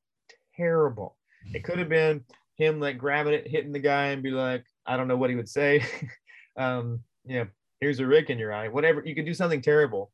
terrible 0.57 1.17
it 1.53 1.65
could 1.65 1.79
have 1.79 1.89
been 1.89 2.25
him 2.57 2.79
like 2.79 2.99
grabbing 2.99 3.35
it 3.35 3.49
hitting 3.49 3.73
the 3.73 3.79
guy 3.79 4.07
and 4.07 4.23
be 4.23 4.31
like 4.31 4.65
i 4.87 4.97
don't 4.97 5.09
know 5.09 5.17
what 5.17 5.31
he 5.31 5.37
would 5.37 5.49
say 5.49 5.85
um 6.57 7.01
know 7.25 7.47
here's 7.81 7.99
a 7.99 8.07
rake 8.07 8.31
in 8.31 8.39
your 8.39 8.53
eye 8.53 8.69
whatever 8.69 9.03
you 9.05 9.15
could 9.15 9.27
do 9.27 9.35
something 9.35 9.61
terrible 9.61 10.13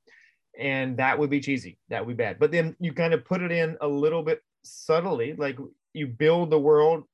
and 0.58 0.96
that 0.96 1.18
would 1.18 1.30
be 1.30 1.40
cheesy. 1.40 1.78
That 1.88 2.04
would 2.04 2.16
be 2.16 2.22
bad. 2.22 2.38
But 2.38 2.50
then 2.50 2.76
you 2.80 2.92
kind 2.92 3.14
of 3.14 3.24
put 3.24 3.42
it 3.42 3.52
in 3.52 3.76
a 3.80 3.88
little 3.88 4.22
bit 4.22 4.42
subtly 4.62 5.34
like 5.34 5.58
you 5.94 6.06
build 6.06 6.50
the 6.50 6.58
world 6.58 7.04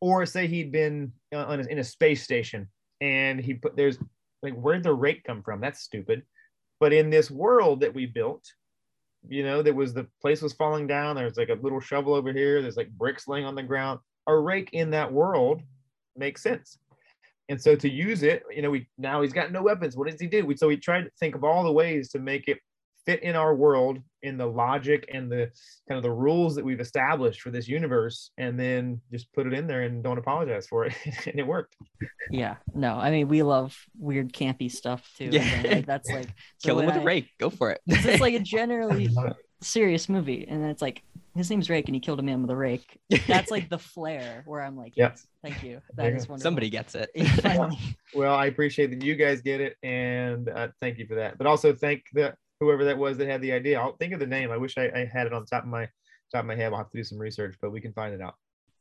or 0.00 0.26
say 0.26 0.46
he'd 0.46 0.72
been 0.72 1.12
uh, 1.34 1.46
a, 1.48 1.60
in 1.60 1.78
a 1.78 1.84
space 1.84 2.22
station 2.22 2.68
and 3.00 3.40
he 3.40 3.54
put 3.54 3.76
there's 3.76 3.98
like 4.42 4.54
where'd 4.54 4.82
the 4.82 4.92
rake 4.92 5.24
come 5.24 5.42
from? 5.42 5.60
That's 5.60 5.80
stupid. 5.80 6.22
But 6.80 6.92
in 6.92 7.10
this 7.10 7.30
world 7.30 7.80
that 7.80 7.94
we 7.94 8.06
built 8.06 8.44
you 9.26 9.42
know 9.42 9.62
there 9.62 9.74
was 9.74 9.94
the 9.94 10.06
place 10.20 10.42
was 10.42 10.52
falling 10.52 10.86
down. 10.86 11.16
There's 11.16 11.36
like 11.36 11.48
a 11.48 11.54
little 11.54 11.80
shovel 11.80 12.14
over 12.14 12.32
here. 12.32 12.60
There's 12.60 12.76
like 12.76 12.90
bricks 12.90 13.26
laying 13.26 13.46
on 13.46 13.54
the 13.54 13.62
ground. 13.62 14.00
A 14.26 14.36
rake 14.36 14.70
in 14.72 14.90
that 14.90 15.12
world 15.12 15.62
makes 16.16 16.42
sense 16.42 16.78
and 17.48 17.60
so 17.60 17.76
to 17.76 17.90
use 17.90 18.22
it 18.22 18.42
you 18.50 18.62
know 18.62 18.70
we 18.70 18.88
now 18.98 19.22
he's 19.22 19.32
got 19.32 19.52
no 19.52 19.62
weapons. 19.62 19.96
What 19.96 20.10
does 20.10 20.20
he 20.20 20.26
do? 20.26 20.44
We, 20.44 20.56
so 20.56 20.68
we 20.68 20.76
tried 20.76 21.02
to 21.02 21.10
think 21.18 21.34
of 21.34 21.44
all 21.44 21.62
the 21.64 21.72
ways 21.72 22.10
to 22.10 22.18
make 22.18 22.48
it 22.48 22.58
fit 23.06 23.22
in 23.22 23.36
our 23.36 23.54
world 23.54 23.98
in 24.22 24.38
the 24.38 24.46
logic 24.46 25.06
and 25.12 25.30
the 25.30 25.50
kind 25.86 25.98
of 25.98 26.02
the 26.02 26.10
rules 26.10 26.54
that 26.54 26.64
we've 26.64 26.80
established 26.80 27.42
for 27.42 27.50
this 27.50 27.68
universe 27.68 28.30
and 28.38 28.58
then 28.58 28.98
just 29.12 29.30
put 29.34 29.46
it 29.46 29.52
in 29.52 29.66
there 29.66 29.82
and 29.82 30.02
don't 30.02 30.16
apologize 30.16 30.66
for 30.66 30.86
it. 30.86 30.94
And 31.26 31.38
it 31.38 31.46
worked. 31.46 31.76
Yeah. 32.30 32.56
No 32.74 32.94
i 32.94 33.10
mean 33.10 33.28
we 33.28 33.42
love 33.42 33.76
weird 33.98 34.32
campy 34.32 34.70
stuff 34.70 35.10
too. 35.16 35.28
Yeah. 35.30 35.62
Like, 35.64 35.86
that's 35.86 36.10
like 36.10 36.28
so 36.58 36.68
kill 36.68 36.80
him 36.80 36.86
with 36.86 36.96
I, 36.96 37.00
a 37.00 37.04
rake. 37.04 37.28
Go 37.38 37.50
for 37.50 37.70
it. 37.70 37.80
It's 37.86 38.20
like 38.20 38.34
a 38.34 38.40
generally 38.56 39.10
serious 39.60 40.08
movie. 40.08 40.46
And 40.48 40.64
it's 40.64 40.82
like 40.82 41.02
his 41.34 41.50
name's 41.50 41.68
rake 41.68 41.86
and 41.86 41.94
he 41.94 42.00
killed 42.00 42.20
a 42.20 42.22
man 42.22 42.40
with 42.40 42.50
a 42.50 42.56
rake 42.56 42.98
that's 43.26 43.50
like 43.50 43.68
the 43.68 43.78
flair 43.78 44.42
where 44.46 44.62
i'm 44.62 44.76
like 44.76 44.92
yes 44.96 45.26
yeah. 45.42 45.50
thank 45.50 45.62
you 45.62 45.80
that 45.94 46.06
is 46.12 46.28
wonderful 46.28 46.38
somebody 46.38 46.70
gets 46.70 46.94
it 46.94 47.10
well 48.14 48.34
i 48.34 48.46
appreciate 48.46 48.90
that 48.90 49.02
you 49.02 49.14
guys 49.14 49.40
get 49.40 49.60
it 49.60 49.76
and 49.82 50.48
uh, 50.48 50.68
thank 50.80 50.98
you 50.98 51.06
for 51.06 51.16
that 51.16 51.36
but 51.38 51.46
also 51.46 51.74
thank 51.74 52.04
the 52.12 52.34
whoever 52.60 52.84
that 52.84 52.98
was 52.98 53.18
that 53.18 53.28
had 53.28 53.42
the 53.42 53.52
idea. 53.52 53.80
I'll 53.80 53.96
think 53.96 54.12
of 54.12 54.20
the 54.20 54.26
name. 54.26 54.50
I 54.50 54.56
wish 54.56 54.76
I, 54.78 54.90
I 54.94 55.10
had 55.12 55.26
it 55.26 55.32
on 55.32 55.42
the 55.42 55.46
top 55.46 55.64
of 55.64 55.68
my 55.68 55.88
top 56.32 56.40
of 56.40 56.46
my 56.46 56.56
head. 56.56 56.72
I'll 56.72 56.78
have 56.78 56.90
to 56.90 56.96
do 56.96 57.04
some 57.04 57.18
research, 57.18 57.56
but 57.60 57.70
we 57.70 57.80
can 57.80 57.92
find 57.92 58.14
it 58.14 58.20
out. 58.20 58.34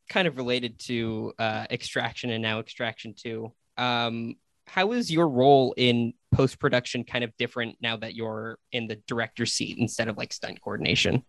Kind 0.09 0.27
of 0.27 0.37
related 0.37 0.79
to 0.79 1.33
uh, 1.39 1.65
extraction 1.69 2.29
and 2.29 2.41
now 2.41 2.59
extraction 2.59 3.13
two. 3.17 3.53
Um, 3.77 4.35
how 4.65 4.93
is 4.93 5.11
your 5.11 5.27
role 5.27 5.73
in 5.75 6.13
post 6.33 6.59
production 6.59 7.03
kind 7.03 7.23
of 7.23 7.35
different 7.37 7.77
now 7.81 7.97
that 7.97 8.15
you're 8.15 8.57
in 8.71 8.87
the 8.87 8.95
director 9.07 9.45
seat 9.45 9.77
instead 9.77 10.07
of 10.07 10.17
like 10.17 10.33
stunt 10.33 10.61
coordination? 10.61 11.23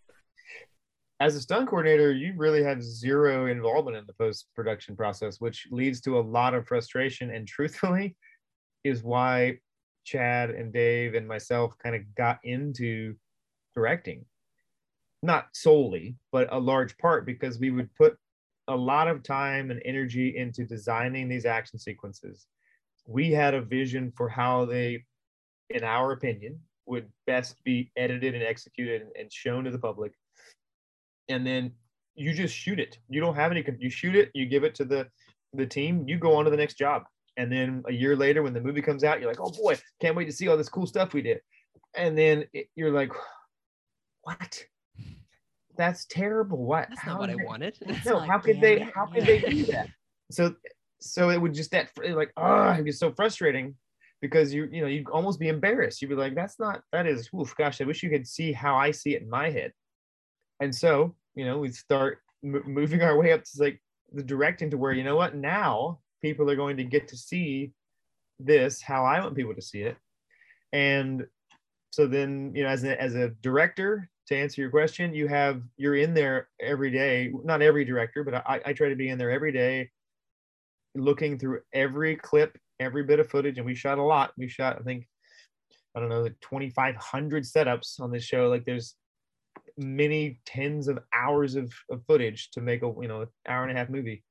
As 1.20 1.36
a 1.36 1.40
stunt 1.40 1.68
coordinator, 1.68 2.12
you 2.12 2.34
really 2.36 2.62
have 2.64 2.82
zero 2.82 3.46
involvement 3.46 3.96
in 3.96 4.04
the 4.06 4.12
post 4.14 4.48
production 4.54 4.96
process, 4.96 5.40
which 5.40 5.68
leads 5.70 6.00
to 6.02 6.18
a 6.18 6.20
lot 6.20 6.54
of 6.54 6.66
frustration. 6.66 7.30
And 7.30 7.46
truthfully, 7.46 8.16
is 8.82 9.02
why 9.02 9.58
Chad 10.04 10.50
and 10.50 10.72
Dave 10.72 11.14
and 11.14 11.26
myself 11.26 11.72
kind 11.82 11.96
of 11.96 12.02
got 12.14 12.38
into 12.44 13.14
directing. 13.74 14.24
Not 15.22 15.46
solely, 15.52 16.16
but 16.32 16.52
a 16.52 16.58
large 16.58 16.98
part 16.98 17.24
because 17.24 17.58
we 17.58 17.70
would 17.70 17.94
put 17.94 18.18
a 18.68 18.76
lot 18.76 19.08
of 19.08 19.22
time 19.22 19.70
and 19.70 19.80
energy 19.84 20.36
into 20.36 20.64
designing 20.64 21.28
these 21.28 21.46
action 21.46 21.78
sequences. 21.78 22.46
We 23.06 23.30
had 23.30 23.54
a 23.54 23.60
vision 23.60 24.12
for 24.16 24.28
how 24.28 24.64
they, 24.64 25.04
in 25.70 25.84
our 25.84 26.12
opinion, 26.12 26.60
would 26.86 27.08
best 27.26 27.62
be 27.64 27.90
edited 27.96 28.34
and 28.34 28.42
executed 28.42 29.06
and 29.18 29.32
shown 29.32 29.64
to 29.64 29.70
the 29.70 29.78
public. 29.78 30.12
And 31.28 31.46
then 31.46 31.72
you 32.14 32.32
just 32.32 32.54
shoot 32.54 32.78
it. 32.78 32.98
You 33.08 33.20
don't 33.20 33.34
have 33.34 33.50
any. 33.50 33.64
You 33.78 33.90
shoot 33.90 34.14
it. 34.14 34.30
You 34.34 34.46
give 34.46 34.64
it 34.64 34.74
to 34.76 34.84
the 34.84 35.08
the 35.52 35.66
team. 35.66 36.04
You 36.06 36.18
go 36.18 36.34
on 36.34 36.44
to 36.44 36.50
the 36.50 36.56
next 36.56 36.74
job. 36.74 37.04
And 37.36 37.50
then 37.50 37.82
a 37.88 37.92
year 37.92 38.16
later, 38.16 38.42
when 38.42 38.52
the 38.52 38.60
movie 38.60 38.82
comes 38.82 39.02
out, 39.02 39.20
you're 39.20 39.28
like, 39.28 39.40
oh 39.40 39.50
boy, 39.50 39.76
can't 40.00 40.16
wait 40.16 40.26
to 40.26 40.32
see 40.32 40.48
all 40.48 40.56
this 40.56 40.68
cool 40.68 40.86
stuff 40.86 41.12
we 41.12 41.22
did. 41.22 41.40
And 41.96 42.16
then 42.16 42.44
it, 42.52 42.68
you're 42.76 42.92
like, 42.92 43.12
what? 44.22 44.64
That's 45.76 46.06
terrible. 46.06 46.64
What? 46.64 46.88
That's 46.88 47.06
not 47.06 47.18
what 47.18 47.30
I 47.30 47.36
wanted. 47.44 47.76
no, 48.06 48.20
how 48.20 48.38
could 48.38 48.60
they? 48.60 48.80
How 48.94 49.06
could 49.06 49.26
they 49.26 49.40
do 49.40 49.64
that? 49.66 49.88
So, 50.30 50.54
so 51.00 51.30
it 51.30 51.40
would 51.40 51.52
just 51.52 51.72
that 51.72 51.90
like, 51.98 52.32
oh, 52.36 52.70
it 52.70 52.84
was 52.84 52.98
so 52.98 53.12
frustrating 53.12 53.74
because 54.20 54.54
you, 54.54 54.68
you 54.70 54.80
know, 54.80 54.86
you'd 54.86 55.08
almost 55.08 55.38
be 55.40 55.48
embarrassed. 55.48 56.00
You'd 56.00 56.08
be 56.08 56.14
like, 56.14 56.34
that's 56.34 56.58
not. 56.58 56.82
That 56.92 57.06
is, 57.06 57.28
oof, 57.34 57.54
gosh, 57.56 57.80
I 57.80 57.84
wish 57.84 58.02
you 58.02 58.10
could 58.10 58.26
see 58.26 58.52
how 58.52 58.76
I 58.76 58.90
see 58.92 59.14
it 59.14 59.22
in 59.22 59.28
my 59.28 59.50
head. 59.50 59.72
And 60.60 60.74
so, 60.74 61.14
you 61.34 61.44
know, 61.44 61.58
we 61.58 61.70
start 61.70 62.18
m- 62.44 62.62
moving 62.66 63.02
our 63.02 63.18
way 63.18 63.32
up 63.32 63.44
to 63.44 63.50
like 63.62 63.80
the 64.12 64.22
directing 64.22 64.70
to 64.70 64.78
where 64.78 64.92
you 64.92 65.04
know 65.04 65.16
what 65.16 65.34
now 65.34 65.98
people 66.22 66.48
are 66.50 66.56
going 66.56 66.76
to 66.76 66.84
get 66.84 67.08
to 67.08 67.16
see 67.16 67.72
this 68.38 68.80
how 68.80 69.04
I 69.04 69.20
want 69.20 69.36
people 69.36 69.54
to 69.54 69.62
see 69.62 69.82
it. 69.82 69.96
And 70.72 71.26
so 71.90 72.06
then, 72.06 72.52
you 72.54 72.64
know, 72.64 72.68
as 72.68 72.84
a, 72.84 73.00
as 73.00 73.14
a 73.14 73.28
director, 73.28 74.10
to 74.26 74.36
answer 74.36 74.60
your 74.60 74.70
question, 74.70 75.14
you 75.14 75.28
have 75.28 75.62
you're 75.76 75.96
in 75.96 76.14
there 76.14 76.48
every 76.60 76.90
day. 76.90 77.32
Not 77.44 77.62
every 77.62 77.84
director, 77.84 78.24
but 78.24 78.34
I, 78.34 78.60
I 78.64 78.72
try 78.72 78.88
to 78.88 78.96
be 78.96 79.10
in 79.10 79.18
there 79.18 79.30
every 79.30 79.52
day, 79.52 79.90
looking 80.94 81.38
through 81.38 81.60
every 81.72 82.16
clip, 82.16 82.56
every 82.80 83.04
bit 83.04 83.20
of 83.20 83.28
footage, 83.28 83.58
and 83.58 83.66
we 83.66 83.74
shot 83.74 83.98
a 83.98 84.02
lot. 84.02 84.32
We 84.38 84.48
shot, 84.48 84.78
I 84.80 84.82
think, 84.82 85.06
I 85.94 86.00
don't 86.00 86.08
know, 86.08 86.22
like 86.22 86.40
2,500 86.40 87.44
setups 87.44 88.00
on 88.00 88.10
this 88.10 88.24
show. 88.24 88.48
Like 88.48 88.64
there's 88.64 88.94
many 89.76 90.40
tens 90.46 90.88
of 90.88 90.98
hours 91.12 91.56
of, 91.56 91.72
of 91.90 92.02
footage 92.06 92.50
to 92.50 92.60
make 92.60 92.82
a 92.82 92.92
you 93.00 93.08
know 93.08 93.26
hour 93.48 93.62
and 93.62 93.72
a 93.72 93.74
half 93.74 93.88
movie 93.88 94.22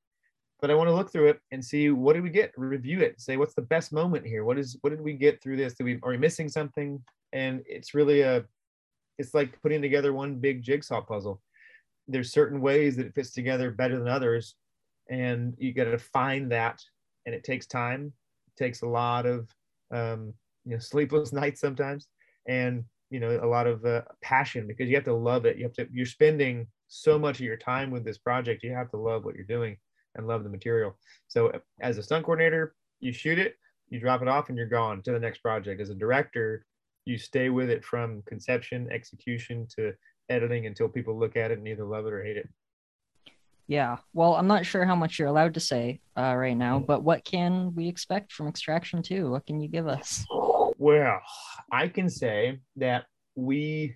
but 0.64 0.72
I 0.72 0.76
want 0.76 0.88
to 0.88 0.96
look 0.96 1.12
through 1.12 1.28
it 1.28 1.42
and 1.52 1.64
see 1.64 1.90
what 1.90 2.14
did 2.14 2.24
we 2.24 2.30
get, 2.30 2.54
review 2.56 3.02
it, 3.02 3.20
say 3.20 3.36
what's 3.36 3.54
the 3.54 3.64
best 3.64 3.92
moment 3.92 4.26
here. 4.26 4.46
What 4.46 4.58
is 4.58 4.78
what 4.80 4.92
did 4.92 5.02
we 5.02 5.12
get 5.12 5.44
through 5.44 5.58
this? 5.58 5.74
Did 5.74 5.84
we 5.84 6.00
are 6.04 6.12
we 6.12 6.18
missing 6.18 6.48
something? 6.48 7.04
And 7.34 7.62
it's 7.68 7.94
really 7.94 8.22
a 8.22 8.46
it's 9.18 9.34
like 9.34 9.62
putting 9.62 9.82
together 9.82 10.14
one 10.14 10.36
big 10.36 10.64
jigsaw 10.64 11.02
puzzle. 11.02 11.42
There's 12.08 12.32
certain 12.32 12.62
ways 12.62 12.96
that 12.96 13.06
it 13.06 13.14
fits 13.14 13.32
together 13.32 13.72
better 13.72 14.00
than 14.00 14.08
others, 14.08 14.56
and 15.10 15.54
you 15.58 15.74
got 15.74 15.84
to 15.84 15.98
find 15.98 16.50
that, 16.54 16.82
and 17.26 17.36
it 17.36 17.44
takes 17.44 17.68
time. 17.68 18.14
It 18.48 18.64
takes 18.64 18.84
a 18.84 18.88
lot 18.88 19.26
of 19.26 19.50
um, 19.94 20.34
you 20.64 20.72
know 20.72 20.80
sleepless 20.80 21.34
nights 21.34 21.60
sometimes, 21.60 22.08
and 22.48 22.86
you 23.14 23.20
know 23.20 23.40
a 23.44 23.46
lot 23.46 23.68
of 23.68 23.86
uh, 23.86 24.02
passion 24.24 24.66
because 24.66 24.90
you 24.90 24.96
have 24.96 25.06
to 25.06 25.14
love 25.14 25.46
it. 25.46 25.58
You 25.58 25.66
have 25.66 25.74
to 25.74 25.88
you're 25.94 26.08
spending 26.08 26.66
so 26.88 27.20
much 27.20 27.40
of 27.40 27.46
your 27.46 27.58
time 27.58 27.92
with 27.92 28.04
this 28.04 28.18
project. 28.18 28.64
You 28.64 28.74
have 28.74 28.90
to 28.90 28.98
love 28.98 29.24
what 29.24 29.36
you're 29.36 29.46
doing 29.46 29.78
and 30.16 30.28
love 30.28 30.44
the 30.44 30.50
material. 30.50 30.98
So 31.28 31.52
as 31.80 32.00
a 32.00 32.04
stunt 32.04 32.26
coordinator, 32.26 32.74
you 33.00 33.14
shoot 33.14 33.38
it, 33.38 33.56
you 33.90 34.00
drop 34.00 34.24
it 34.24 34.28
off, 34.28 34.50
and 34.50 34.58
you're 34.58 34.66
gone 34.66 35.04
to 35.04 35.12
the 35.12 35.20
next 35.20 35.44
project. 35.44 35.80
As 35.80 35.92
a 35.92 35.96
director, 35.96 36.66
you 37.06 37.20
stay 37.20 37.50
with 37.50 37.70
it 37.70 37.86
from 37.86 38.24
conception, 38.26 38.90
execution 38.92 39.68
to 39.76 39.94
editing 40.30 40.66
until 40.66 40.90
people 40.90 41.18
look 41.18 41.38
at 41.38 41.52
it 41.52 41.60
and 41.60 41.68
either 41.68 41.86
love 41.86 42.08
it 42.08 42.14
or 42.14 42.24
hate 42.24 42.38
it. 42.38 42.50
Yeah. 43.68 43.98
Well, 44.14 44.34
I'm 44.36 44.48
not 44.48 44.66
sure 44.66 44.86
how 44.86 44.96
much 44.96 45.20
you're 45.20 45.28
allowed 45.28 45.54
to 45.54 45.60
say 45.60 46.02
uh, 46.18 46.34
right 46.36 46.58
now, 46.58 46.80
but 46.80 47.04
what 47.04 47.24
can 47.24 47.76
we 47.76 47.88
expect 47.88 48.32
from 48.32 48.48
Extraction 48.48 49.04
2? 49.04 49.30
What 49.30 49.46
can 49.46 49.60
you 49.60 49.68
give 49.68 49.88
us? 49.88 50.26
Well, 50.78 51.22
I 51.72 51.88
can 51.88 52.10
say 52.10 52.60
that 52.78 53.06
we 53.36 53.96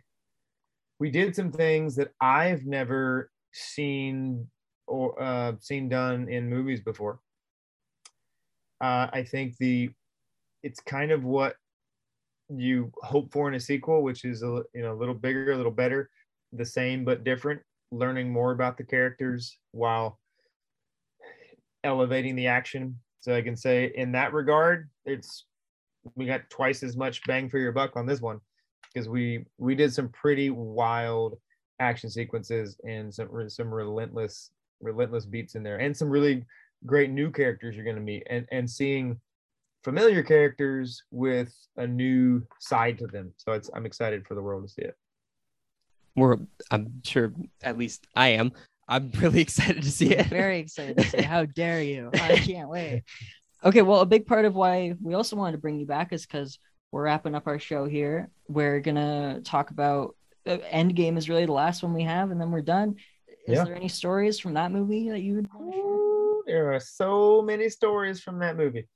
we 0.99 1.11
did 1.11 1.35
some 1.35 1.51
things 1.51 1.95
that 1.95 2.11
I've 2.21 2.65
never 2.65 3.29
seen 3.53 4.47
or 4.87 5.21
uh, 5.21 5.53
seen 5.59 5.89
done 5.89 6.29
in 6.29 6.49
movies 6.49 6.81
before. 6.81 7.19
Uh, 8.81 9.07
I 9.11 9.23
think 9.23 9.57
the 9.57 9.89
it's 10.63 10.79
kind 10.79 11.11
of 11.11 11.23
what 11.23 11.55
you 12.49 12.91
hope 13.01 13.31
for 13.31 13.47
in 13.47 13.55
a 13.55 13.59
sequel, 13.59 14.03
which 14.03 14.23
is 14.23 14.43
a 14.43 14.63
you 14.73 14.81
know 14.81 14.93
a 14.93 14.99
little 14.99 15.15
bigger, 15.15 15.51
a 15.51 15.57
little 15.57 15.71
better, 15.71 16.09
the 16.53 16.65
same 16.65 17.05
but 17.05 17.23
different. 17.23 17.61
Learning 17.91 18.29
more 18.29 18.51
about 18.51 18.77
the 18.77 18.83
characters 18.83 19.57
while 19.71 20.19
elevating 21.83 22.35
the 22.35 22.47
action. 22.47 22.99
So 23.19 23.33
I 23.33 23.41
can 23.41 23.55
say 23.55 23.93
in 23.95 24.11
that 24.11 24.33
regard, 24.33 24.89
it's 25.05 25.46
we 26.15 26.25
got 26.25 26.49
twice 26.49 26.83
as 26.83 26.95
much 26.95 27.21
bang 27.25 27.49
for 27.49 27.57
your 27.57 27.71
buck 27.71 27.95
on 27.95 28.05
this 28.05 28.21
one 28.21 28.39
because 28.93 29.09
we 29.09 29.45
we 29.57 29.75
did 29.75 29.93
some 29.93 30.09
pretty 30.09 30.49
wild 30.49 31.37
action 31.79 32.09
sequences 32.09 32.77
and 32.87 33.13
some 33.13 33.49
some 33.49 33.73
relentless 33.73 34.51
relentless 34.81 35.25
beats 35.25 35.55
in 35.55 35.63
there 35.63 35.77
and 35.77 35.95
some 35.95 36.09
really 36.09 36.43
great 36.85 37.09
new 37.09 37.31
characters 37.31 37.75
you're 37.75 37.83
going 37.83 37.95
to 37.95 38.01
meet 38.01 38.25
and 38.29 38.47
and 38.51 38.69
seeing 38.69 39.19
familiar 39.83 40.23
characters 40.23 41.03
with 41.11 41.53
a 41.77 41.87
new 41.87 42.43
side 42.59 42.97
to 42.97 43.07
them. 43.07 43.33
So 43.37 43.53
it's 43.53 43.69
i'm 43.73 43.85
excited 43.85 44.25
for 44.27 44.35
the 44.35 44.41
world 44.41 44.67
to 44.67 44.69
see 44.73 44.81
it. 44.81 44.95
We're 46.15 46.37
i'm 46.71 47.01
sure 47.03 47.33
at 47.61 47.77
least 47.77 48.07
i 48.15 48.29
am. 48.29 48.51
I'm 48.89 49.11
really 49.17 49.41
excited 49.41 49.83
to 49.83 49.91
see 49.91 50.13
it. 50.13 50.27
Very 50.27 50.59
excited 50.59 50.97
to 50.97 51.03
see 51.03 51.21
how 51.21 51.45
dare 51.45 51.81
you? 51.81 52.09
I 52.13 52.37
can't 52.37 52.69
wait 52.69 53.03
okay 53.63 53.81
well 53.81 54.01
a 54.01 54.05
big 54.05 54.25
part 54.25 54.45
of 54.45 54.55
why 54.55 54.93
we 55.01 55.13
also 55.13 55.35
wanted 55.35 55.53
to 55.53 55.57
bring 55.57 55.79
you 55.79 55.85
back 55.85 56.13
is 56.13 56.25
because 56.25 56.59
we're 56.91 57.03
wrapping 57.03 57.35
up 57.35 57.47
our 57.47 57.59
show 57.59 57.85
here 57.85 58.29
we're 58.47 58.79
gonna 58.79 59.41
talk 59.43 59.71
about 59.71 60.15
uh, 60.47 60.57
Endgame 60.71 61.17
is 61.17 61.29
really 61.29 61.45
the 61.45 61.51
last 61.51 61.83
one 61.83 61.93
we 61.93 62.03
have, 62.03 62.31
and 62.31 62.39
then 62.39 62.51
we're 62.51 62.61
done. 62.61 62.95
Is 63.47 63.57
yeah. 63.57 63.63
there 63.63 63.75
any 63.75 63.87
stories 63.87 64.39
from 64.39 64.53
that 64.53 64.71
movie 64.71 65.09
that 65.09 65.21
you 65.21 65.35
would 65.35 65.53
want 65.53 65.71
to 65.71 65.77
share? 65.77 66.55
There 66.55 66.73
are 66.73 66.79
so 66.79 67.41
many 67.41 67.69
stories 67.69 68.21
from 68.21 68.39
that 68.39 68.55
movie. 68.55 68.87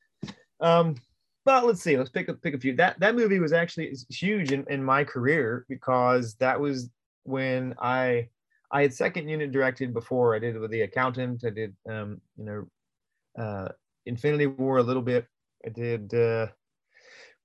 Um, 0.59 0.95
but 1.43 1.66
let's 1.66 1.82
see. 1.82 1.97
Let's 1.97 2.09
pick 2.09 2.30
a 2.30 2.34
pick 2.34 2.53
a 2.53 2.59
few. 2.59 2.76
That 2.76 2.99
that 2.99 3.16
movie 3.16 3.39
was 3.39 3.53
actually 3.53 3.95
huge 4.09 4.51
in, 4.51 4.66
in 4.70 4.84
my 4.84 5.03
career 5.03 5.66
because 5.68 6.36
that 6.36 6.59
was 6.59 6.89
when 7.24 7.76
I 7.80 8.30
I 8.72 8.84
had 8.84 8.93
second 8.93 9.28
unit 9.28 9.51
directed 9.51 9.93
before. 9.93 10.36
I 10.36 10.39
did 10.39 10.57
with 10.57 10.72
the 10.72 10.82
accountant. 10.82 11.43
I 11.45 11.49
did 11.49 11.76
um, 11.89 12.22
you 12.38 12.45
know 12.45 13.43
uh, 13.43 13.70
Infinity 14.06 14.47
War 14.47 14.78
a 14.78 14.84
little 14.84 15.02
bit. 15.02 15.28
I 15.66 15.70
did 15.70 16.14
uh, 16.14 16.47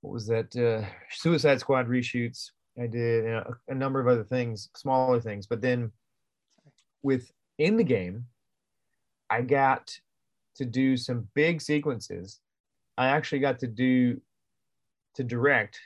what 0.01 0.13
was 0.13 0.27
that 0.27 0.55
uh, 0.55 0.87
Suicide 1.11 1.59
Squad 1.59 1.87
reshoots. 1.87 2.51
I 2.79 2.87
did 2.87 3.23
you 3.25 3.31
know, 3.31 3.53
a, 3.67 3.71
a 3.71 3.75
number 3.75 3.99
of 3.99 4.07
other 4.07 4.23
things, 4.23 4.69
smaller 4.75 5.19
things. 5.19 5.47
But 5.47 5.61
then 5.61 5.91
within 7.03 7.77
the 7.77 7.83
game, 7.83 8.25
I 9.29 9.41
got 9.41 9.97
to 10.55 10.65
do 10.65 10.97
some 10.97 11.27
big 11.33 11.61
sequences. 11.61 12.39
I 12.97 13.07
actually 13.07 13.39
got 13.39 13.59
to 13.59 13.67
do 13.67 14.19
to 15.15 15.23
direct 15.23 15.79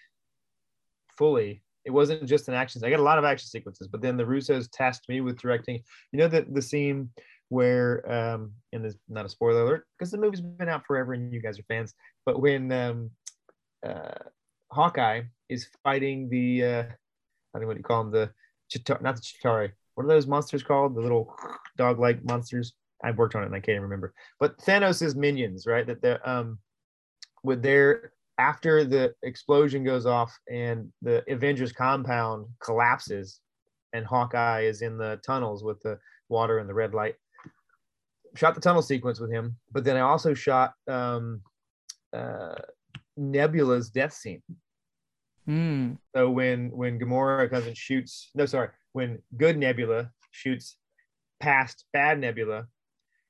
fully. 1.18 1.64
It 1.84 1.92
wasn't 1.92 2.28
just 2.28 2.48
an 2.48 2.54
action. 2.54 2.84
I 2.84 2.90
got 2.90 3.00
a 3.00 3.04
lot 3.04 3.18
of 3.18 3.26
action 3.26 3.48
sequences, 3.48 3.88
but 3.88 4.02
then 4.02 4.16
the 4.16 4.24
Russos 4.24 4.70
tasked 4.72 5.10
me 5.10 5.22
with 5.22 5.40
directing. 5.40 5.82
You 6.12 6.20
know 6.20 6.28
the 6.28 6.46
the 6.50 6.62
scene 6.62 7.10
where 7.52 8.10
um 8.10 8.54
and 8.72 8.82
there's 8.82 8.96
not 9.10 9.26
a 9.26 9.30
spoiler 9.30 9.64
alert 9.64 9.86
because 10.00 10.10
the 10.10 10.18
movie's 10.18 10.40
been 10.40 10.70
out 10.70 10.86
forever 10.88 11.12
and 11.12 11.34
you 11.34 11.42
guys 11.42 11.60
are 11.60 11.64
fans. 11.64 11.94
But 12.26 12.40
when 12.40 12.72
um 12.72 13.12
uh 13.86 14.24
Hawkeye 14.72 15.24
is 15.50 15.68
fighting 15.84 16.30
the 16.30 16.64
uh 16.64 16.84
I 16.84 16.86
don't 17.54 17.64
know 17.64 17.68
what 17.68 17.78
you 17.78 17.84
call 17.84 18.06
them, 18.06 18.14
the 18.14 18.32
Chitauri, 18.74 19.02
not 19.02 19.18
the 19.18 19.22
Chitauri, 19.22 19.72
what 19.96 20.06
are 20.06 20.08
those 20.08 20.28
monsters 20.28 20.64
called? 20.64 20.96
The 20.96 21.02
little 21.02 21.36
dog-like 21.78 22.24
monsters. 22.24 22.72
I've 23.04 23.18
worked 23.18 23.36
on 23.36 23.44
it 23.44 23.48
and 23.48 23.56
I 23.56 23.60
can't 23.60 23.82
remember. 23.82 24.14
But 24.40 24.58
Thanos' 24.60 25.16
minions, 25.16 25.68
right? 25.68 25.86
That 25.86 26.02
they're 26.02 26.28
um 26.28 26.58
with 27.44 27.62
their 27.62 28.14
after 28.38 28.86
the 28.86 29.14
explosion 29.24 29.84
goes 29.84 30.06
off 30.06 30.34
and 30.50 30.88
the 31.02 31.22
Avengers 31.30 31.74
compound 31.74 32.46
collapses 32.64 33.42
and 33.92 34.06
Hawkeye 34.06 34.62
is 34.62 34.82
in 34.82 34.98
the 34.98 35.20
tunnels 35.26 35.66
with 35.66 35.82
the 35.82 36.00
water 36.30 36.60
and 36.60 36.70
the 36.70 36.74
red 36.74 36.94
light. 36.94 37.16
Shot 38.36 38.56
the 38.56 38.62
tunnel 38.62 38.82
sequence 38.82 39.20
with 39.20 39.32
him, 39.32 39.58
but 39.72 39.84
then 39.84 39.98
I 39.98 40.02
also 40.02 40.34
shot 40.34 40.74
um, 40.88 41.42
uh, 42.14 42.56
Nebula's 43.18 43.90
death 43.90 44.14
scene. 44.14 44.42
Mm. 45.48 45.98
So 46.16 46.30
when 46.30 46.70
when 46.70 47.00
Gamora 47.00 47.50
comes 47.50 47.68
and 47.68 47.76
shoots, 47.76 48.30
no, 48.36 48.46
sorry, 48.46 48.70
when 48.94 49.20
good 49.38 49.58
Nebula 49.58 50.12
shoots 50.32 50.78
past 51.40 51.86
bad 51.92 52.20
Nebula, 52.20 52.68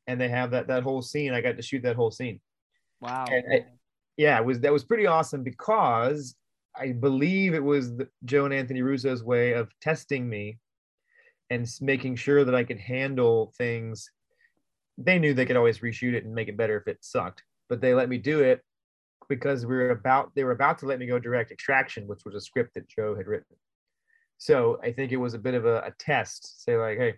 and 0.08 0.20
they 0.20 0.30
have 0.30 0.52
that 0.52 0.68
that 0.68 0.84
whole 0.84 1.02
scene. 1.02 1.34
I 1.34 1.42
got 1.42 1.58
to 1.58 1.64
shoot 1.64 1.84
that 1.84 1.96
whole 1.96 2.12
scene. 2.12 2.40
Wow. 3.00 3.26
It, 3.30 3.66
yeah, 4.18 4.38
it 4.38 4.46
was 4.46 4.60
that 4.60 4.74
was 4.74 4.84
pretty 4.84 5.08
awesome 5.08 5.44
because 5.44 6.36
I 6.76 6.92
believe 6.92 7.54
it 7.54 7.64
was 7.64 7.96
the, 7.96 8.08
Joe 8.26 8.46
and 8.46 8.54
Anthony 8.54 8.82
Russo's 8.82 9.24
way 9.24 9.54
of 9.54 9.72
testing 9.80 10.30
me 10.30 10.60
and 11.50 11.68
making 11.82 12.16
sure 12.16 12.46
that 12.46 12.56
I 12.56 12.64
could 12.64 12.80
handle 12.80 13.54
things. 13.58 14.10
They 14.98 15.20
knew 15.20 15.34
they 15.34 15.46
could 15.46 15.58
always 15.58 15.80
reshoot 15.80 16.14
it 16.14 16.26
and 16.26 16.34
make 16.34 16.48
it 16.48 16.58
better 16.58 16.78
if 16.78 16.88
it 16.88 17.04
sucked, 17.04 17.44
but 17.70 17.82
they 17.82 17.94
let 17.94 18.10
me 18.10 18.18
do 18.18 18.42
it 18.42 18.62
because 19.30 19.66
we 19.66 19.76
were 19.76 19.92
about 19.92 20.32
they 20.36 20.44
were 20.44 20.52
about 20.52 20.78
to 20.80 20.86
let 20.86 21.00
me 21.00 21.08
go 21.08 21.18
direct 21.18 21.52
Extraction, 21.52 22.08
which 22.08 22.26
was 22.26 22.36
a 22.36 22.42
script 22.42 22.74
that 22.76 22.90
Joe 22.90 23.16
had 23.16 23.28
written. 23.28 23.56
So 24.38 24.80
I 24.84 24.92
think 24.92 25.12
it 25.12 25.18
was 25.18 25.34
a 25.34 25.40
bit 25.40 25.54
of 25.54 25.66
a, 25.66 25.78
a 25.82 25.94
test. 26.00 26.64
Say 26.64 26.76
like, 26.76 26.98
hey, 26.98 27.14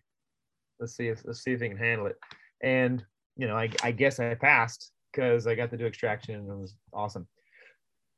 let's 0.79 0.95
see 0.95 1.07
if 1.07 1.23
let's 1.25 1.43
see 1.43 1.53
if 1.53 1.59
they 1.59 1.69
can 1.69 1.77
handle 1.77 2.07
it. 2.07 2.17
And 2.61 3.03
you 3.35 3.47
know, 3.47 3.57
I, 3.57 3.69
I 3.81 3.91
guess 3.91 4.19
I 4.19 4.35
passed 4.35 4.91
because 5.11 5.47
I 5.47 5.55
got 5.55 5.71
to 5.71 5.77
do 5.77 5.85
Extraction 5.85 6.35
and 6.35 6.49
it 6.49 6.55
was 6.55 6.75
awesome. 6.93 7.27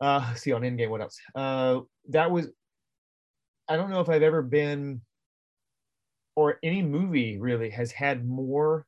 Uh, 0.01 0.34
see 0.34 0.51
on 0.51 0.62
Endgame, 0.62 0.89
what 0.89 1.01
else? 1.01 1.18
Uh, 1.34 1.82
that 2.10 2.32
was. 2.32 2.47
I 3.68 3.78
don't 3.78 3.89
know 3.89 4.01
if 4.01 4.10
I've 4.10 4.22
ever 4.22 4.43
been, 4.43 5.01
or 6.36 6.60
any 6.62 6.84
movie 6.84 7.39
really 7.39 7.70
has 7.72 7.91
had 7.91 8.28
more 8.28 8.86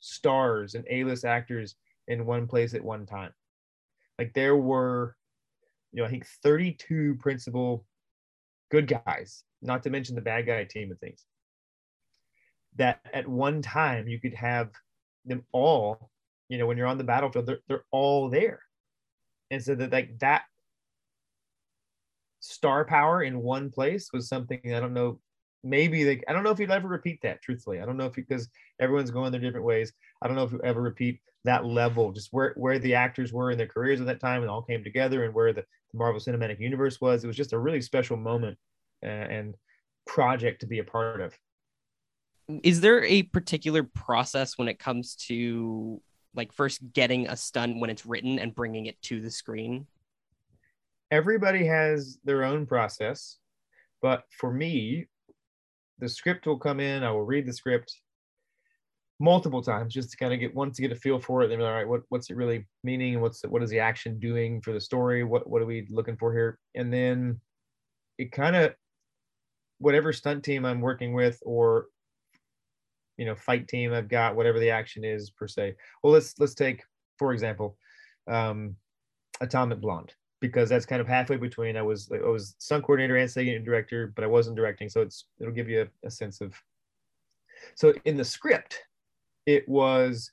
stars 0.00 0.74
and 0.74 0.84
A-list 0.88 1.24
actors 1.24 1.76
in 2.06 2.26
one 2.26 2.46
place 2.46 2.74
at 2.74 2.84
one 2.84 3.06
time. 3.06 3.32
Like 4.18 4.32
there 4.34 4.56
were, 4.56 5.16
you 5.92 6.00
know, 6.00 6.06
I 6.06 6.10
think 6.10 6.26
32 6.42 7.16
principal 7.20 7.84
good 8.70 8.86
guys, 8.86 9.44
not 9.62 9.82
to 9.84 9.90
mention 9.90 10.14
the 10.14 10.20
bad 10.20 10.46
guy 10.46 10.64
team 10.64 10.90
of 10.90 10.98
things. 10.98 11.24
That 12.76 13.00
at 13.12 13.26
one 13.26 13.62
time 13.62 14.08
you 14.08 14.20
could 14.20 14.34
have 14.34 14.70
them 15.24 15.44
all, 15.52 16.10
you 16.48 16.58
know, 16.58 16.66
when 16.66 16.76
you're 16.76 16.86
on 16.86 16.98
the 16.98 17.04
battlefield, 17.04 17.46
they're, 17.46 17.60
they're 17.68 17.84
all 17.90 18.28
there. 18.28 18.60
And 19.50 19.62
so 19.62 19.74
that 19.74 19.92
like 19.92 20.18
that 20.18 20.42
star 22.40 22.84
power 22.84 23.22
in 23.22 23.40
one 23.40 23.70
place 23.70 24.10
was 24.12 24.28
something 24.28 24.60
I 24.66 24.80
don't 24.80 24.94
know. 24.94 25.20
Maybe 25.64 26.04
like 26.04 26.24
I 26.28 26.32
don't 26.32 26.44
know 26.44 26.50
if 26.50 26.58
you'd 26.58 26.70
ever 26.70 26.88
repeat 26.88 27.20
that. 27.22 27.42
Truthfully, 27.42 27.80
I 27.80 27.86
don't 27.86 27.96
know 27.96 28.06
if 28.06 28.14
because 28.14 28.48
everyone's 28.80 29.10
going 29.10 29.32
their 29.32 29.40
different 29.40 29.66
ways. 29.66 29.92
I 30.22 30.28
don't 30.28 30.36
know 30.36 30.44
if 30.44 30.52
you 30.52 30.60
ever 30.62 30.80
repeat 30.80 31.20
that 31.44 31.64
level, 31.64 32.12
just 32.12 32.28
where 32.32 32.54
where 32.56 32.78
the 32.78 32.94
actors 32.94 33.32
were 33.32 33.50
in 33.50 33.58
their 33.58 33.66
careers 33.66 34.00
at 34.00 34.06
that 34.06 34.20
time, 34.20 34.42
and 34.42 34.50
all 34.50 34.62
came 34.62 34.84
together, 34.84 35.24
and 35.24 35.34
where 35.34 35.52
the, 35.52 35.64
the 35.92 35.98
Marvel 35.98 36.20
Cinematic 36.20 36.60
Universe 36.60 37.00
was. 37.00 37.24
It 37.24 37.26
was 37.26 37.36
just 37.36 37.52
a 37.52 37.58
really 37.58 37.80
special 37.80 38.16
moment 38.16 38.58
and 39.02 39.54
project 40.06 40.60
to 40.60 40.66
be 40.66 40.78
a 40.78 40.84
part 40.84 41.20
of. 41.20 41.36
Is 42.62 42.80
there 42.80 43.04
a 43.04 43.24
particular 43.24 43.82
process 43.82 44.56
when 44.56 44.68
it 44.68 44.78
comes 44.78 45.14
to 45.26 46.00
like 46.34 46.52
first 46.52 46.80
getting 46.92 47.28
a 47.28 47.36
stunt 47.36 47.78
when 47.78 47.90
it's 47.90 48.06
written 48.06 48.38
and 48.38 48.54
bringing 48.54 48.86
it 48.86 49.00
to 49.02 49.20
the 49.20 49.30
screen? 49.30 49.86
Everybody 51.10 51.66
has 51.66 52.18
their 52.24 52.44
own 52.44 52.66
process, 52.66 53.38
but 54.02 54.24
for 54.30 54.52
me, 54.52 55.06
the 55.98 56.08
script 56.08 56.46
will 56.46 56.58
come 56.58 56.80
in. 56.80 57.02
I 57.02 57.10
will 57.10 57.24
read 57.24 57.46
the 57.46 57.52
script 57.52 57.94
multiple 59.20 59.62
times 59.62 59.92
just 59.92 60.10
to 60.10 60.16
kind 60.16 60.32
of 60.32 60.38
get 60.38 60.54
once 60.54 60.76
to 60.76 60.82
get 60.82 60.92
a 60.92 60.96
feel 60.96 61.18
for 61.18 61.42
it. 61.42 61.48
Then, 61.48 61.60
all 61.60 61.72
right, 61.72 61.88
what 61.88 62.02
what's 62.08 62.30
it 62.30 62.36
really 62.36 62.66
meaning? 62.84 63.20
What's 63.20 63.42
what 63.42 63.62
is 63.62 63.70
the 63.70 63.80
action 63.80 64.18
doing 64.18 64.60
for 64.60 64.72
the 64.72 64.80
story? 64.80 65.24
What 65.24 65.48
what 65.48 65.62
are 65.62 65.66
we 65.66 65.86
looking 65.90 66.16
for 66.16 66.32
here? 66.32 66.58
And 66.74 66.92
then 66.92 67.40
it 68.18 68.32
kind 68.32 68.56
of 68.56 68.74
whatever 69.78 70.12
stunt 70.12 70.44
team 70.44 70.64
I'm 70.64 70.80
working 70.80 71.12
with 71.12 71.38
or 71.42 71.86
you 73.16 73.24
know 73.26 73.34
fight 73.34 73.68
team 73.68 73.92
I've 73.92 74.08
got, 74.08 74.36
whatever 74.36 74.58
the 74.58 74.70
action 74.70 75.04
is 75.04 75.30
per 75.30 75.48
se. 75.48 75.74
Well, 76.02 76.12
let's 76.12 76.34
let's 76.38 76.54
take 76.54 76.82
for 77.18 77.32
example, 77.32 77.76
um, 78.28 78.76
Atomic 79.40 79.80
Blonde 79.80 80.14
because 80.40 80.68
that's 80.68 80.86
kind 80.86 81.00
of 81.00 81.08
halfway 81.08 81.36
between. 81.36 81.76
I 81.76 81.82
was 81.82 82.10
I 82.12 82.28
was 82.28 82.54
stunt 82.58 82.84
coordinator 82.84 83.16
and 83.16 83.30
second 83.30 83.64
director, 83.64 84.12
but 84.14 84.24
I 84.24 84.28
wasn't 84.28 84.56
directing, 84.56 84.88
so 84.88 85.00
it's 85.00 85.26
it'll 85.40 85.52
give 85.52 85.68
you 85.68 85.82
a, 85.82 86.06
a 86.06 86.10
sense 86.10 86.40
of. 86.40 86.54
So 87.74 87.92
in 88.04 88.16
the 88.16 88.24
script, 88.24 88.80
it 89.46 89.68
was 89.68 90.30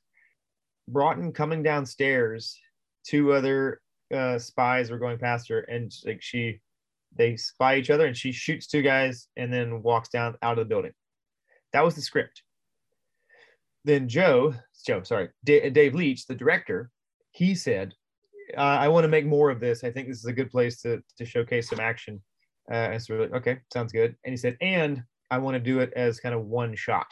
Broughton 0.88 1.32
coming 1.32 1.64
downstairs. 1.64 2.60
Two 3.04 3.34
other 3.34 3.82
uh, 4.14 4.38
spies 4.40 4.92
were 4.92 5.00
going 5.00 5.18
past 5.18 5.50
her, 5.50 5.62
and 5.62 5.92
like 6.06 6.22
she, 6.22 6.62
they 7.16 7.36
spy 7.38 7.78
each 7.78 7.90
other, 7.90 8.06
and 8.06 8.16
she 8.16 8.32
shoots 8.32 8.68
two 8.68 8.82
guys, 8.82 9.28
and 9.38 9.52
then 9.52 9.82
walks 9.82 10.10
down 10.10 10.36
out 10.42 10.60
of 10.60 10.66
the 10.66 10.70
building. 10.70 10.94
That 11.74 11.84
was 11.84 11.96
the 11.96 12.02
script. 12.02 12.44
Then 13.84 14.08
Joe, 14.08 14.56
Joe, 14.86 15.04
sorry, 15.04 15.30
D- 15.44 15.70
Dave 15.70 15.94
Leitch, 15.94 16.26
the 16.26 16.36
director, 16.36 16.90
he 17.32 17.54
said, 17.54 17.94
uh, 18.58 18.78
"I 18.82 18.88
want 18.88 19.04
to 19.04 19.10
make 19.10 19.26
more 19.26 19.50
of 19.50 19.60
this. 19.60 19.84
I 19.84 19.92
think 19.92 20.08
this 20.08 20.20
is 20.20 20.26
a 20.26 20.34
good 20.34 20.52
place 20.52 20.82
to 20.82 21.02
to 21.18 21.26
showcase 21.26 21.70
some 21.70 21.80
action." 21.80 22.22
Uh, 22.72 22.92
and 22.94 23.02
so 23.02 23.16
we're 23.16 23.22
like, 23.22 23.34
"Okay, 23.34 23.60
sounds 23.74 23.92
good." 23.92 24.16
And 24.24 24.34
he 24.34 24.38
said, 24.38 24.58
"And 24.62 25.04
I 25.32 25.38
want 25.38 25.56
to 25.56 25.60
do 25.60 25.80
it 25.80 25.94
as 25.96 26.20
kind 26.20 26.36
of 26.36 26.46
one 26.46 26.76
shot." 26.76 27.08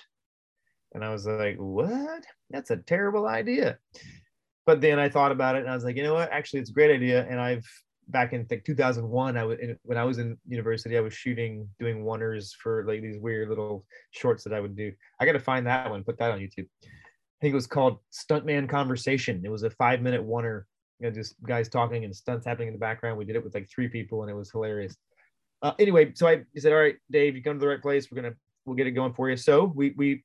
And 0.94 1.04
I 1.04 1.10
was 1.10 1.26
like, 1.26 1.58
what? 1.58 2.24
That's 2.50 2.72
a 2.72 2.78
terrible 2.78 3.28
idea. 3.28 3.78
But 4.66 4.80
then 4.80 5.00
I 5.00 5.10
thought 5.10 5.32
about 5.32 5.56
it 5.56 5.60
and 5.60 5.70
I 5.70 5.76
was 5.76 5.84
like, 5.84 5.98
you 5.98 6.04
know 6.04 6.14
what? 6.14 6.32
Actually, 6.32 6.62
it's 6.62 6.70
a 6.70 6.74
great 6.74 6.92
idea. 6.92 7.26
And 7.30 7.40
I've 7.40 7.66
back 8.10 8.34
in 8.34 8.46
like 8.50 8.64
2001, 8.64 9.38
I 9.38 9.44
was 9.44 9.58
when 9.84 9.98
I 9.98 10.04
was 10.04 10.20
in 10.20 10.38
university, 10.48 10.98
I 10.98 11.02
was 11.02 11.14
shooting, 11.14 11.68
doing 11.80 12.04
oneers 12.04 12.52
for 12.54 12.86
like 12.86 13.02
these 13.02 13.20
weird 13.20 13.50
little 13.50 13.86
shorts 14.12 14.44
that 14.44 14.54
I 14.54 14.60
would 14.60 14.76
do. 14.76 14.92
I 15.20 15.26
got 15.26 15.34
to 15.34 15.40
find 15.40 15.68
that 15.68 15.90
one, 15.90 16.04
put 16.04 16.18
that 16.20 16.32
on 16.32 16.40
YouTube. 16.40 16.68
I 16.84 17.40
think 17.42 17.52
it 17.52 17.56
was 17.56 17.68
called 17.68 18.00
Stuntman 18.14 18.70
Conversation. 18.70 19.42
It 19.44 19.52
was 19.52 19.64
a 19.64 19.70
five 19.72 20.02
minute 20.02 20.26
oneer, 20.26 20.64
you 21.04 21.10
know, 21.10 21.16
just 21.16 21.36
guys 21.44 21.70
talking 21.70 22.06
and 22.06 22.16
stunts 22.16 22.46
happening 22.46 22.70
in 22.70 22.74
the 22.74 22.80
background. 22.80 23.18
We 23.18 23.26
did 23.26 23.36
it 23.36 23.44
with 23.44 23.54
like 23.54 23.70
three 23.70 23.88
people 23.88 24.22
and 24.22 24.32
it 24.32 24.36
was 24.36 24.50
hilarious. 24.52 24.96
Uh, 25.62 25.74
anyway, 25.80 26.12
so 26.16 26.28
I 26.28 26.44
said, 26.58 26.72
all 26.72 26.80
right, 26.80 26.96
Dave, 27.12 27.36
you 27.36 27.44
come 27.44 27.56
to 27.56 27.60
the 27.60 27.68
right 27.68 27.82
place. 27.82 28.12
We're 28.12 28.22
gonna 28.22 28.36
we'll 28.66 28.76
get 28.76 28.88
it 28.88 28.92
going 28.92 29.14
for 29.14 29.30
you. 29.30 29.38
So 29.38 29.72
we 29.76 29.94
we 29.98 30.24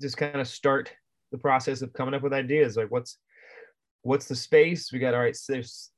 just 0.00 0.16
kind 0.16 0.40
of 0.40 0.48
start 0.48 0.92
the 1.30 1.38
process 1.38 1.82
of 1.82 1.92
coming 1.92 2.14
up 2.14 2.22
with 2.22 2.32
ideas 2.32 2.76
like 2.76 2.90
what's 2.90 3.16
what's 4.02 4.26
the 4.26 4.36
space 4.36 4.92
we 4.92 4.98
got 4.98 5.14
all 5.14 5.20
right 5.20 5.34
so 5.36 5.54
there's 5.54 5.90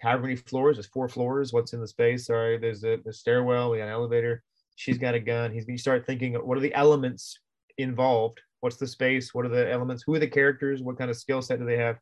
however 0.00 0.24
many 0.24 0.36
floors 0.36 0.76
there's 0.76 0.86
four 0.86 1.08
floors 1.08 1.52
what's 1.52 1.72
in 1.72 1.80
the 1.80 1.88
space 1.88 2.28
all 2.28 2.36
right 2.36 2.60
there's 2.60 2.84
a 2.84 2.98
the 3.04 3.12
stairwell 3.12 3.70
we 3.70 3.78
got 3.78 3.84
an 3.84 3.90
elevator 3.90 4.42
she's 4.76 4.98
got 4.98 5.14
a 5.14 5.20
gun 5.20 5.52
he's 5.52 5.66
you 5.66 5.78
start 5.78 6.04
thinking 6.06 6.34
what 6.34 6.58
are 6.58 6.60
the 6.60 6.74
elements 6.74 7.38
involved 7.78 8.40
what's 8.60 8.76
the 8.76 8.86
space 8.86 9.32
what 9.32 9.46
are 9.46 9.48
the 9.50 9.70
elements 9.70 10.02
who 10.06 10.14
are 10.14 10.18
the 10.18 10.26
characters 10.26 10.82
what 10.82 10.98
kind 10.98 11.10
of 11.10 11.16
skill 11.16 11.40
set 11.40 11.58
do 11.58 11.64
they 11.64 11.78
have 11.78 11.96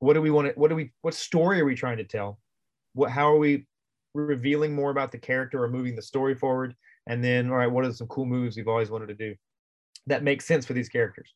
what 0.00 0.14
do 0.14 0.20
we 0.20 0.30
want 0.30 0.48
to 0.48 0.60
what 0.60 0.68
do 0.68 0.74
we 0.74 0.92
what 1.02 1.14
story 1.14 1.60
are 1.60 1.64
we 1.64 1.74
trying 1.74 1.96
to 1.96 2.04
tell 2.04 2.38
what 2.94 3.10
how 3.10 3.32
are 3.32 3.38
we 3.38 3.66
revealing 4.12 4.74
more 4.74 4.90
about 4.90 5.12
the 5.12 5.18
character 5.18 5.62
or 5.62 5.68
moving 5.68 5.94
the 5.94 6.02
story 6.02 6.34
forward 6.34 6.74
and 7.06 7.22
then 7.22 7.48
all 7.48 7.56
right 7.56 7.70
what 7.70 7.84
are 7.84 7.92
some 7.92 8.08
cool 8.08 8.26
moves 8.26 8.56
we've 8.56 8.68
always 8.68 8.90
wanted 8.90 9.06
to 9.06 9.14
do 9.14 9.34
that 10.06 10.22
makes 10.22 10.44
sense 10.44 10.66
for 10.66 10.72
these 10.72 10.88
characters. 10.88 11.34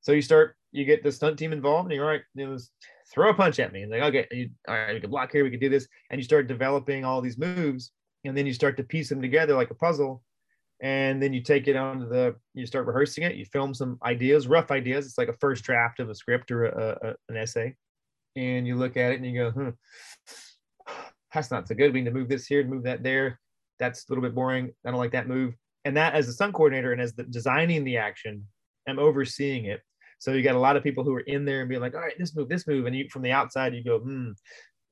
So 0.00 0.12
you 0.12 0.22
start, 0.22 0.56
you 0.72 0.84
get 0.84 1.02
the 1.02 1.12
stunt 1.12 1.38
team 1.38 1.52
involved, 1.52 1.86
and 1.86 1.96
you're 1.96 2.04
all 2.04 2.10
right. 2.10 2.60
Throw 3.12 3.30
a 3.30 3.34
punch 3.34 3.58
at 3.58 3.72
me, 3.72 3.82
and 3.82 3.90
like 3.90 4.02
okay, 4.02 4.26
you, 4.30 4.50
all 4.66 4.74
right, 4.74 4.94
we 4.94 5.00
can 5.00 5.10
block 5.10 5.30
here, 5.32 5.44
we 5.44 5.50
can 5.50 5.60
do 5.60 5.68
this, 5.68 5.86
and 6.10 6.18
you 6.18 6.24
start 6.24 6.46
developing 6.46 7.04
all 7.04 7.20
these 7.20 7.38
moves, 7.38 7.92
and 8.24 8.36
then 8.36 8.46
you 8.46 8.54
start 8.54 8.76
to 8.78 8.84
piece 8.84 9.08
them 9.08 9.20
together 9.20 9.54
like 9.54 9.70
a 9.70 9.74
puzzle, 9.74 10.22
and 10.80 11.22
then 11.22 11.32
you 11.32 11.42
take 11.42 11.68
it 11.68 11.76
onto 11.76 12.08
the, 12.08 12.34
you 12.54 12.64
start 12.64 12.86
rehearsing 12.86 13.24
it, 13.24 13.36
you 13.36 13.44
film 13.44 13.74
some 13.74 13.98
ideas, 14.02 14.48
rough 14.48 14.70
ideas. 14.70 15.04
It's 15.04 15.18
like 15.18 15.28
a 15.28 15.34
first 15.34 15.62
draft 15.62 16.00
of 16.00 16.08
a 16.08 16.14
script 16.14 16.50
or 16.50 16.64
a, 16.66 16.98
a, 17.02 17.14
an 17.28 17.36
essay, 17.36 17.76
and 18.36 18.66
you 18.66 18.76
look 18.76 18.96
at 18.96 19.12
it 19.12 19.16
and 19.20 19.26
you 19.26 19.38
go, 19.38 19.50
hmm, 19.50 19.68
that's 21.34 21.50
not 21.50 21.68
so 21.68 21.74
good. 21.74 21.92
We 21.92 22.00
need 22.00 22.10
to 22.10 22.14
move 22.14 22.28
this 22.28 22.46
here, 22.46 22.64
move 22.64 22.84
that 22.84 23.02
there. 23.02 23.40
That's 23.78 24.00
a 24.00 24.12
little 24.12 24.22
bit 24.22 24.34
boring. 24.34 24.72
I 24.86 24.90
don't 24.90 25.00
like 25.00 25.12
that 25.12 25.28
move 25.28 25.54
and 25.84 25.96
that 25.96 26.14
as 26.14 26.26
the 26.26 26.32
stunt 26.32 26.54
coordinator 26.54 26.92
and 26.92 27.00
as 27.00 27.14
the 27.14 27.24
designing 27.24 27.84
the 27.84 27.96
action, 27.96 28.46
I'm 28.88 28.98
overseeing 28.98 29.66
it. 29.66 29.80
So 30.18 30.32
you 30.32 30.42
got 30.42 30.54
a 30.54 30.60
lot 30.60 30.76
of 30.76 30.84
people 30.84 31.02
who 31.02 31.14
are 31.14 31.20
in 31.20 31.44
there 31.44 31.60
and 31.60 31.68
being 31.68 31.80
like, 31.80 31.94
all 31.94 32.00
right, 32.00 32.16
this 32.18 32.34
move, 32.36 32.48
this 32.48 32.66
move, 32.66 32.86
and 32.86 32.94
you 32.94 33.08
from 33.10 33.22
the 33.22 33.32
outside 33.32 33.74
you 33.74 33.82
go, 33.82 33.98
hmm, 33.98 34.30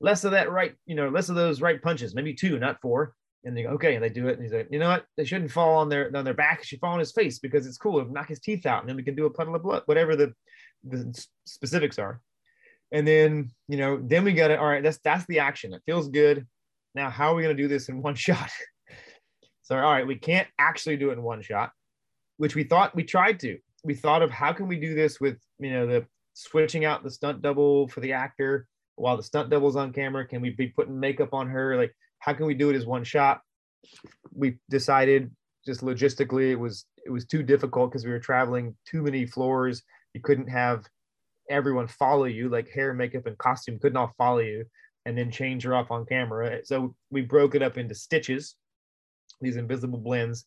less 0.01 0.25
of 0.25 0.31
that 0.31 0.51
right, 0.51 0.75
you 0.85 0.95
know, 0.95 1.07
less 1.07 1.29
of 1.29 1.35
those 1.35 1.61
right 1.61 1.81
punches, 1.81 2.13
maybe 2.13 2.33
two, 2.33 2.59
not 2.59 2.81
four. 2.81 3.13
And 3.43 3.57
they 3.57 3.63
go, 3.63 3.69
okay, 3.69 3.95
and 3.95 4.03
they 4.03 4.09
do 4.09 4.27
it. 4.27 4.33
And 4.33 4.43
he's 4.43 4.53
like, 4.53 4.67
you 4.69 4.77
know 4.77 4.89
what? 4.89 5.05
They 5.17 5.25
shouldn't 5.25 5.51
fall 5.51 5.79
on 5.79 5.89
their 5.89 6.15
on 6.15 6.25
their 6.25 6.33
back. 6.33 6.59
It 6.59 6.67
should 6.67 6.79
fall 6.79 6.93
on 6.93 6.99
his 6.99 7.11
face 7.11 7.39
because 7.39 7.65
it's 7.65 7.77
cool. 7.77 8.05
Knock 8.05 8.27
his 8.27 8.39
teeth 8.39 8.67
out, 8.67 8.81
and 8.81 8.89
then 8.89 8.97
we 8.97 9.03
can 9.03 9.15
do 9.15 9.25
a 9.25 9.31
puddle 9.31 9.55
of 9.55 9.63
blood, 9.63 9.83
whatever 9.85 10.15
the 10.15 10.33
the 10.83 11.25
specifics 11.45 11.97
are. 11.97 12.21
And 12.91 13.07
then 13.07 13.51
you 13.67 13.77
know, 13.77 13.99
then 14.01 14.23
we 14.23 14.33
got 14.33 14.51
it. 14.51 14.59
All 14.59 14.67
right, 14.67 14.83
that's 14.83 14.99
that's 15.03 15.25
the 15.27 15.39
action. 15.39 15.73
It 15.73 15.81
feels 15.85 16.09
good. 16.09 16.45
Now, 16.93 17.09
how 17.09 17.31
are 17.31 17.35
we 17.35 17.43
going 17.43 17.55
to 17.55 17.61
do 17.61 17.69
this 17.69 17.89
in 17.89 18.01
one 18.01 18.15
shot? 18.15 18.49
So, 19.63 19.75
all 19.77 19.91
right, 19.91 20.05
we 20.05 20.15
can't 20.15 20.47
actually 20.59 20.97
do 20.97 21.11
it 21.11 21.13
in 21.13 21.23
one 21.23 21.41
shot, 21.41 21.71
which 22.37 22.55
we 22.55 22.63
thought 22.63 22.95
we 22.95 23.03
tried 23.03 23.39
to. 23.41 23.57
We 23.83 23.93
thought 23.93 24.21
of 24.21 24.29
how 24.29 24.51
can 24.51 24.67
we 24.67 24.79
do 24.79 24.93
this 24.93 25.19
with, 25.21 25.37
you 25.59 25.71
know, 25.71 25.87
the 25.87 26.05
switching 26.33 26.85
out 26.85 27.03
the 27.03 27.09
stunt 27.09 27.41
double 27.41 27.87
for 27.87 28.01
the 28.01 28.13
actor 28.13 28.67
while 28.95 29.17
the 29.17 29.23
stunt 29.23 29.49
double's 29.49 29.75
on 29.75 29.93
camera. 29.93 30.27
Can 30.27 30.41
we 30.41 30.49
be 30.49 30.67
putting 30.67 30.99
makeup 30.99 31.33
on 31.33 31.47
her? 31.49 31.77
Like, 31.77 31.95
how 32.19 32.33
can 32.33 32.45
we 32.45 32.53
do 32.53 32.69
it 32.69 32.75
as 32.75 32.85
one 32.85 33.03
shot? 33.03 33.41
We 34.33 34.57
decided 34.69 35.31
just 35.65 35.81
logistically 35.81 36.51
it 36.51 36.59
was 36.59 36.85
it 37.05 37.09
was 37.09 37.25
too 37.25 37.43
difficult 37.43 37.91
because 37.91 38.05
we 38.05 38.11
were 38.11 38.19
traveling 38.19 38.75
too 38.85 39.01
many 39.01 39.25
floors. 39.25 39.83
You 40.13 40.21
couldn't 40.21 40.49
have 40.49 40.85
everyone 41.51 41.87
follow 41.87 42.25
you, 42.25 42.49
like 42.49 42.69
hair, 42.69 42.93
makeup, 42.93 43.27
and 43.27 43.37
costume 43.37 43.79
couldn't 43.79 44.09
follow 44.17 44.39
you. 44.39 44.65
and 45.05 45.17
then 45.17 45.31
change 45.31 45.63
her 45.63 45.73
off 45.73 45.91
on 45.91 46.05
camera. 46.05 46.59
So 46.65 46.95
we 47.09 47.21
broke 47.21 47.55
it 47.55 47.63
up 47.63 47.77
into 47.77 47.95
stitches, 47.95 48.55
these 49.39 49.57
invisible 49.57 49.99
blends, 49.99 50.45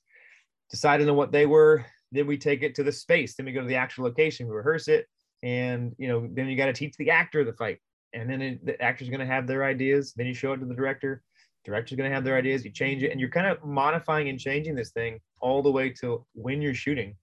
decided 0.70 1.08
on 1.08 1.16
what 1.16 1.32
they 1.32 1.46
were. 1.46 1.84
Then 2.12 2.26
we 2.26 2.38
take 2.38 2.62
it 2.62 2.74
to 2.76 2.84
the 2.84 2.92
space. 2.92 3.34
Then 3.34 3.46
we 3.46 3.52
go 3.52 3.62
to 3.62 3.66
the 3.66 3.74
actual 3.74 4.04
location, 4.04 4.46
we 4.46 4.54
rehearse 4.54 4.86
it, 4.88 5.06
and 5.42 5.94
you 5.98 6.08
know, 6.08 6.28
then 6.32 6.46
you 6.46 6.56
got 6.56 6.66
to 6.66 6.72
teach 6.72 6.96
the 6.96 7.10
actor 7.10 7.44
the 7.44 7.52
fight, 7.52 7.78
and 8.12 8.30
then 8.30 8.40
it, 8.40 8.64
the 8.64 8.80
actor's 8.80 9.08
going 9.08 9.20
to 9.20 9.26
have 9.26 9.46
their 9.46 9.64
ideas. 9.64 10.12
Then 10.16 10.26
you 10.26 10.34
show 10.34 10.52
it 10.52 10.58
to 10.58 10.66
the 10.66 10.74
director. 10.74 11.22
Director's 11.64 11.96
going 11.96 12.08
to 12.08 12.14
have 12.14 12.24
their 12.24 12.36
ideas. 12.36 12.64
You 12.64 12.70
change 12.70 13.02
it, 13.02 13.10
and 13.10 13.18
you're 13.18 13.30
kind 13.30 13.46
of 13.46 13.64
modifying 13.64 14.28
and 14.28 14.38
changing 14.38 14.74
this 14.76 14.92
thing 14.92 15.18
all 15.40 15.62
the 15.62 15.72
way 15.72 15.90
to 16.00 16.24
when 16.34 16.62
you're 16.62 16.74
shooting. 16.74 17.16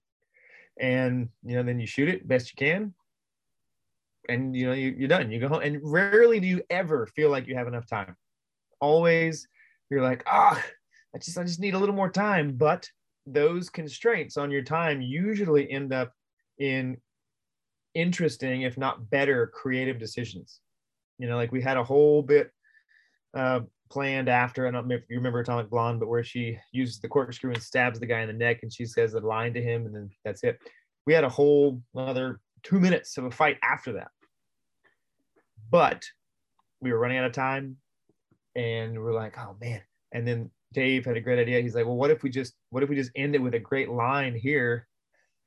And 0.80 1.30
you 1.46 1.56
know, 1.56 1.64
then 1.64 1.80
you 1.80 1.88
shoot 1.88 2.10
it 2.10 2.28
best 2.28 2.52
you 2.52 2.58
can, 2.58 2.94
and 4.32 4.56
you 4.56 4.66
know 4.66 4.74
you, 4.74 4.96
you're 4.98 5.08
done. 5.08 5.32
You 5.32 5.40
go 5.40 5.48
home, 5.48 5.62
and 5.62 5.80
rarely 5.84 6.40
do 6.40 6.48
you 6.48 6.62
ever 6.70 7.08
feel 7.08 7.30
like 7.30 7.48
you 7.48 7.56
have 7.56 7.68
enough 7.68 7.88
time. 7.88 8.16
Always, 8.80 9.48
you're 9.90 10.02
like, 10.02 10.24
ah, 10.28 10.62
I 11.14 11.18
just 11.20 11.38
I 11.38 11.44
just 11.44 11.60
need 11.60 11.74
a 11.74 11.80
little 11.80 11.96
more 11.96 12.10
time. 12.10 12.54
But 12.54 12.90
those 13.26 13.70
constraints 13.70 14.38
on 14.38 14.52
your 14.52 14.64
time 14.64 15.02
usually 15.02 15.70
end 15.70 15.94
up 15.94 16.12
in 16.58 16.98
interesting, 17.94 18.64
if 18.64 18.78
not 18.78 19.10
better, 19.10 19.48
creative 19.48 20.00
decisions. 20.00 20.62
You 21.20 21.28
know, 21.28 21.36
like 21.36 21.52
we 21.52 21.62
had 21.62 21.78
a 21.78 21.84
whole 21.84 22.22
bit 22.22 22.52
uh, 23.36 23.62
planned 23.90 24.30
after, 24.30 24.68
I 24.68 24.72
don't 24.72 24.88
know 24.88 24.96
if 24.96 25.04
you 25.10 25.18
remember 25.18 25.40
Atomic 25.40 25.70
Blonde, 25.70 26.00
but 26.00 26.10
where 26.10 26.24
she 26.24 26.58
uses 26.72 27.00
the 27.00 27.08
corkscrew 27.08 27.52
and 27.52 27.62
stabs 27.62 28.00
the 28.00 28.06
guy 28.06 28.22
in 28.22 28.28
the 28.28 28.34
neck 28.34 28.60
and 28.64 28.74
she 28.74 28.86
says 28.86 29.14
a 29.14 29.20
line 29.20 29.54
to 29.54 29.62
him, 29.62 29.86
and 29.86 29.94
then 29.94 30.10
that's 30.26 30.44
it. 30.44 30.60
We 31.06 31.14
had 31.14 31.24
a 31.24 31.30
whole 31.30 31.82
other 31.96 32.40
two 32.64 32.80
minutes 32.80 33.18
of 33.18 33.26
a 33.26 33.32
fight 33.32 33.58
after 33.62 33.94
that. 33.94 34.10
But 35.72 36.06
we 36.82 36.92
were 36.92 37.00
running 37.00 37.18
out 37.18 37.26
of 37.26 37.32
time 37.32 37.78
and 38.56 38.92
we 38.92 39.10
are 39.10 39.14
like, 39.14 39.38
oh 39.38 39.56
man. 39.60 39.82
And 40.12 40.28
then 40.28 40.52
Dave 40.74 41.06
had 41.06 41.18
a 41.18 41.22
great 41.22 41.40
idea. 41.40 41.62
He's 41.62 41.76
like, 41.76 41.86
well, 41.86 41.96
what 41.96 42.12
if 42.12 42.24
we 42.24 42.30
just 42.30 42.54
what 42.70 42.84
if 42.84 42.90
we 42.90 42.96
just 42.96 43.12
end 43.16 43.36
it 43.36 43.42
with 43.42 43.56
a 43.56 43.60
great 43.60 43.90
line 43.90 44.36
here? 44.36 44.88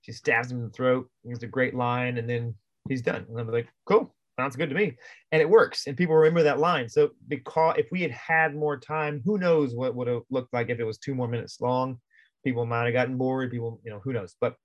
She 0.00 0.12
stabs 0.12 0.50
him 0.50 0.58
in 0.58 0.64
the 0.64 0.70
throat. 0.70 1.08
It's 1.24 1.44
a 1.44 1.46
great 1.46 1.74
line, 1.74 2.18
and 2.18 2.28
then 2.28 2.54
he's 2.88 3.00
done. 3.00 3.24
And 3.28 3.40
I'm 3.40 3.50
like, 3.50 3.68
cool, 3.86 4.14
sounds 4.38 4.56
good 4.56 4.68
to 4.68 4.74
me. 4.74 4.96
And 5.32 5.40
it 5.40 5.48
works. 5.48 5.86
And 5.86 5.96
people 5.96 6.14
remember 6.14 6.42
that 6.42 6.58
line. 6.58 6.88
So 6.90 7.10
because 7.28 7.76
if 7.78 7.86
we 7.90 8.02
had 8.02 8.10
had 8.10 8.54
more 8.54 8.78
time, 8.78 9.22
who 9.24 9.38
knows 9.38 9.74
what 9.74 9.94
would 9.94 10.08
have 10.08 10.22
looked 10.30 10.52
like 10.52 10.68
if 10.68 10.78
it 10.78 10.84
was 10.84 10.98
two 10.98 11.14
more 11.14 11.28
minutes 11.28 11.60
long. 11.60 11.98
People 12.44 12.66
might 12.66 12.84
have 12.84 12.92
gotten 12.92 13.16
bored. 13.16 13.50
People, 13.50 13.80
you 13.82 13.90
know, 13.90 14.00
who 14.04 14.12
knows? 14.12 14.36
But 14.38 14.56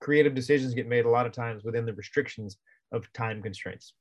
creative 0.00 0.34
decisions 0.34 0.74
get 0.74 0.88
made 0.88 1.04
a 1.04 1.10
lot 1.10 1.26
of 1.26 1.32
times 1.32 1.62
within 1.62 1.86
the 1.86 1.94
restrictions 1.94 2.56
of 2.90 3.10
time 3.12 3.40
constraints. 3.40 3.94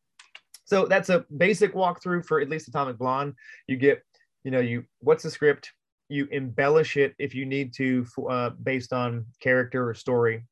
So 0.65 0.85
that's 0.85 1.09
a 1.09 1.25
basic 1.35 1.73
walkthrough 1.73 2.25
for 2.25 2.39
at 2.39 2.49
least 2.49 2.67
Atomic 2.67 2.97
Blonde. 2.97 3.33
You 3.67 3.77
get, 3.77 4.03
you 4.43 4.51
know, 4.51 4.59
you 4.59 4.85
what's 4.99 5.23
the 5.23 5.31
script? 5.31 5.71
You 6.09 6.27
embellish 6.31 6.97
it 6.97 7.15
if 7.19 7.33
you 7.33 7.45
need 7.45 7.73
to, 7.75 8.05
uh, 8.29 8.51
based 8.51 8.93
on 8.93 9.25
character 9.39 9.87
or 9.87 9.93
story. 9.93 10.45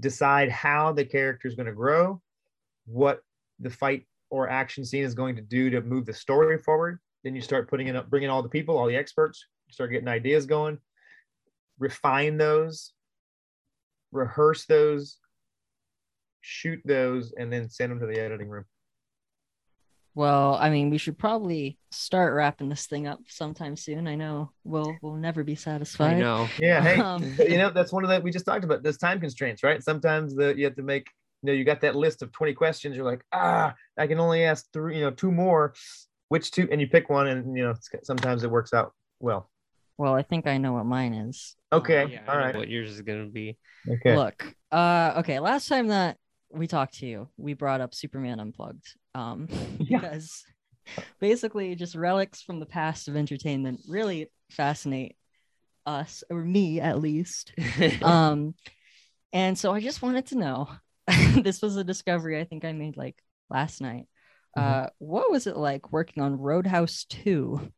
Decide 0.00 0.50
how 0.50 0.92
the 0.92 1.04
character 1.04 1.48
is 1.48 1.54
going 1.54 1.66
to 1.66 1.72
grow, 1.72 2.20
what 2.86 3.20
the 3.60 3.70
fight 3.70 4.06
or 4.30 4.48
action 4.48 4.84
scene 4.84 5.04
is 5.04 5.14
going 5.14 5.36
to 5.36 5.42
do 5.42 5.70
to 5.70 5.82
move 5.82 6.06
the 6.06 6.14
story 6.14 6.58
forward. 6.58 6.98
Then 7.24 7.34
you 7.34 7.42
start 7.42 7.68
putting 7.68 7.88
it 7.88 7.96
up, 7.96 8.10
bringing 8.10 8.30
all 8.30 8.42
the 8.42 8.48
people, 8.48 8.78
all 8.78 8.88
the 8.88 8.96
experts, 8.96 9.44
start 9.70 9.90
getting 9.90 10.08
ideas 10.08 10.46
going, 10.46 10.78
refine 11.78 12.36
those, 12.36 12.92
rehearse 14.10 14.66
those, 14.66 15.18
shoot 16.40 16.80
those, 16.84 17.32
and 17.38 17.52
then 17.52 17.68
send 17.68 17.92
them 17.92 18.00
to 18.00 18.06
the 18.06 18.20
editing 18.20 18.48
room. 18.48 18.64
Well, 20.14 20.58
I 20.60 20.68
mean, 20.68 20.90
we 20.90 20.98
should 20.98 21.18
probably 21.18 21.78
start 21.90 22.34
wrapping 22.34 22.68
this 22.68 22.86
thing 22.86 23.06
up 23.06 23.20
sometime 23.28 23.76
soon. 23.76 24.06
I 24.06 24.14
know 24.14 24.50
we'll 24.62 24.94
we'll 25.00 25.16
never 25.16 25.42
be 25.42 25.54
satisfied. 25.54 26.16
I 26.16 26.20
know. 26.20 26.48
Yeah. 26.58 26.82
Hey, 26.82 27.00
um, 27.00 27.34
you 27.38 27.56
know 27.56 27.70
that's 27.70 27.92
one 27.92 28.04
of 28.04 28.10
the 28.10 28.20
we 28.20 28.30
just 28.30 28.44
talked 28.44 28.64
about. 28.64 28.82
There's 28.82 28.98
time 28.98 29.20
constraints, 29.20 29.62
right? 29.62 29.82
Sometimes 29.82 30.34
the 30.34 30.54
you 30.56 30.64
have 30.64 30.76
to 30.76 30.82
make. 30.82 31.08
You 31.42 31.48
know, 31.48 31.52
you 31.54 31.64
got 31.64 31.80
that 31.80 31.96
list 31.96 32.22
of 32.22 32.30
20 32.30 32.54
questions. 32.54 32.94
You're 32.94 33.04
like, 33.04 33.24
ah, 33.32 33.74
I 33.98 34.06
can 34.06 34.20
only 34.20 34.44
ask 34.44 34.64
three. 34.72 34.98
You 34.98 35.04
know, 35.04 35.10
two 35.10 35.32
more. 35.32 35.74
Which 36.28 36.50
two? 36.50 36.68
And 36.70 36.80
you 36.80 36.86
pick 36.86 37.08
one, 37.10 37.26
and 37.26 37.56
you 37.56 37.64
know, 37.64 37.74
sometimes 38.04 38.44
it 38.44 38.50
works 38.50 38.72
out 38.72 38.92
well. 39.18 39.50
Well, 39.98 40.14
I 40.14 40.22
think 40.22 40.46
I 40.46 40.58
know 40.58 40.74
what 40.74 40.86
mine 40.86 41.14
is. 41.14 41.56
Okay. 41.72 42.06
Yeah, 42.10 42.20
All 42.28 42.36
right. 42.36 42.54
What 42.54 42.68
yours 42.68 42.90
is 42.90 43.00
gonna 43.00 43.26
be? 43.26 43.56
Okay. 43.88 44.14
Look. 44.14 44.54
Uh. 44.70 45.14
Okay. 45.18 45.40
Last 45.40 45.68
time 45.68 45.88
that 45.88 46.18
we 46.50 46.66
talked 46.66 46.98
to 46.98 47.06
you, 47.06 47.28
we 47.38 47.54
brought 47.54 47.80
up 47.80 47.94
Superman 47.94 48.40
Unplugged. 48.40 48.94
Um, 49.14 49.48
Yeah. 49.78 50.00
because 50.00 50.44
basically 51.20 51.74
just 51.76 51.94
relics 51.94 52.42
from 52.42 52.60
the 52.60 52.66
past 52.66 53.08
of 53.08 53.16
entertainment 53.16 53.80
really 53.88 54.30
fascinate 54.50 55.16
us 55.86 56.24
or 56.30 56.44
me 56.44 56.80
at 56.80 57.00
least. 57.00 57.52
Um, 58.02 58.54
and 59.32 59.56
so 59.58 59.72
I 59.72 59.80
just 59.80 60.02
wanted 60.02 60.26
to 60.26 60.38
know. 60.38 60.68
this 61.36 61.62
was 61.62 61.76
a 61.76 61.84
discovery 61.84 62.38
I 62.38 62.44
think 62.44 62.64
I 62.64 62.72
made 62.72 62.96
like 62.96 63.16
last 63.48 63.80
night. 63.80 64.06
Uh, 64.56 64.88
what 64.98 65.30
was 65.30 65.46
it 65.46 65.56
like 65.56 65.92
working 65.92 66.22
on 66.22 66.38
Roadhouse 66.38 67.06
2? 67.08 67.72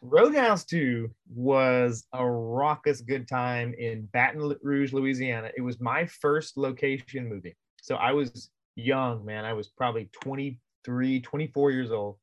Roadhouse 0.00 0.64
2 0.64 1.10
was 1.34 2.06
a 2.12 2.28
raucous 2.28 3.00
good 3.00 3.28
time 3.28 3.74
in 3.74 4.08
Baton 4.12 4.56
Rouge, 4.62 4.92
Louisiana. 4.92 5.50
It 5.56 5.62
was 5.62 5.80
my 5.80 6.06
first 6.06 6.56
location 6.56 7.28
movie. 7.28 7.56
So 7.80 7.96
I 7.96 8.12
was 8.12 8.50
young, 8.76 9.24
man. 9.24 9.44
I 9.44 9.52
was 9.52 9.68
probably 9.68 10.08
23, 10.22 11.20
24 11.20 11.70
years 11.70 11.90
old. 11.90 12.16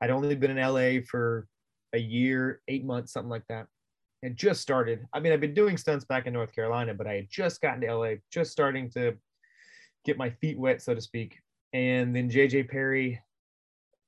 I'd 0.00 0.10
only 0.10 0.34
been 0.34 0.56
in 0.56 0.72
LA 0.72 1.00
for 1.08 1.46
a 1.92 1.98
year, 1.98 2.62
eight 2.68 2.84
months, 2.84 3.12
something 3.12 3.30
like 3.30 3.46
that. 3.48 3.66
And 4.22 4.36
just 4.36 4.60
started. 4.60 5.06
I 5.12 5.20
mean, 5.20 5.32
I've 5.32 5.40
been 5.40 5.54
doing 5.54 5.76
stunts 5.76 6.04
back 6.04 6.26
in 6.26 6.32
North 6.32 6.54
Carolina, 6.54 6.94
but 6.94 7.06
I 7.06 7.14
had 7.14 7.30
just 7.30 7.60
gotten 7.60 7.80
to 7.82 7.94
LA, 7.94 8.14
just 8.30 8.52
starting 8.52 8.90
to 8.90 9.16
get 10.04 10.18
my 10.18 10.30
feet 10.30 10.58
wet, 10.58 10.82
so 10.82 10.94
to 10.94 11.00
speak. 11.00 11.38
And 11.72 12.14
then 12.14 12.30
JJ 12.30 12.68
Perry 12.68 13.20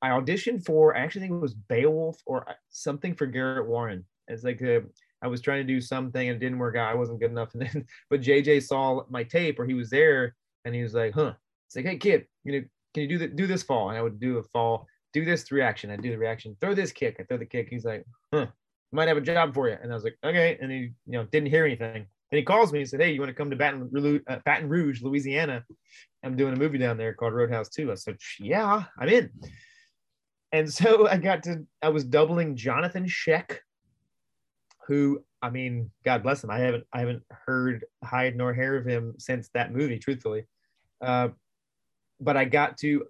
I 0.03 0.09
auditioned 0.09 0.66
for, 0.66 0.97
I 0.97 1.01
actually 1.01 1.22
think 1.22 1.35
it 1.35 1.41
was 1.41 1.55
Beowulf 1.55 2.20
or 2.26 2.49
uh, 2.51 2.55
something 2.70 3.14
for 3.14 3.26
Garrett 3.26 3.68
Warren. 3.68 4.05
It's 4.26 4.43
like 4.43 4.61
a, 4.61 4.83
I 5.22 5.28
was 5.28 5.41
trying 5.41 5.64
to 5.64 5.72
do 5.72 5.80
something 5.80 6.28
and 6.28 6.37
it 6.37 6.41
didn't 6.41 6.59
work 6.59 6.76
out. 6.76 6.91
I 6.91 6.95
wasn't 6.95 7.20
good 7.20 7.30
enough. 7.30 7.51
And 7.55 7.62
then, 7.62 7.87
but 8.11 8.20
JJ 8.20 8.64
saw 8.64 9.05
my 9.09 9.22
tape 9.22 9.61
or 9.61 9.64
he 9.64 9.74
was 9.74 9.91
there 9.91 10.35
and 10.64 10.74
he 10.74 10.83
was 10.83 10.95
like, 10.95 11.14
huh. 11.14 11.35
It's 11.73 11.77
like, 11.77 11.87
hey 11.87 11.99
kid, 11.99 12.27
you 12.45 12.53
know, 12.53 12.64
can 12.95 13.03
you 13.03 13.09
do 13.09 13.18
the, 13.18 13.29
do 13.29 13.47
this 13.47 13.62
fall? 13.62 13.89
And 13.89 13.99
I 13.99 14.03
would 14.03 14.20
do 14.20 14.39
a 14.39 14.43
fall, 14.43 14.87
do 15.12 15.25
this 15.25 15.51
reaction. 15.51 15.91
I 15.91 15.97
do 15.97 16.11
the 16.11 16.18
reaction, 16.18 16.57
throw 16.61 16.75
this 16.75 16.93
kick. 16.93 17.16
I 17.18 17.25
throw 17.25 17.39
the 17.39 17.47
kick. 17.47 17.68
He's 17.70 17.85
like, 17.85 18.05
huh, 18.33 18.47
might 18.93 19.09
have 19.09 19.16
a 19.16 19.23
job 19.23 19.55
for 19.55 19.68
you. 19.68 19.77
And 19.83 19.91
I 19.91 19.95
was 19.95 20.05
like, 20.05 20.18
okay. 20.25 20.59
And 20.61 20.70
he, 20.70 20.79
you 20.79 21.12
know, 21.12 21.25
didn't 21.25 21.49
hear 21.49 21.64
anything. 21.64 21.97
And 21.97 22.39
he 22.39 22.43
calls 22.43 22.73
me 22.73 22.81
and 22.81 22.89
said, 22.89 23.01
hey, 23.01 23.12
you 23.12 23.20
want 23.20 23.31
to 23.31 23.35
come 23.35 23.51
to 23.51 23.57
Baton, 23.57 24.23
uh, 24.27 24.39
Baton 24.45 24.68
Rouge, 24.68 25.03
Louisiana? 25.03 25.64
I'm 26.25 26.37
doing 26.37 26.55
a 26.55 26.59
movie 26.59 26.79
down 26.79 26.97
there 26.97 27.14
called 27.14 27.35
Roadhouse 27.35 27.68
2. 27.70 27.91
I 27.91 27.95
said, 27.95 28.16
yeah, 28.39 28.85
I'm 28.99 29.09
in 29.09 29.31
and 30.53 30.73
so 30.73 31.09
I 31.11 31.16
got 31.16 31.43
to 31.45 31.66
I 31.83 31.89
was 31.89 32.05
doubling 32.05 32.57
Jonathan 32.57 33.07
Schaech, 33.07 33.59
who 34.87 35.25
I 35.41 35.51
mean, 35.51 35.91
God 36.05 36.23
bless 36.23 36.45
him. 36.45 36.51
I 36.51 36.59
haven't 36.59 36.85
I 36.93 37.01
haven't 37.01 37.23
heard 37.31 37.85
hide 38.05 38.37
nor 38.37 38.53
hair 38.53 38.77
of 38.77 38.87
him 38.87 39.14
since 39.18 39.49
that 39.55 39.73
movie, 39.73 39.99
truthfully. 39.99 40.45
Uh, 41.01 41.29
but 42.23 42.37
I 42.37 42.45
got 42.45 42.79
to 42.79 43.05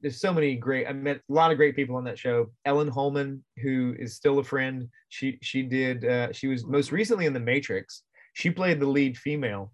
there's 0.00 0.20
so 0.20 0.34
many 0.34 0.54
great 0.54 0.86
I 0.86 0.92
met 0.92 1.16
a 1.16 1.32
lot 1.32 1.50
of 1.50 1.56
great 1.56 1.74
people 1.74 1.96
on 1.96 2.04
that 2.04 2.18
show. 2.18 2.50
Ellen 2.66 2.90
Hollman, 2.90 3.42
who 3.62 3.94
is 3.98 4.14
still 4.14 4.38
a 4.38 4.44
friend. 4.44 4.88
She 5.08 5.38
she 5.40 5.62
did 5.62 6.04
uh, 6.04 6.32
she 6.32 6.46
was 6.46 6.66
most 6.66 6.92
recently 6.92 7.26
in 7.26 7.32
The 7.32 7.40
Matrix. 7.40 8.02
She 8.34 8.50
played 8.50 8.80
the 8.80 8.86
lead 8.86 9.16
female. 9.16 9.72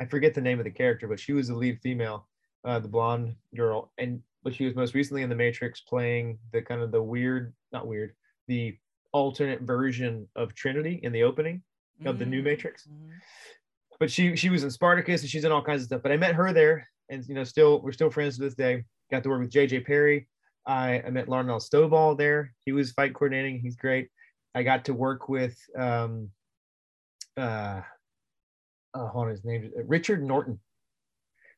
I 0.00 0.06
forget 0.06 0.32
the 0.32 0.40
name 0.40 0.58
of 0.58 0.64
the 0.64 0.70
character, 0.70 1.06
but 1.06 1.20
she 1.20 1.32
was 1.32 1.48
the 1.48 1.54
lead 1.54 1.80
female, 1.82 2.28
uh, 2.64 2.78
the 2.78 2.88
blonde 2.88 3.34
girl, 3.54 3.92
and 3.98 4.22
but 4.42 4.54
she 4.54 4.64
was 4.64 4.74
most 4.74 4.94
recently 4.94 5.22
in 5.22 5.28
the 5.28 5.34
Matrix 5.34 5.80
playing 5.80 6.38
the 6.52 6.62
kind 6.62 6.80
of 6.80 6.90
the 6.90 7.02
weird, 7.02 7.52
not 7.72 7.86
weird, 7.86 8.14
the 8.46 8.78
alternate 9.12 9.62
version 9.62 10.26
of 10.36 10.54
Trinity 10.54 11.00
in 11.02 11.12
the 11.12 11.24
opening 11.24 11.62
of 12.06 12.18
the 12.18 12.24
new 12.24 12.42
Matrix. 12.42 12.86
Mm-hmm. 12.86 13.10
But 14.00 14.10
she 14.10 14.36
she 14.36 14.48
was 14.48 14.64
in 14.64 14.70
Spartacus 14.70 15.20
and 15.20 15.30
she's 15.30 15.44
in 15.44 15.52
all 15.52 15.62
kinds 15.62 15.82
of 15.82 15.86
stuff. 15.88 16.02
But 16.02 16.12
I 16.12 16.16
met 16.16 16.36
her 16.36 16.52
there, 16.52 16.88
and 17.10 17.26
you 17.26 17.34
know, 17.34 17.44
still 17.44 17.80
we're 17.80 17.92
still 17.92 18.10
friends 18.10 18.36
to 18.36 18.42
this 18.42 18.54
day. 18.54 18.84
Got 19.10 19.22
to 19.22 19.28
work 19.28 19.40
with 19.40 19.50
JJ 19.50 19.86
Perry. 19.86 20.28
I, 20.66 21.02
I 21.06 21.10
met 21.10 21.28
Larnell 21.28 21.62
Stovall 21.62 22.16
there. 22.16 22.52
He 22.64 22.72
was 22.72 22.92
fight 22.92 23.14
coordinating. 23.14 23.60
He's 23.60 23.76
great. 23.76 24.08
I 24.54 24.62
got 24.62 24.84
to 24.86 24.94
work 24.94 25.28
with 25.28 25.56
um 25.78 26.30
uh 27.36 27.80
oh, 28.94 29.06
hold 29.06 29.26
on 29.26 29.30
his 29.30 29.44
name 29.44 29.70
Richard 29.86 30.22
Norton 30.22 30.58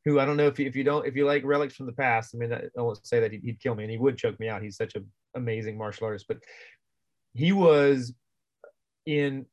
who 0.05 0.19
I 0.19 0.25
don't 0.25 0.37
know 0.37 0.47
if 0.47 0.59
you, 0.59 0.67
if 0.67 0.77
you 0.77 0.85
don't 0.85 1.07
if 1.07 1.15
you 1.15 1.27
like 1.27 1.45
relics 1.45 1.77
from 1.77 1.87
the 1.87 1.93
past. 1.93 2.35
I 2.35 2.39
mean, 2.39 2.53
I, 2.53 2.69
won't 2.77 3.05
say 3.07 3.21
that 3.21 3.33
he'd, 3.33 3.43
he'd, 3.43 3.61
kill 3.61 3.75
me, 3.75 3.85
and 3.85 3.91
he 3.91 3.99
would 3.99 4.17
choke 4.17 4.39
me 4.41 4.49
out. 4.49 4.63
He's 4.63 4.77
such 4.77 4.95
an 4.95 5.07
amazing 5.35 5.77
martial 5.77 6.07
artist, 6.07 6.27
but 6.27 6.39
he 7.35 7.53
was 7.53 8.15
in 9.07 9.47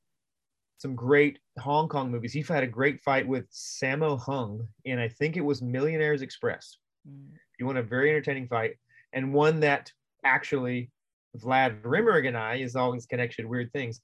some 0.78 0.96
great 0.96 1.40
Hong 1.60 1.88
Kong 1.88 2.12
movies. 2.12 2.34
He 2.34 2.42
had 2.42 2.64
a 2.64 2.68
great 2.68 3.02
fight 3.02 3.28
with 3.28 3.50
Sammo 3.52 4.20
Hung, 4.20 4.68
and 4.86 5.00
I 5.00 5.10
think 5.10 5.38
it 5.38 5.42
was 5.42 5.62
Millionaires 5.62 6.22
Express. 6.22 6.78
Mm. 7.08 7.30
You 7.60 7.66
want 7.66 7.78
a 7.78 7.84
very 7.84 8.10
entertaining 8.10 8.48
fight, 8.48 8.76
and 9.14 9.34
one 9.34 9.60
that 9.62 9.92
actually 10.24 10.92
Vlad 11.38 11.82
Rimburg 11.82 12.28
and 12.28 12.38
I 12.38 12.56
is 12.56 12.76
always 12.76 13.06
connected 13.06 13.46
weird 13.46 13.72
things. 13.72 14.02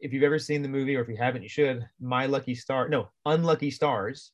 If 0.00 0.12
you've 0.12 0.22
ever 0.22 0.38
seen 0.38 0.62
the 0.62 0.68
movie, 0.68 0.96
or 0.96 1.02
if 1.02 1.08
you 1.08 1.16
haven't, 1.16 1.42
you 1.42 1.48
should. 1.48 1.86
My 2.00 2.26
Lucky 2.26 2.54
Star, 2.54 2.88
no, 2.88 3.10
Unlucky 3.26 3.70
Stars. 3.70 4.32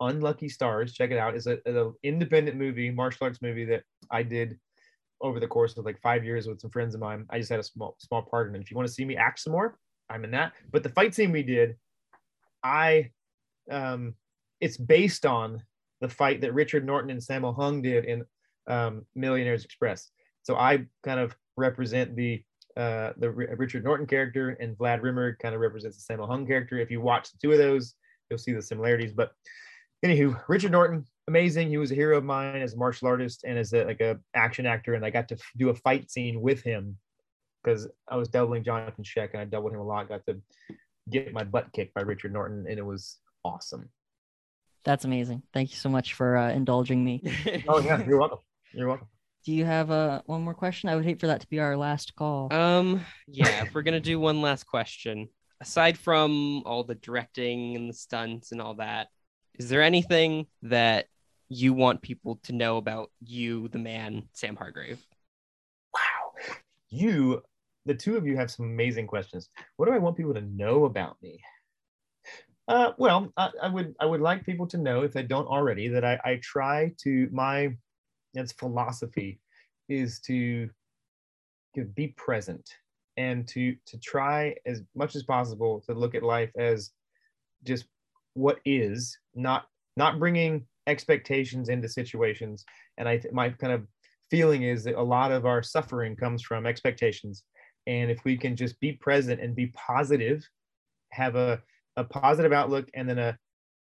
Unlucky 0.00 0.48
Stars, 0.48 0.94
check 0.94 1.10
it 1.10 1.18
out. 1.18 1.36
It's 1.36 1.46
an 1.46 1.94
independent 2.02 2.56
movie, 2.56 2.90
martial 2.90 3.26
arts 3.26 3.40
movie 3.40 3.64
that 3.66 3.84
I 4.10 4.22
did 4.22 4.58
over 5.20 5.38
the 5.38 5.46
course 5.46 5.76
of 5.76 5.84
like 5.84 6.00
five 6.00 6.24
years 6.24 6.46
with 6.46 6.60
some 6.60 6.70
friends 6.70 6.94
of 6.94 7.00
mine. 7.00 7.24
I 7.30 7.38
just 7.38 7.50
had 7.50 7.60
a 7.60 7.62
small 7.62 7.96
small 7.98 8.22
part 8.22 8.48
in 8.48 8.56
it. 8.56 8.62
If 8.62 8.70
you 8.70 8.76
want 8.76 8.88
to 8.88 8.92
see 8.92 9.04
me 9.04 9.16
act 9.16 9.38
some 9.38 9.52
more, 9.52 9.78
I'm 10.10 10.24
in 10.24 10.30
that. 10.32 10.52
But 10.70 10.82
the 10.82 10.88
fight 10.90 11.14
scene 11.14 11.32
we 11.32 11.42
did, 11.42 11.76
I 12.62 13.10
um 13.70 14.14
it's 14.60 14.76
based 14.76 15.26
on 15.26 15.62
the 16.00 16.08
fight 16.08 16.40
that 16.40 16.54
Richard 16.54 16.84
Norton 16.84 17.10
and 17.10 17.20
Sammo 17.20 17.54
Hung 17.54 17.82
did 17.82 18.04
in 18.04 18.24
um, 18.66 19.06
Millionaires 19.14 19.64
Express. 19.64 20.10
So 20.42 20.56
I 20.56 20.86
kind 21.02 21.20
of 21.20 21.34
represent 21.56 22.14
the 22.16 22.42
uh, 22.76 23.12
the 23.18 23.26
R- 23.26 23.56
Richard 23.56 23.84
Norton 23.84 24.06
character, 24.06 24.50
and 24.60 24.76
Vlad 24.78 25.02
Rimburg 25.02 25.38
kind 25.40 25.54
of 25.54 25.60
represents 25.60 26.04
the 26.04 26.14
Sammo 26.14 26.26
Hung 26.26 26.46
character. 26.46 26.78
If 26.78 26.90
you 26.90 27.00
watch 27.00 27.30
the 27.30 27.38
two 27.40 27.52
of 27.52 27.58
those, 27.58 27.94
you'll 28.30 28.38
see 28.38 28.52
the 28.52 28.62
similarities. 28.62 29.12
But 29.12 29.32
anywho, 30.04 30.40
Richard 30.48 30.72
Norton, 30.72 31.04
amazing. 31.28 31.68
He 31.68 31.76
was 31.76 31.92
a 31.92 31.96
hero 31.96 32.16
of 32.18 32.24
mine 32.24 32.62
as 32.62 32.72
a 32.74 32.78
martial 32.78 33.08
artist 33.08 33.44
and 33.44 33.58
as 33.58 33.72
a, 33.72 33.84
like 33.84 34.00
a 34.00 34.18
action 34.34 34.64
actor, 34.64 34.94
and 34.94 35.04
I 35.04 35.10
got 35.10 35.28
to 35.28 35.36
do 35.56 35.68
a 35.68 35.74
fight 35.74 36.10
scene 36.10 36.40
with 36.40 36.62
him 36.62 36.96
because 37.62 37.88
I 38.08 38.16
was 38.16 38.28
doubling 38.28 38.64
Jonathan 38.64 39.04
Schaech, 39.04 39.30
and 39.32 39.40
I 39.40 39.44
doubled 39.44 39.72
him 39.72 39.80
a 39.80 39.84
lot. 39.84 40.08
Got 40.08 40.26
to 40.26 40.40
get 41.10 41.32
my 41.32 41.44
butt 41.44 41.72
kicked 41.72 41.94
by 41.94 42.02
Richard 42.02 42.32
Norton, 42.32 42.66
and 42.68 42.78
it 42.78 42.84
was 42.84 43.18
awesome. 43.44 43.88
That's 44.84 45.04
amazing. 45.04 45.42
Thank 45.52 45.70
you 45.70 45.76
so 45.76 45.88
much 45.88 46.14
for 46.14 46.36
uh, 46.36 46.50
indulging 46.50 47.04
me. 47.04 47.22
oh 47.68 47.80
yeah, 47.80 48.04
you're 48.04 48.18
welcome. 48.18 48.38
You're 48.72 48.88
welcome. 48.88 49.06
Do 49.44 49.52
you 49.52 49.64
have 49.64 49.90
uh, 49.90 50.22
one 50.26 50.42
more 50.42 50.54
question? 50.54 50.88
I 50.88 50.96
would 50.96 51.04
hate 51.04 51.20
for 51.20 51.26
that 51.26 51.40
to 51.40 51.48
be 51.48 51.58
our 51.58 51.76
last 51.76 52.14
call. 52.14 52.52
Um, 52.52 53.04
yeah, 53.26 53.64
if 53.64 53.74
we're 53.74 53.82
gonna 53.82 54.00
do 54.00 54.18
one 54.18 54.40
last 54.40 54.64
question, 54.64 55.28
aside 55.60 55.98
from 55.98 56.62
all 56.64 56.84
the 56.84 56.94
directing 56.94 57.76
and 57.76 57.88
the 57.88 57.94
stunts 57.94 58.52
and 58.52 58.60
all 58.60 58.74
that, 58.74 59.08
is 59.58 59.68
there 59.68 59.82
anything 59.82 60.46
that 60.62 61.06
you 61.48 61.74
want 61.74 62.02
people 62.02 62.40
to 62.44 62.52
know 62.52 62.76
about 62.76 63.10
you, 63.20 63.68
the 63.68 63.78
man, 63.78 64.28
Sam 64.32 64.56
Hargrave? 64.56 65.04
Wow, 65.94 66.40
you, 66.88 67.42
the 67.86 67.94
two 67.94 68.16
of 68.16 68.26
you 68.26 68.36
have 68.36 68.50
some 68.50 68.66
amazing 68.66 69.06
questions. 69.06 69.48
What 69.76 69.86
do 69.86 69.92
I 69.92 69.98
want 69.98 70.16
people 70.16 70.34
to 70.34 70.40
know 70.40 70.84
about 70.84 71.16
me? 71.22 71.40
Uh, 72.68 72.92
well, 72.96 73.32
I, 73.36 73.50
I, 73.60 73.68
would 73.68 73.94
I 74.00 74.06
would 74.06 74.20
like 74.20 74.46
people 74.46 74.66
to 74.68 74.78
know 74.78 75.02
if 75.02 75.12
they 75.12 75.24
don't 75.24 75.48
already 75.48 75.88
that 75.88 76.04
I, 76.04 76.18
I 76.24 76.40
try 76.42 76.92
to 77.02 77.28
my 77.32 77.76
its 78.34 78.52
philosophy 78.52 79.40
is 79.88 80.20
to, 80.20 80.70
to 81.74 81.84
be 81.84 82.08
present 82.16 82.70
and 83.16 83.46
to 83.48 83.76
to 83.86 83.98
try 83.98 84.54
as 84.64 84.82
much 84.94 85.16
as 85.16 85.22
possible 85.22 85.82
to 85.86 85.94
look 85.94 86.14
at 86.14 86.22
life 86.22 86.50
as 86.56 86.90
just 87.64 87.84
what 88.34 88.58
is 88.64 89.18
not 89.34 89.66
not 89.96 90.18
bringing 90.18 90.64
expectations 90.86 91.68
into 91.68 91.88
situations 91.88 92.64
and 92.96 93.08
i 93.08 93.20
my 93.32 93.50
kind 93.50 93.72
of 93.72 93.86
feeling 94.30 94.62
is 94.62 94.84
that 94.84 94.94
a 94.94 95.02
lot 95.02 95.30
of 95.30 95.44
our 95.44 95.62
suffering 95.62 96.16
comes 96.16 96.42
from 96.42 96.64
expectations 96.64 97.44
and 97.86 98.10
if 98.10 98.24
we 98.24 98.36
can 98.36 98.56
just 98.56 98.78
be 98.80 98.92
present 98.92 99.40
and 99.40 99.54
be 99.54 99.68
positive 99.68 100.46
have 101.10 101.36
a, 101.36 101.60
a 101.96 102.04
positive 102.04 102.52
outlook 102.52 102.88
and 102.94 103.08
then 103.08 103.18
a, 103.18 103.38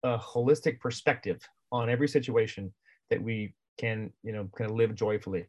a 0.02 0.18
holistic 0.18 0.80
perspective 0.80 1.40
on 1.70 1.88
every 1.88 2.08
situation 2.08 2.72
that 3.10 3.22
we 3.22 3.54
can 3.78 4.12
you 4.22 4.32
know 4.32 4.48
kind 4.56 4.70
of 4.70 4.76
live 4.76 4.94
joyfully. 4.94 5.46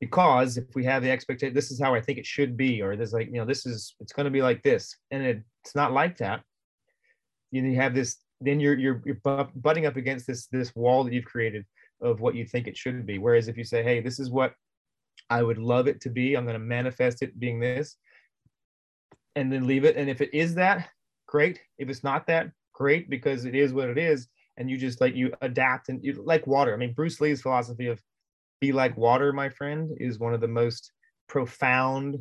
Because 0.00 0.56
if 0.56 0.74
we 0.74 0.84
have 0.84 1.02
the 1.02 1.10
expectation 1.10 1.54
this 1.54 1.70
is 1.70 1.80
how 1.80 1.94
i 1.94 2.00
think 2.00 2.18
it 2.18 2.26
should 2.26 2.56
be 2.56 2.82
or 2.82 2.96
there's 2.96 3.12
like 3.12 3.28
you 3.28 3.34
know 3.34 3.44
this 3.44 3.64
is 3.66 3.94
it's 4.00 4.12
going 4.12 4.24
to 4.24 4.30
be 4.30 4.42
like 4.42 4.60
this 4.62 4.96
and 5.12 5.22
it, 5.22 5.42
it's 5.64 5.76
not 5.76 5.92
like 5.92 6.18
that 6.18 6.42
you, 7.52 7.76
have 7.76 7.94
this 7.94 8.16
then 8.40 8.58
you're 8.58 8.76
you're, 8.76 9.00
you're 9.04 9.48
butting 9.54 9.86
up 9.86 9.96
against 9.96 10.26
this 10.26 10.46
this 10.48 10.74
wall 10.74 11.04
that 11.04 11.12
you've 11.12 11.24
created 11.24 11.64
of 12.00 12.20
what 12.20 12.34
you 12.34 12.44
think 12.44 12.66
it 12.66 12.76
should 12.76 13.06
be. 13.06 13.18
Whereas 13.18 13.46
if 13.46 13.56
you 13.56 13.62
say 13.62 13.82
hey 13.84 14.00
this 14.00 14.18
is 14.18 14.30
what 14.30 14.54
i 15.32 15.42
would 15.42 15.58
love 15.58 15.88
it 15.88 16.00
to 16.00 16.10
be 16.10 16.34
i'm 16.34 16.44
going 16.44 16.54
to 16.54 16.58
manifest 16.58 17.22
it 17.22 17.38
being 17.38 17.60
this 17.60 17.96
and 19.36 19.52
then 19.52 19.66
leave 19.66 19.84
it 19.84 19.96
and 19.96 20.08
if 20.10 20.20
it 20.20 20.32
is 20.32 20.54
that 20.54 20.88
great 21.26 21.60
if 21.78 21.88
it's 21.88 22.04
not 22.04 22.26
that 22.26 22.50
great 22.72 23.08
because 23.08 23.44
it 23.44 23.54
is 23.54 23.72
what 23.72 23.88
it 23.88 23.98
is 23.98 24.28
and 24.56 24.70
you 24.70 24.76
just 24.76 25.00
like 25.00 25.14
you 25.14 25.32
adapt 25.40 25.88
and 25.88 26.02
you 26.04 26.22
like 26.24 26.46
water. 26.46 26.74
I 26.74 26.76
mean, 26.76 26.92
Bruce 26.92 27.20
Lee's 27.20 27.42
philosophy 27.42 27.86
of 27.86 28.00
be 28.60 28.72
like 28.72 28.96
water, 28.96 29.32
my 29.32 29.48
friend, 29.48 29.90
is 29.98 30.18
one 30.18 30.34
of 30.34 30.40
the 30.40 30.48
most 30.48 30.92
profound, 31.28 32.18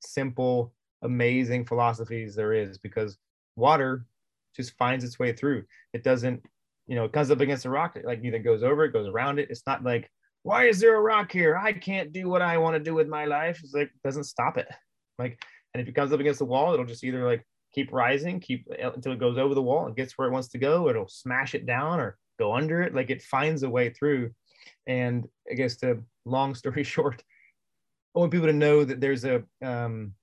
simple, 0.00 0.72
amazing 1.02 1.64
philosophies 1.64 2.34
there 2.34 2.52
is 2.52 2.78
because 2.78 3.18
water 3.56 4.06
just 4.54 4.76
finds 4.76 5.04
its 5.04 5.18
way 5.18 5.32
through. 5.32 5.64
It 5.92 6.04
doesn't, 6.04 6.42
you 6.86 6.96
know, 6.96 7.04
it 7.04 7.12
comes 7.12 7.30
up 7.30 7.40
against 7.40 7.64
a 7.64 7.70
rock, 7.70 7.96
it 7.96 8.04
like 8.04 8.22
either 8.22 8.38
goes 8.38 8.62
over 8.62 8.84
it, 8.84 8.92
goes 8.92 9.08
around 9.08 9.38
it. 9.38 9.48
It's 9.50 9.66
not 9.66 9.82
like, 9.82 10.10
why 10.42 10.68
is 10.68 10.80
there 10.80 10.96
a 10.96 11.00
rock 11.00 11.32
here? 11.32 11.56
I 11.56 11.72
can't 11.72 12.12
do 12.12 12.28
what 12.28 12.42
I 12.42 12.58
want 12.58 12.74
to 12.74 12.82
do 12.82 12.94
with 12.94 13.08
my 13.08 13.26
life. 13.26 13.60
It's 13.62 13.74
like, 13.74 13.90
doesn't 14.02 14.24
stop 14.24 14.56
it. 14.56 14.68
Like, 15.18 15.38
and 15.74 15.82
if 15.82 15.88
it 15.88 15.94
comes 15.94 16.12
up 16.12 16.20
against 16.20 16.38
the 16.38 16.46
wall, 16.46 16.72
it'll 16.72 16.86
just 16.86 17.04
either 17.04 17.24
like 17.24 17.46
keep 17.74 17.92
rising, 17.92 18.40
keep 18.40 18.66
uh, 18.70 18.92
until 18.92 19.12
it 19.12 19.20
goes 19.20 19.38
over 19.38 19.54
the 19.54 19.62
wall 19.62 19.86
and 19.86 19.96
gets 19.96 20.16
where 20.16 20.28
it 20.28 20.32
wants 20.32 20.48
to 20.48 20.58
go. 20.58 20.88
It'll 20.88 21.08
smash 21.08 21.54
it 21.54 21.66
down 21.66 22.00
or 22.00 22.16
go 22.38 22.54
under 22.54 22.82
it. 22.82 22.94
Like 22.94 23.10
it 23.10 23.22
finds 23.22 23.62
a 23.62 23.70
way 23.70 23.90
through. 23.90 24.30
And 24.86 25.28
I 25.50 25.54
guess 25.54 25.76
the 25.76 26.02
long 26.24 26.54
story 26.54 26.82
short, 26.84 27.22
I 28.14 28.18
want 28.18 28.32
people 28.32 28.48
to 28.48 28.52
know 28.52 28.84
that 28.84 29.00
there's 29.00 29.24
a. 29.24 29.42
Um, 29.62 30.14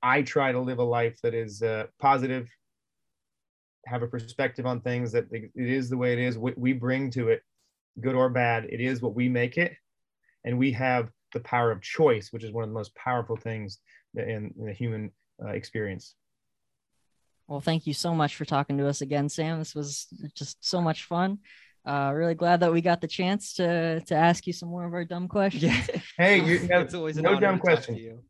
I 0.00 0.22
try 0.22 0.52
to 0.52 0.60
live 0.60 0.78
a 0.78 0.84
life 0.84 1.18
that 1.22 1.34
is 1.34 1.60
uh, 1.60 1.86
positive, 1.98 2.48
have 3.86 4.02
a 4.02 4.06
perspective 4.06 4.64
on 4.64 4.80
things 4.80 5.10
that 5.10 5.26
it 5.32 5.50
is 5.56 5.90
the 5.90 5.96
way 5.96 6.12
it 6.12 6.20
is. 6.20 6.38
What 6.38 6.56
we 6.56 6.72
bring 6.72 7.10
to 7.12 7.28
it, 7.28 7.42
good 8.00 8.14
or 8.14 8.28
bad, 8.28 8.64
it 8.64 8.80
is 8.80 9.02
what 9.02 9.14
we 9.14 9.28
make 9.28 9.56
it, 9.56 9.74
and 10.44 10.58
we 10.58 10.72
have 10.72 11.10
the 11.32 11.40
power 11.40 11.70
of 11.70 11.82
choice, 11.82 12.32
which 12.32 12.44
is 12.44 12.52
one 12.52 12.64
of 12.64 12.70
the 12.70 12.74
most 12.74 12.94
powerful 12.94 13.36
things 13.36 13.78
in, 14.14 14.52
in 14.58 14.66
the 14.66 14.72
human 14.72 15.10
uh, 15.44 15.50
experience. 15.50 16.14
Well, 17.46 17.60
thank 17.60 17.86
you 17.86 17.94
so 17.94 18.14
much 18.14 18.36
for 18.36 18.44
talking 18.44 18.76
to 18.78 18.86
us 18.88 19.00
again, 19.00 19.28
Sam. 19.28 19.58
This 19.58 19.74
was 19.74 20.06
just 20.34 20.58
so 20.60 20.80
much 20.80 21.04
fun. 21.04 21.38
Uh, 21.86 22.12
really 22.14 22.34
glad 22.34 22.60
that 22.60 22.72
we 22.72 22.82
got 22.82 23.00
the 23.00 23.08
chance 23.08 23.54
to 23.54 24.00
to 24.00 24.14
ask 24.14 24.46
you 24.46 24.52
some 24.52 24.68
more 24.68 24.84
of 24.84 24.92
our 24.92 25.04
dumb 25.04 25.28
questions. 25.36 25.62
Yeah. 25.62 26.00
hey, 26.18 26.44
you, 26.44 26.60
it's 26.70 26.94
always 26.94 27.16
no 27.16 27.40
dumb 27.40 27.58
question. 27.58 28.20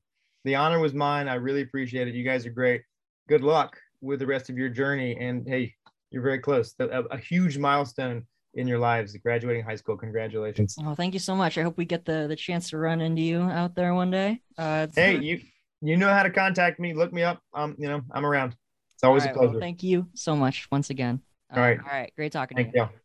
The 0.44 0.54
honor 0.54 0.78
was 0.78 0.94
mine. 0.94 1.28
I 1.28 1.34
really 1.34 1.62
appreciate 1.62 2.06
it. 2.06 2.14
You 2.14 2.24
guys 2.24 2.46
are 2.46 2.50
great. 2.50 2.82
Good 3.28 3.42
luck 3.42 3.76
with 4.00 4.20
the 4.20 4.26
rest 4.26 4.48
of 4.48 4.56
your 4.56 4.68
journey. 4.68 5.16
And 5.18 5.46
hey, 5.46 5.74
you're 6.10 6.22
very 6.22 6.38
close. 6.38 6.74
A, 6.78 6.86
a 6.86 7.18
huge 7.18 7.58
milestone 7.58 8.26
in 8.58 8.66
your 8.66 8.78
lives, 8.78 9.16
graduating 9.16 9.64
high 9.64 9.76
school. 9.76 9.96
Congratulations. 9.96 10.76
Oh, 10.84 10.94
thank 10.94 11.14
you 11.14 11.20
so 11.20 11.34
much. 11.34 11.56
I 11.56 11.62
hope 11.62 11.78
we 11.78 11.84
get 11.84 12.04
the 12.04 12.26
the 12.28 12.36
chance 12.36 12.70
to 12.70 12.78
run 12.78 13.00
into 13.00 13.22
you 13.22 13.40
out 13.40 13.74
there 13.74 13.94
one 13.94 14.10
day. 14.10 14.42
Uh, 14.58 14.88
hey, 14.94 15.16
you 15.18 15.40
you 15.80 15.96
know 15.96 16.12
how 16.12 16.22
to 16.24 16.30
contact 16.30 16.80
me. 16.80 16.92
Look 16.92 17.12
me 17.12 17.22
up. 17.22 17.40
Um, 17.54 17.76
you 17.78 17.88
know, 17.88 18.02
I'm 18.10 18.26
around. 18.26 18.56
It's 18.94 19.04
always 19.04 19.24
right, 19.24 19.30
a 19.30 19.34
pleasure. 19.34 19.52
Well, 19.52 19.60
thank 19.60 19.82
you 19.82 20.08
so 20.14 20.34
much 20.34 20.68
once 20.72 20.90
again. 20.90 21.20
All 21.54 21.62
right. 21.62 21.78
All 21.78 21.86
right. 21.90 22.12
Great 22.16 22.32
talking 22.32 22.56
thank 22.56 22.72
to 22.72 22.78
you. 22.78 22.82
you. 22.84 22.88